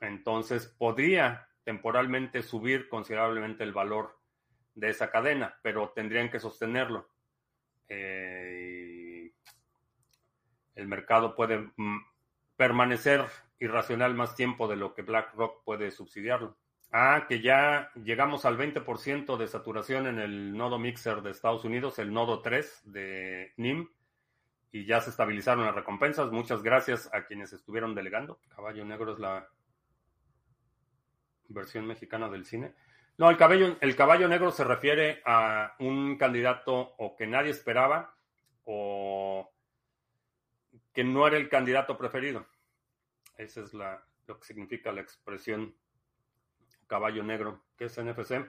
Entonces 0.00 0.66
podría 0.66 1.48
temporalmente 1.64 2.42
subir 2.42 2.88
considerablemente 2.88 3.64
el 3.64 3.72
valor 3.72 4.18
de 4.74 4.90
esa 4.90 5.10
cadena, 5.10 5.58
pero 5.62 5.90
tendrían 5.90 6.30
que 6.30 6.40
sostenerlo. 6.40 7.08
Eh, 7.88 9.32
el 10.74 10.86
mercado 10.86 11.34
puede 11.34 11.70
mm, 11.76 11.98
permanecer 12.56 13.24
irracional 13.58 14.14
más 14.14 14.34
tiempo 14.34 14.68
de 14.68 14.76
lo 14.76 14.94
que 14.94 15.02
BlackRock 15.02 15.64
puede 15.64 15.90
subsidiarlo. 15.90 16.56
Ah, 16.92 17.26
que 17.28 17.40
ya 17.40 17.90
llegamos 17.94 18.44
al 18.44 18.56
20% 18.56 19.36
de 19.36 19.48
saturación 19.48 20.06
en 20.06 20.18
el 20.18 20.56
nodo 20.56 20.78
mixer 20.78 21.20
de 21.20 21.30
Estados 21.30 21.64
Unidos, 21.64 21.98
el 21.98 22.12
nodo 22.12 22.40
3 22.40 22.82
de 22.84 23.52
NIM, 23.56 23.88
y 24.72 24.86
ya 24.86 25.00
se 25.00 25.10
estabilizaron 25.10 25.66
las 25.66 25.74
recompensas. 25.74 26.30
Muchas 26.30 26.62
gracias 26.62 27.10
a 27.12 27.24
quienes 27.24 27.52
estuvieron 27.52 27.94
delegando. 27.94 28.40
Caballo 28.54 28.84
Negro 28.84 29.12
es 29.12 29.18
la 29.18 29.48
versión 31.48 31.86
mexicana 31.86 32.28
del 32.28 32.44
cine. 32.44 32.74
No, 33.18 33.30
el 33.30 33.36
caballo, 33.36 33.76
el 33.80 33.96
caballo 33.96 34.28
negro 34.28 34.50
se 34.50 34.62
refiere 34.62 35.22
a 35.24 35.74
un 35.78 36.18
candidato 36.18 36.94
o 36.98 37.16
que 37.16 37.26
nadie 37.26 37.50
esperaba 37.50 38.14
o 38.64 39.50
que 40.92 41.02
no 41.02 41.26
era 41.26 41.38
el 41.38 41.48
candidato 41.48 41.96
preferido. 41.96 42.46
Esa 43.38 43.62
es 43.62 43.72
la, 43.72 44.04
lo 44.26 44.38
que 44.38 44.46
significa 44.46 44.92
la 44.92 45.00
expresión 45.00 45.74
caballo 46.86 47.22
negro. 47.22 47.64
¿Qué 47.76 47.86
es 47.86 47.98
NFC? 47.98 48.46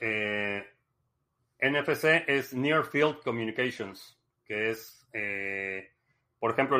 Eh, 0.00 0.64
NFC 1.60 2.24
es 2.26 2.52
Near 2.52 2.84
Field 2.84 3.22
Communications, 3.22 4.18
que 4.44 4.70
es, 4.70 5.06
eh, 5.12 5.92
por 6.38 6.52
ejemplo, 6.52 6.78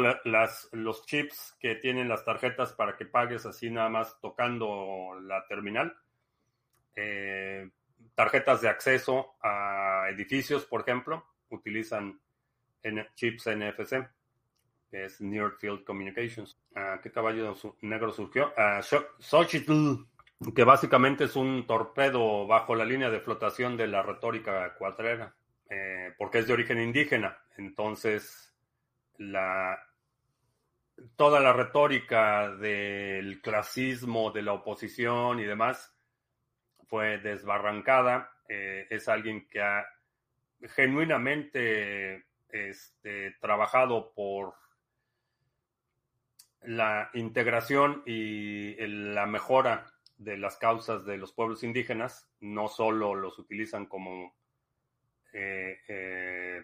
los 0.73 1.07
chips 1.07 1.57
que 1.59 1.77
tienen 1.77 2.09
las 2.09 2.25
tarjetas 2.25 2.73
para 2.73 2.97
que 2.97 3.07
pagues 3.07 3.47
así 3.47 3.71
nada 3.71 3.89
más 3.89 4.19
tocando 4.21 5.19
la 5.23 5.47
terminal. 5.47 5.97
Eh, 6.97 7.71
tarjetas 8.15 8.61
de 8.61 8.69
acceso 8.69 9.37
a 9.43 10.07
edificios, 10.11 10.67
por 10.67 10.83
ejemplo, 10.83 11.25
utilizan 11.51 12.21
chips 13.15 13.47
NFC, 13.47 14.07
que 14.91 15.05
es 15.05 15.21
Near 15.21 15.53
Field 15.53 15.85
Communications. 15.85 16.59
Ah, 16.75 17.01
¿Qué 17.03 17.11
caballo 17.11 17.57
negro 17.81 18.13
surgió? 18.13 18.53
Uh, 18.57 18.83
Xochitl, 19.19 20.07
que 20.55 20.65
básicamente 20.65 21.25
es 21.25 21.37
un 21.37 21.67
torpedo 21.67 22.47
bajo 22.47 22.75
la 22.75 22.85
línea 22.85 23.11
de 23.11 23.21
flotación 23.21 23.77
de 23.77 23.87
la 23.87 24.03
retórica 24.03 24.75
cuatrera, 24.75 25.35
eh, 25.71 26.13
porque 26.19 26.39
es 26.39 26.47
de 26.47 26.53
origen 26.53 26.81
indígena. 26.81 27.39
Entonces, 27.57 28.55
la, 29.19 29.79
toda 31.17 31.41
la 31.41 31.53
retórica 31.53 32.51
del 32.51 33.41
clasismo, 33.41 34.31
de 34.33 34.43
la 34.43 34.53
oposición 34.53 35.41
y 35.41 35.45
demás 35.45 35.95
fue 36.89 37.19
desbarrancada. 37.19 38.33
Eh, 38.49 38.87
es 38.91 39.09
alguien 39.09 39.49
que 39.49 39.63
ha 39.63 39.87
genuinamente 40.61 42.27
este, 42.49 43.33
trabajado 43.41 44.13
por 44.15 44.55
la 46.63 47.11
integración 47.15 48.03
y 48.07 48.75
la 48.87 49.27
mejora 49.27 49.94
de 50.19 50.37
las 50.37 50.57
causas 50.57 51.05
de 51.05 51.17
los 51.17 51.33
pueblos 51.33 51.63
indígenas, 51.63 52.29
no 52.41 52.69
solo 52.69 53.15
los 53.15 53.39
utilizan 53.39 53.87
como 53.87 54.35
eh, 55.33 55.77
eh, 55.89 56.63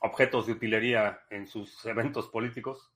objetos 0.00 0.46
de 0.46 0.52
utilería 0.52 1.20
en 1.30 1.46
sus 1.46 1.84
eventos 1.86 2.28
políticos. 2.28 2.92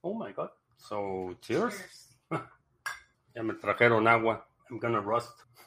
Oh 0.00 0.14
my 0.14 0.32
god. 0.32 0.50
So, 0.76 1.36
cheers. 1.40 2.18
ya 3.34 3.42
me 3.42 3.54
trajeron 3.54 4.06
agua. 4.08 4.48
I'm 4.70 4.78
gonna 4.78 5.00
rust. 5.00 5.40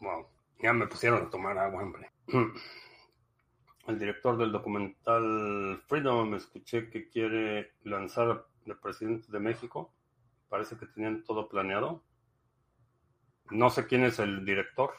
wow. 0.00 0.28
Ya 0.62 0.72
me 0.72 0.86
pusieron 0.86 1.26
a 1.26 1.30
tomar 1.30 1.58
agua, 1.58 1.82
hombre. 1.82 2.10
El 3.86 3.98
director 3.98 4.38
del 4.38 4.50
documental 4.50 5.82
Freedom 5.86 6.34
escuché 6.34 6.88
que 6.88 7.08
quiere 7.10 7.74
lanzar 7.82 8.46
el 8.64 8.76
presidente 8.78 9.30
de 9.30 9.40
México. 9.40 9.92
Parece 10.48 10.78
que 10.78 10.86
tenían 10.86 11.22
todo 11.22 11.48
planeado. 11.48 12.02
No 13.50 13.68
sé 13.68 13.86
quién 13.86 14.04
es 14.04 14.18
el 14.18 14.46
director. 14.46 14.94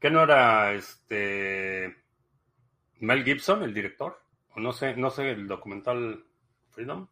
¿Qué 0.00 0.10
no 0.10 0.24
era 0.24 0.72
este 0.72 1.96
Mel 2.98 3.22
Gibson, 3.22 3.62
el 3.62 3.72
director? 3.72 4.20
O 4.56 4.60
no 4.60 4.72
sé, 4.72 4.96
no 4.96 5.10
sé 5.10 5.30
el 5.30 5.46
documental 5.46 6.24
Freedom. 6.70 7.06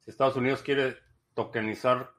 Si 0.00 0.10
Estados 0.10 0.36
Unidos 0.36 0.62
quiere 0.62 0.98
tokenizar 1.32 2.12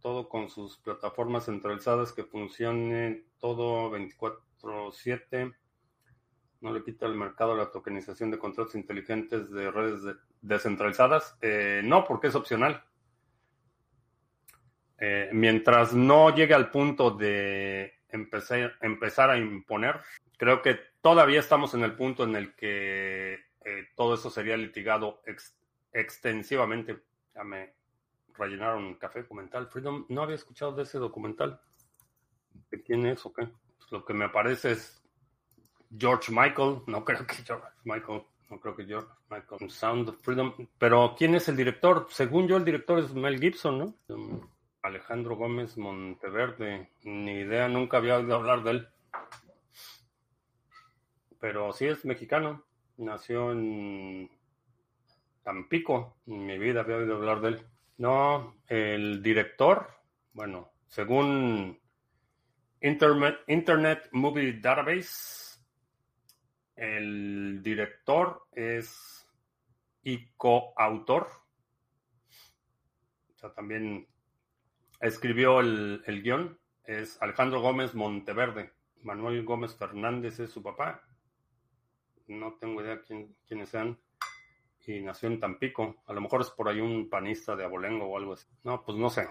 todo 0.00 0.28
con 0.28 0.48
sus 0.48 0.78
plataformas 0.78 1.46
centralizadas 1.46 2.12
que 2.12 2.22
funcione 2.22 3.24
todo 3.40 3.90
24/7 3.90 5.56
no 6.60 6.72
le 6.72 6.82
quita 6.82 7.06
el 7.06 7.14
mercado 7.14 7.54
la 7.54 7.70
tokenización 7.70 8.30
de 8.30 8.38
contratos 8.38 8.74
inteligentes 8.74 9.50
de 9.50 9.70
redes 9.70 10.16
descentralizadas. 10.40 11.36
Eh, 11.40 11.80
no, 11.84 12.04
porque 12.04 12.28
es 12.28 12.34
opcional. 12.34 12.82
Eh, 14.98 15.28
mientras 15.32 15.92
no 15.92 16.34
llegue 16.34 16.54
al 16.54 16.70
punto 16.70 17.10
de 17.10 17.94
empezar, 18.08 19.30
a 19.30 19.36
imponer, 19.36 20.00
creo 20.38 20.62
que 20.62 20.78
todavía 21.02 21.40
estamos 21.40 21.74
en 21.74 21.82
el 21.82 21.94
punto 21.94 22.24
en 22.24 22.34
el 22.34 22.54
que 22.54 23.34
eh, 23.64 23.88
todo 23.94 24.14
eso 24.14 24.30
sería 24.30 24.56
litigado 24.56 25.22
extensivamente. 25.92 26.98
Ya 27.34 27.44
me 27.44 27.74
rellenaron 28.34 28.94
café 28.94 29.22
documental. 29.22 29.68
Freedom, 29.68 30.06
no 30.08 30.22
había 30.22 30.36
escuchado 30.36 30.72
de 30.72 30.84
ese 30.84 30.98
documental. 30.98 31.60
¿De 32.70 32.82
quién 32.82 33.06
es 33.06 33.24
o 33.26 33.32
qué? 33.32 33.46
Pues 33.76 33.92
lo 33.92 34.04
que 34.04 34.14
me 34.14 34.24
aparece 34.24 34.72
es 34.72 35.05
George 35.96 36.32
Michael. 36.32 36.82
No 36.86 37.04
creo 37.04 37.26
que 37.26 37.36
George 37.36 37.66
Michael. 37.84 38.22
No 38.50 38.60
creo 38.60 38.76
que 38.76 38.84
George 38.84 39.08
Michael. 39.28 39.70
Sound 39.70 40.08
of 40.08 40.16
Freedom. 40.22 40.54
Pero 40.78 41.14
¿quién 41.18 41.34
es 41.34 41.48
el 41.48 41.56
director? 41.56 42.06
Según 42.10 42.46
yo, 42.46 42.56
el 42.56 42.64
director 42.64 42.98
es 42.98 43.12
Mel 43.12 43.40
Gibson, 43.40 43.78
¿no? 43.78 43.94
Alejandro 44.86 45.34
Gómez 45.34 45.76
Monteverde, 45.76 46.90
ni 47.02 47.32
idea, 47.32 47.66
nunca 47.68 47.96
había 47.96 48.18
oído 48.18 48.36
hablar 48.36 48.62
de 48.62 48.70
él. 48.70 48.88
Pero 51.40 51.72
sí 51.72 51.86
es 51.86 52.04
mexicano, 52.04 52.64
nació 52.96 53.50
en 53.50 54.30
Tampico, 55.42 56.18
en 56.26 56.46
mi 56.46 56.56
vida 56.58 56.80
había 56.82 56.96
oído 56.96 57.16
hablar 57.16 57.40
de 57.40 57.48
él. 57.48 57.66
No, 57.98 58.56
el 58.68 59.22
director, 59.22 59.88
bueno, 60.32 60.70
según 60.86 61.80
Internet, 62.80 63.38
Internet 63.48 64.08
Movie 64.12 64.60
Database, 64.60 65.45
el 66.76 67.62
director 67.62 68.46
es 68.52 69.26
y 70.02 70.26
coautor. 70.36 71.28
O 73.34 73.38
sea, 73.38 73.52
también 73.52 74.06
escribió 75.00 75.60
el, 75.60 76.22
guion 76.22 76.58
es 76.84 77.20
Alejandro 77.20 77.60
Gómez 77.60 77.94
Monteverde. 77.94 78.72
Manuel 79.02 79.44
Gómez 79.44 79.74
Fernández 79.76 80.38
es 80.40 80.50
su 80.50 80.62
papá. 80.62 81.02
No 82.28 82.54
tengo 82.54 82.82
idea 82.82 83.02
quién, 83.02 83.36
quiénes 83.46 83.68
sean. 83.68 83.98
Y 84.86 85.00
nació 85.00 85.28
en 85.28 85.40
Tampico. 85.40 85.96
A 86.06 86.12
lo 86.12 86.20
mejor 86.20 86.42
es 86.42 86.50
por 86.50 86.68
ahí 86.68 86.80
un 86.80 87.10
panista 87.10 87.56
de 87.56 87.64
abolengo 87.64 88.06
o 88.06 88.16
algo 88.16 88.34
así. 88.34 88.46
No, 88.62 88.84
pues 88.84 88.96
no 88.96 89.10
sé. 89.10 89.28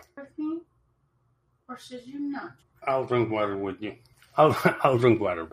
I'll 2.85 3.07
drink 3.07 3.31
water 3.31 3.55
with 3.55 3.79
you. 3.79 3.93
I'll, 4.37 4.99
drink 4.99 5.21
water. 5.21 5.47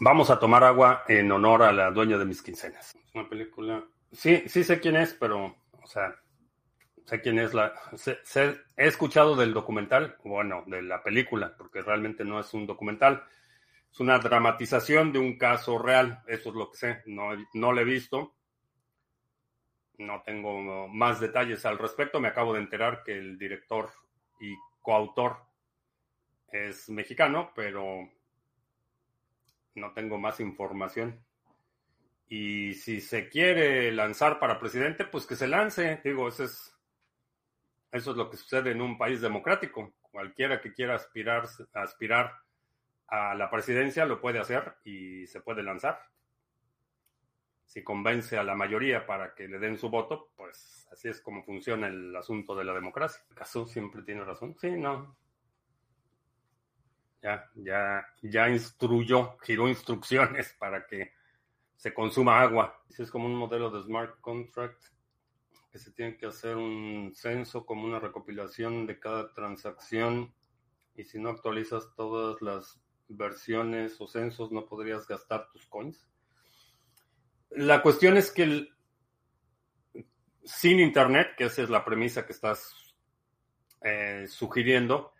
Vamos 0.00 0.30
a 0.30 0.38
tomar 0.38 0.64
agua 0.64 1.04
en 1.08 1.30
honor 1.32 1.62
a 1.62 1.72
la 1.72 1.90
dueña 1.90 2.18
de 2.18 2.24
mis 2.24 2.42
quincenas. 2.42 2.94
Es 2.94 3.14
una 3.14 3.28
película. 3.28 3.84
Sí, 4.12 4.42
sí 4.46 4.64
sé 4.64 4.80
quién 4.80 4.96
es, 4.96 5.14
pero, 5.14 5.56
o 5.82 5.86
sea, 5.86 6.14
sé 7.04 7.20
quién 7.20 7.38
es 7.38 7.54
la... 7.54 7.72
he 8.76 8.86
escuchado 8.86 9.36
del 9.36 9.52
documental, 9.52 10.16
bueno, 10.24 10.64
de 10.66 10.82
la 10.82 11.02
película, 11.02 11.54
porque 11.56 11.82
realmente 11.82 12.24
no 12.24 12.40
es 12.40 12.52
un 12.54 12.66
documental, 12.66 13.24
es 13.90 14.00
una 14.00 14.18
dramatización 14.18 15.12
de 15.12 15.18
un 15.18 15.38
caso 15.38 15.78
real, 15.78 16.22
eso 16.26 16.50
es 16.50 16.54
lo 16.54 16.70
que 16.70 16.78
sé, 16.78 17.02
no, 17.06 17.30
no 17.54 17.72
lo 17.72 17.80
he 17.80 17.84
visto, 17.84 18.34
no 19.98 20.22
tengo 20.22 20.88
más 20.88 21.20
detalles 21.20 21.64
al 21.66 21.78
respecto, 21.78 22.20
me 22.20 22.28
acabo 22.28 22.54
de 22.54 22.60
enterar 22.60 23.02
que 23.02 23.16
el 23.16 23.38
director 23.38 23.90
y 24.40 24.54
coautor 24.80 25.36
es 26.50 26.88
mexicano, 26.88 27.52
pero 27.54 28.08
no 29.74 29.92
tengo 29.92 30.18
más 30.18 30.40
información. 30.40 31.24
Y 32.28 32.74
si 32.74 33.00
se 33.00 33.28
quiere 33.28 33.92
lanzar 33.92 34.38
para 34.38 34.58
presidente, 34.58 35.04
pues 35.04 35.26
que 35.26 35.36
se 35.36 35.48
lance. 35.48 36.00
Digo, 36.02 36.28
ese 36.28 36.44
es 36.44 36.72
eso 37.92 38.12
es 38.12 38.16
lo 38.16 38.30
que 38.30 38.38
sucede 38.38 38.70
en 38.70 38.80
un 38.80 38.96
país 38.96 39.20
democrático. 39.20 39.92
Cualquiera 40.00 40.62
que 40.62 40.72
quiera 40.72 40.94
aspirar, 40.94 41.46
aspirar 41.74 42.32
a 43.06 43.34
la 43.34 43.50
presidencia 43.50 44.06
lo 44.06 44.18
puede 44.18 44.38
hacer 44.38 44.76
y 44.82 45.26
se 45.26 45.42
puede 45.42 45.62
lanzar. 45.62 46.00
Si 47.66 47.84
convence 47.84 48.38
a 48.38 48.42
la 48.42 48.54
mayoría 48.54 49.06
para 49.06 49.34
que 49.34 49.46
le 49.46 49.58
den 49.58 49.76
su 49.76 49.90
voto, 49.90 50.30
pues 50.36 50.88
así 50.90 51.08
es 51.08 51.20
como 51.20 51.44
funciona 51.44 51.88
el 51.88 52.16
asunto 52.16 52.54
de 52.54 52.64
la 52.64 52.72
democracia. 52.72 53.22
¿Acaso 53.30 53.66
siempre 53.66 54.02
tiene 54.02 54.24
razón? 54.24 54.56
Sí, 54.58 54.70
no. 54.70 55.16
Ya, 57.22 57.48
ya, 57.54 58.06
ya 58.22 58.48
instruyó, 58.48 59.36
giró 59.42 59.68
instrucciones 59.68 60.54
para 60.58 60.86
que 60.86 61.12
se 61.76 61.94
consuma 61.94 62.40
agua. 62.40 62.82
es 62.98 63.10
como 63.10 63.26
un 63.26 63.36
modelo 63.36 63.70
de 63.70 63.82
smart 63.82 64.20
contract 64.20 64.82
que 65.70 65.78
se 65.78 65.92
tiene 65.92 66.16
que 66.16 66.26
hacer 66.26 66.56
un 66.56 67.12
censo 67.14 67.64
como 67.64 67.84
una 67.84 67.98
recopilación 67.98 68.86
de 68.86 68.98
cada 68.98 69.32
transacción 69.32 70.34
y 70.94 71.04
si 71.04 71.18
no 71.18 71.30
actualizas 71.30 71.94
todas 71.96 72.42
las 72.42 72.80
versiones 73.08 74.00
o 74.00 74.06
censos 74.06 74.52
no 74.52 74.66
podrías 74.66 75.06
gastar 75.06 75.48
tus 75.50 75.66
coins. 75.66 76.06
La 77.50 77.82
cuestión 77.82 78.16
es 78.16 78.30
que 78.30 78.68
sin 80.44 80.80
Internet, 80.80 81.34
que 81.36 81.44
esa 81.44 81.62
es 81.62 81.70
la 81.70 81.84
premisa 81.84 82.26
que 82.26 82.32
estás 82.32 82.74
eh, 83.82 84.26
sugiriendo, 84.28 85.12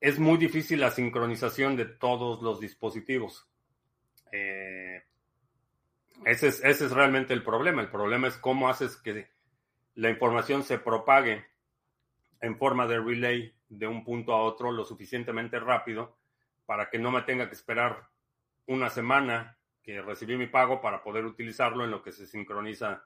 es 0.00 0.18
muy 0.18 0.38
difícil 0.38 0.80
la 0.80 0.90
sincronización 0.90 1.76
de 1.76 1.84
todos 1.84 2.42
los 2.42 2.60
dispositivos. 2.60 3.48
Eh, 4.32 5.02
ese, 6.24 6.48
es, 6.48 6.64
ese 6.64 6.86
es 6.86 6.92
realmente 6.92 7.34
el 7.34 7.42
problema. 7.42 7.82
El 7.82 7.90
problema 7.90 8.28
es 8.28 8.36
cómo 8.36 8.68
haces 8.68 8.96
que 8.96 9.28
la 9.94 10.10
información 10.10 10.62
se 10.62 10.78
propague 10.78 11.44
en 12.40 12.56
forma 12.56 12.86
de 12.86 13.00
relay 13.00 13.54
de 13.68 13.86
un 13.86 14.04
punto 14.04 14.32
a 14.32 14.42
otro 14.42 14.72
lo 14.72 14.84
suficientemente 14.84 15.60
rápido 15.60 16.16
para 16.66 16.88
que 16.88 16.98
no 16.98 17.10
me 17.10 17.22
tenga 17.22 17.48
que 17.48 17.54
esperar 17.54 18.08
una 18.66 18.90
semana 18.90 19.58
que 19.82 20.00
recibí 20.00 20.36
mi 20.36 20.46
pago 20.46 20.80
para 20.80 21.02
poder 21.02 21.24
utilizarlo 21.24 21.84
en 21.84 21.90
lo 21.90 22.02
que 22.02 22.12
se 22.12 22.26
sincroniza 22.26 23.04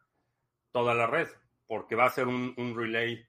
toda 0.71 0.95
la 0.95 1.07
red, 1.07 1.29
porque 1.67 1.95
va 1.95 2.07
a 2.07 2.11
ser 2.11 2.27
un, 2.27 2.75
relay, 2.77 3.27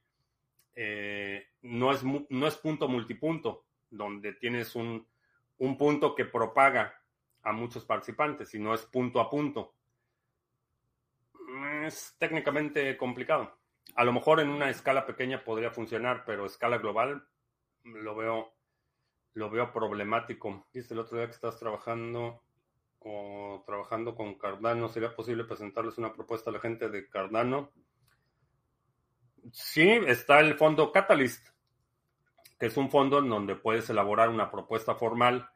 eh, 0.75 1.47
no, 1.61 1.91
es, 1.91 2.03
no 2.03 2.47
es 2.47 2.55
punto 2.57 2.87
multipunto, 2.87 3.65
donde 3.89 4.33
tienes 4.33 4.75
un, 4.75 5.07
un 5.57 5.77
punto 5.77 6.15
que 6.15 6.25
propaga 6.25 7.01
a 7.43 7.51
muchos 7.51 7.85
participantes, 7.85 8.49
sino 8.49 8.73
es 8.73 8.81
punto 8.85 9.19
a 9.19 9.29
punto. 9.29 9.73
Es 11.83 12.15
técnicamente 12.17 12.97
complicado. 12.97 13.57
A 13.95 14.03
lo 14.03 14.11
mejor 14.11 14.39
en 14.39 14.49
una 14.49 14.69
escala 14.69 15.05
pequeña 15.05 15.43
podría 15.43 15.71
funcionar, 15.71 16.23
pero 16.25 16.45
escala 16.45 16.79
global 16.79 17.27
lo 17.83 18.15
veo, 18.15 18.53
lo 19.33 19.49
veo 19.49 19.71
problemático. 19.71 20.65
Viste 20.73 20.93
el 20.93 20.99
otro 20.99 21.17
día 21.17 21.27
que 21.27 21.33
estás 21.33 21.59
trabajando 21.59 22.41
o 22.99 23.63
trabajando 23.67 24.15
con 24.15 24.35
Cardano, 24.35 24.89
¿sería 24.89 25.15
posible 25.15 25.43
presentarles 25.43 25.99
una 25.99 26.11
propuesta 26.11 26.49
a 26.49 26.53
la 26.53 26.59
gente 26.59 26.89
de 26.89 27.07
Cardano? 27.07 27.71
Sí, 29.51 29.89
está 30.07 30.39
el 30.39 30.55
fondo 30.55 30.91
Catalyst, 30.91 31.47
que 32.59 32.67
es 32.67 32.77
un 32.77 32.89
fondo 32.89 33.19
en 33.19 33.29
donde 33.29 33.55
puedes 33.55 33.89
elaborar 33.89 34.29
una 34.29 34.49
propuesta 34.49 34.95
formal 34.95 35.49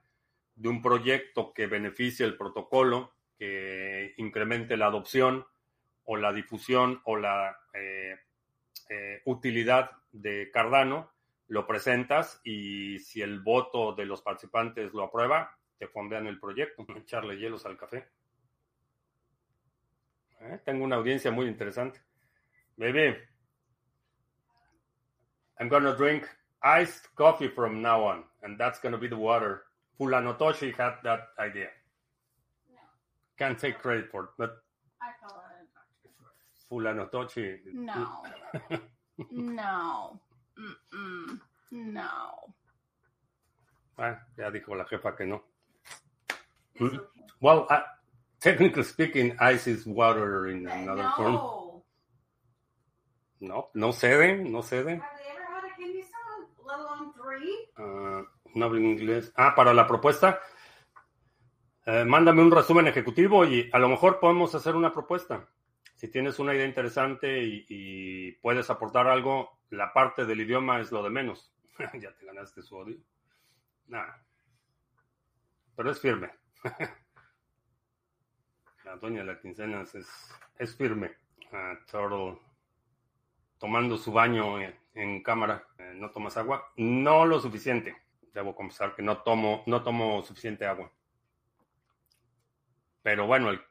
de 0.55 0.69
un 0.69 0.81
proyecto 0.81 1.53
que 1.53 1.67
beneficie 1.67 2.25
el 2.25 2.37
protocolo, 2.37 3.13
que 3.37 4.13
incremente 4.17 4.77
la 4.77 4.87
adopción 4.87 5.45
o 6.03 6.17
la 6.17 6.33
difusión 6.33 7.01
o 7.05 7.15
la 7.15 7.57
eh, 7.73 8.17
eh, 8.89 9.21
utilidad 9.25 9.91
de 10.11 10.51
Cardano, 10.51 11.11
lo 11.47 11.65
presentas 11.65 12.41
y 12.43 12.99
si 12.99 13.21
el 13.21 13.39
voto 13.39 13.93
de 13.93 14.05
los 14.05 14.21
participantes 14.21 14.93
lo 14.93 15.03
aprueba, 15.03 15.57
te 15.77 15.87
fondean 15.87 16.27
el 16.27 16.39
proyecto. 16.39 16.85
Echarle 16.95 17.37
hielos 17.37 17.65
al 17.65 17.77
café. 17.77 18.07
Eh, 20.41 20.59
tengo 20.63 20.83
una 20.83 20.97
audiencia 20.97 21.31
muy 21.31 21.47
interesante. 21.47 22.01
Baby, 22.75 23.15
I'm 25.59 25.67
gonna 25.67 25.95
drink 25.95 26.27
iced 26.63 27.13
coffee 27.15 27.49
from 27.49 27.81
now 27.81 28.03
on, 28.05 28.23
and 28.43 28.57
that's 28.57 28.79
gonna 28.79 28.97
be 28.97 29.07
the 29.07 29.17
water. 29.17 29.63
Fulanotoshi 29.99 30.73
had 30.75 30.93
that 31.03 31.27
idea. 31.37 31.67
No. 32.71 32.79
Can't 33.37 33.59
take 33.59 33.79
credit 33.79 34.09
for 34.09 34.23
it, 34.23 34.29
but 34.37 34.57
I 35.01 35.11
call 35.21 35.43
it 35.59 36.09
Fulanotochi. 36.71 37.57
No. 37.73 38.07
no. 39.31 40.19
Mm-mm. 40.57 41.39
No. 41.71 42.53
Ah, 43.97 44.17
ya 44.37 44.49
dijo 44.49 44.75
la 44.77 44.85
jefa 44.85 45.15
que 45.17 45.25
no. 45.25 45.41
Okay. 46.79 46.97
Well, 47.41 47.67
uh, 47.69 47.81
technically 48.39 48.83
speaking, 48.83 49.35
ice 49.39 49.67
is 49.67 49.85
water 49.85 50.47
in 50.47 50.67
another 50.67 51.03
no. 51.03 51.11
form. 51.17 51.35
No, 53.41 53.67
no 53.73 53.91
ceden, 53.91 54.51
no 54.51 54.61
ceden. 54.61 55.01
Uh, 57.77 58.25
no 58.55 58.65
hablo 58.65 58.79
inglés. 58.79 59.31
Ah, 59.35 59.53
para 59.55 59.73
la 59.73 59.87
propuesta. 59.87 60.39
Eh, 61.85 62.05
mándame 62.05 62.43
un 62.43 62.51
resumen 62.51 62.87
ejecutivo 62.87 63.45
y 63.45 63.69
a 63.73 63.79
lo 63.79 63.89
mejor 63.89 64.19
podemos 64.19 64.53
hacer 64.53 64.75
una 64.75 64.93
propuesta. 64.93 65.49
Si 65.95 66.07
tienes 66.07 66.37
una 66.37 66.53
idea 66.53 66.65
interesante 66.65 67.41
y, 67.41 68.31
puedes 68.43 68.69
aportar 68.69 69.07
algo, 69.07 69.59
la 69.71 69.91
parte 69.91 70.25
del 70.25 70.41
idioma 70.41 70.79
es 70.79 70.91
lo 70.91 71.01
de 71.01 71.09
menos. 71.09 71.51
ya 71.99 72.13
te 72.13 72.25
ganaste 72.25 72.61
su 72.61 72.77
odio. 72.77 72.97
Nada. 73.87 74.23
Pero 75.75 75.91
es 75.91 75.99
firme. 75.99 76.29
la 78.85 78.95
doña 78.97 79.21
de 79.21 79.25
la 79.25 79.39
quincena 79.39 79.81
es, 79.81 79.95
es 80.57 80.75
firme. 80.75 81.15
Uh, 81.51 81.75
tomando 83.59 83.97
su 83.97 84.11
baño 84.11 84.57
en, 84.93 85.21
cámara. 85.21 85.67
Eh, 85.77 85.93
¿No 85.95 86.09
tomas 86.09 86.35
agua? 86.37 86.71
No 86.75 87.25
lo 87.25 87.39
suficiente 87.39 87.95
debo 88.33 88.55
confesar 88.55 88.95
que 88.95 89.03
no 89.03 89.19
tomo, 89.19 89.63
no 89.65 89.83
tomo 89.83 90.23
suficiente 90.23 90.65
agua. 90.65 90.91
Pero 93.01 93.27
bueno, 93.27 93.49
el 93.49 93.61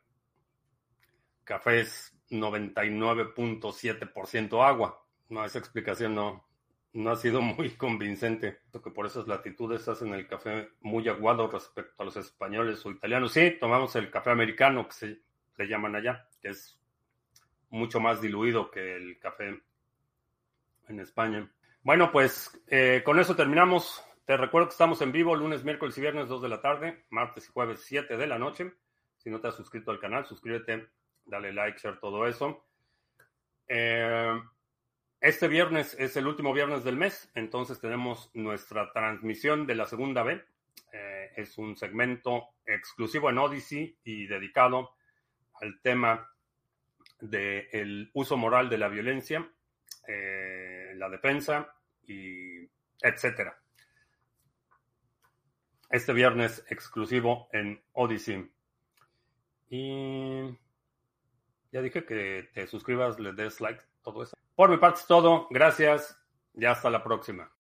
café 1.45 1.81
es 1.81 2.15
99.7% 2.31 4.67
agua. 4.67 5.05
No, 5.29 5.45
esa 5.45 5.59
explicación 5.59 6.15
no, 6.15 6.49
no 6.93 7.11
ha 7.11 7.17
sido 7.17 7.43
muy 7.43 7.71
convincente. 7.71 8.61
Que 8.73 8.91
por 8.91 9.07
esas 9.07 9.27
latitudes 9.27 9.89
hacen 9.89 10.15
el 10.15 10.29
café 10.29 10.69
muy 10.81 11.09
aguado 11.09 11.49
respecto 11.49 12.03
a 12.03 12.07
los 12.07 12.17
españoles 12.17 12.85
o 12.87 12.91
italianos. 12.91 13.33
Sí, 13.33 13.57
tomamos 13.59 13.97
el 13.97 14.11
café 14.11 14.31
americano, 14.31 14.87
que 14.87 14.95
se 14.95 15.19
le 15.57 15.67
llaman 15.67 15.97
allá, 15.97 16.29
que 16.41 16.49
es 16.49 16.79
mucho 17.71 18.01
más 18.01 18.21
diluido 18.21 18.71
que 18.71 18.97
el 18.97 19.19
café 19.19 19.63
en 20.89 21.01
España. 21.01 21.51
Bueno, 21.83 22.11
pues 22.11 22.61
eh, 22.69 23.03
con 23.05 23.19
eso 23.19 23.37
terminamos. 23.37 24.03
Te 24.25 24.37
recuerdo 24.37 24.69
que 24.69 24.73
estamos 24.73 25.01
en 25.01 25.13
vivo 25.13 25.35
lunes, 25.35 25.65
miércoles 25.65 25.97
y 25.97 26.01
viernes 26.01 26.29
2 26.29 26.43
de 26.43 26.49
la 26.49 26.61
tarde, 26.61 27.05
martes 27.11 27.49
y 27.49 27.53
jueves 27.53 27.83
7 27.85 28.17
de 28.17 28.27
la 28.27 28.39
noche. 28.39 28.73
Si 29.17 29.31
no 29.31 29.41
te 29.41 29.49
has 29.49 29.55
suscrito 29.55 29.91
al 29.91 30.01
canal, 30.01 30.27
suscríbete, 30.27 30.89
dale 31.25 31.53
like, 31.53 31.79
share 31.79 31.99
todo 31.99 32.27
eso. 32.27 32.67
Eh, 33.67 34.41
este 35.21 35.49
viernes 35.49 35.97
es 35.99 36.17
el 36.17 36.29
último 36.29 36.53
viernes 36.53 36.85
del 36.85 36.97
mes, 36.97 37.31
entonces 37.35 37.81
tenemos 37.81 38.31
nuestra 38.35 38.93
transmisión 38.93 39.67
de 39.67 39.75
la 39.75 39.87
segunda 39.87 40.23
B. 40.23 40.45
Eh, 40.93 41.33
es 41.37 41.59
un 41.59 41.77
segmento 41.77 42.51
exclusivo 42.65 43.29
en 43.29 43.39
Odyssey 43.39 43.99
y 44.05 44.27
dedicado 44.27 44.93
al 45.61 45.81
tema 45.81 46.31
del 47.21 48.11
uso 48.15 48.37
moral 48.37 48.69
de 48.69 48.79
la 48.79 48.89
violencia, 48.89 49.51
eh, 50.07 50.78
la 50.99 51.09
defensa 51.09 51.75
y 52.07 52.69
etcétera 53.01 53.57
este 55.91 56.13
viernes 56.13 56.65
exclusivo 56.69 57.49
en 57.53 57.83
Odyssey. 57.93 58.51
Y 59.71 60.49
ya 61.73 61.83
dije 61.83 62.05
que 62.05 62.49
te 62.53 62.67
suscribas, 62.67 63.19
le 63.19 63.33
des 63.33 63.61
like, 63.61 63.83
todo 64.03 64.23
eso. 64.23 64.37
Por 64.55 64.71
mi 64.71 64.77
parte 64.79 65.01
es 65.01 65.07
todo. 65.07 65.47
Gracias 65.51 66.19
y 66.55 66.65
hasta 66.65 66.91
la 66.91 67.03
próxima. 67.03 67.51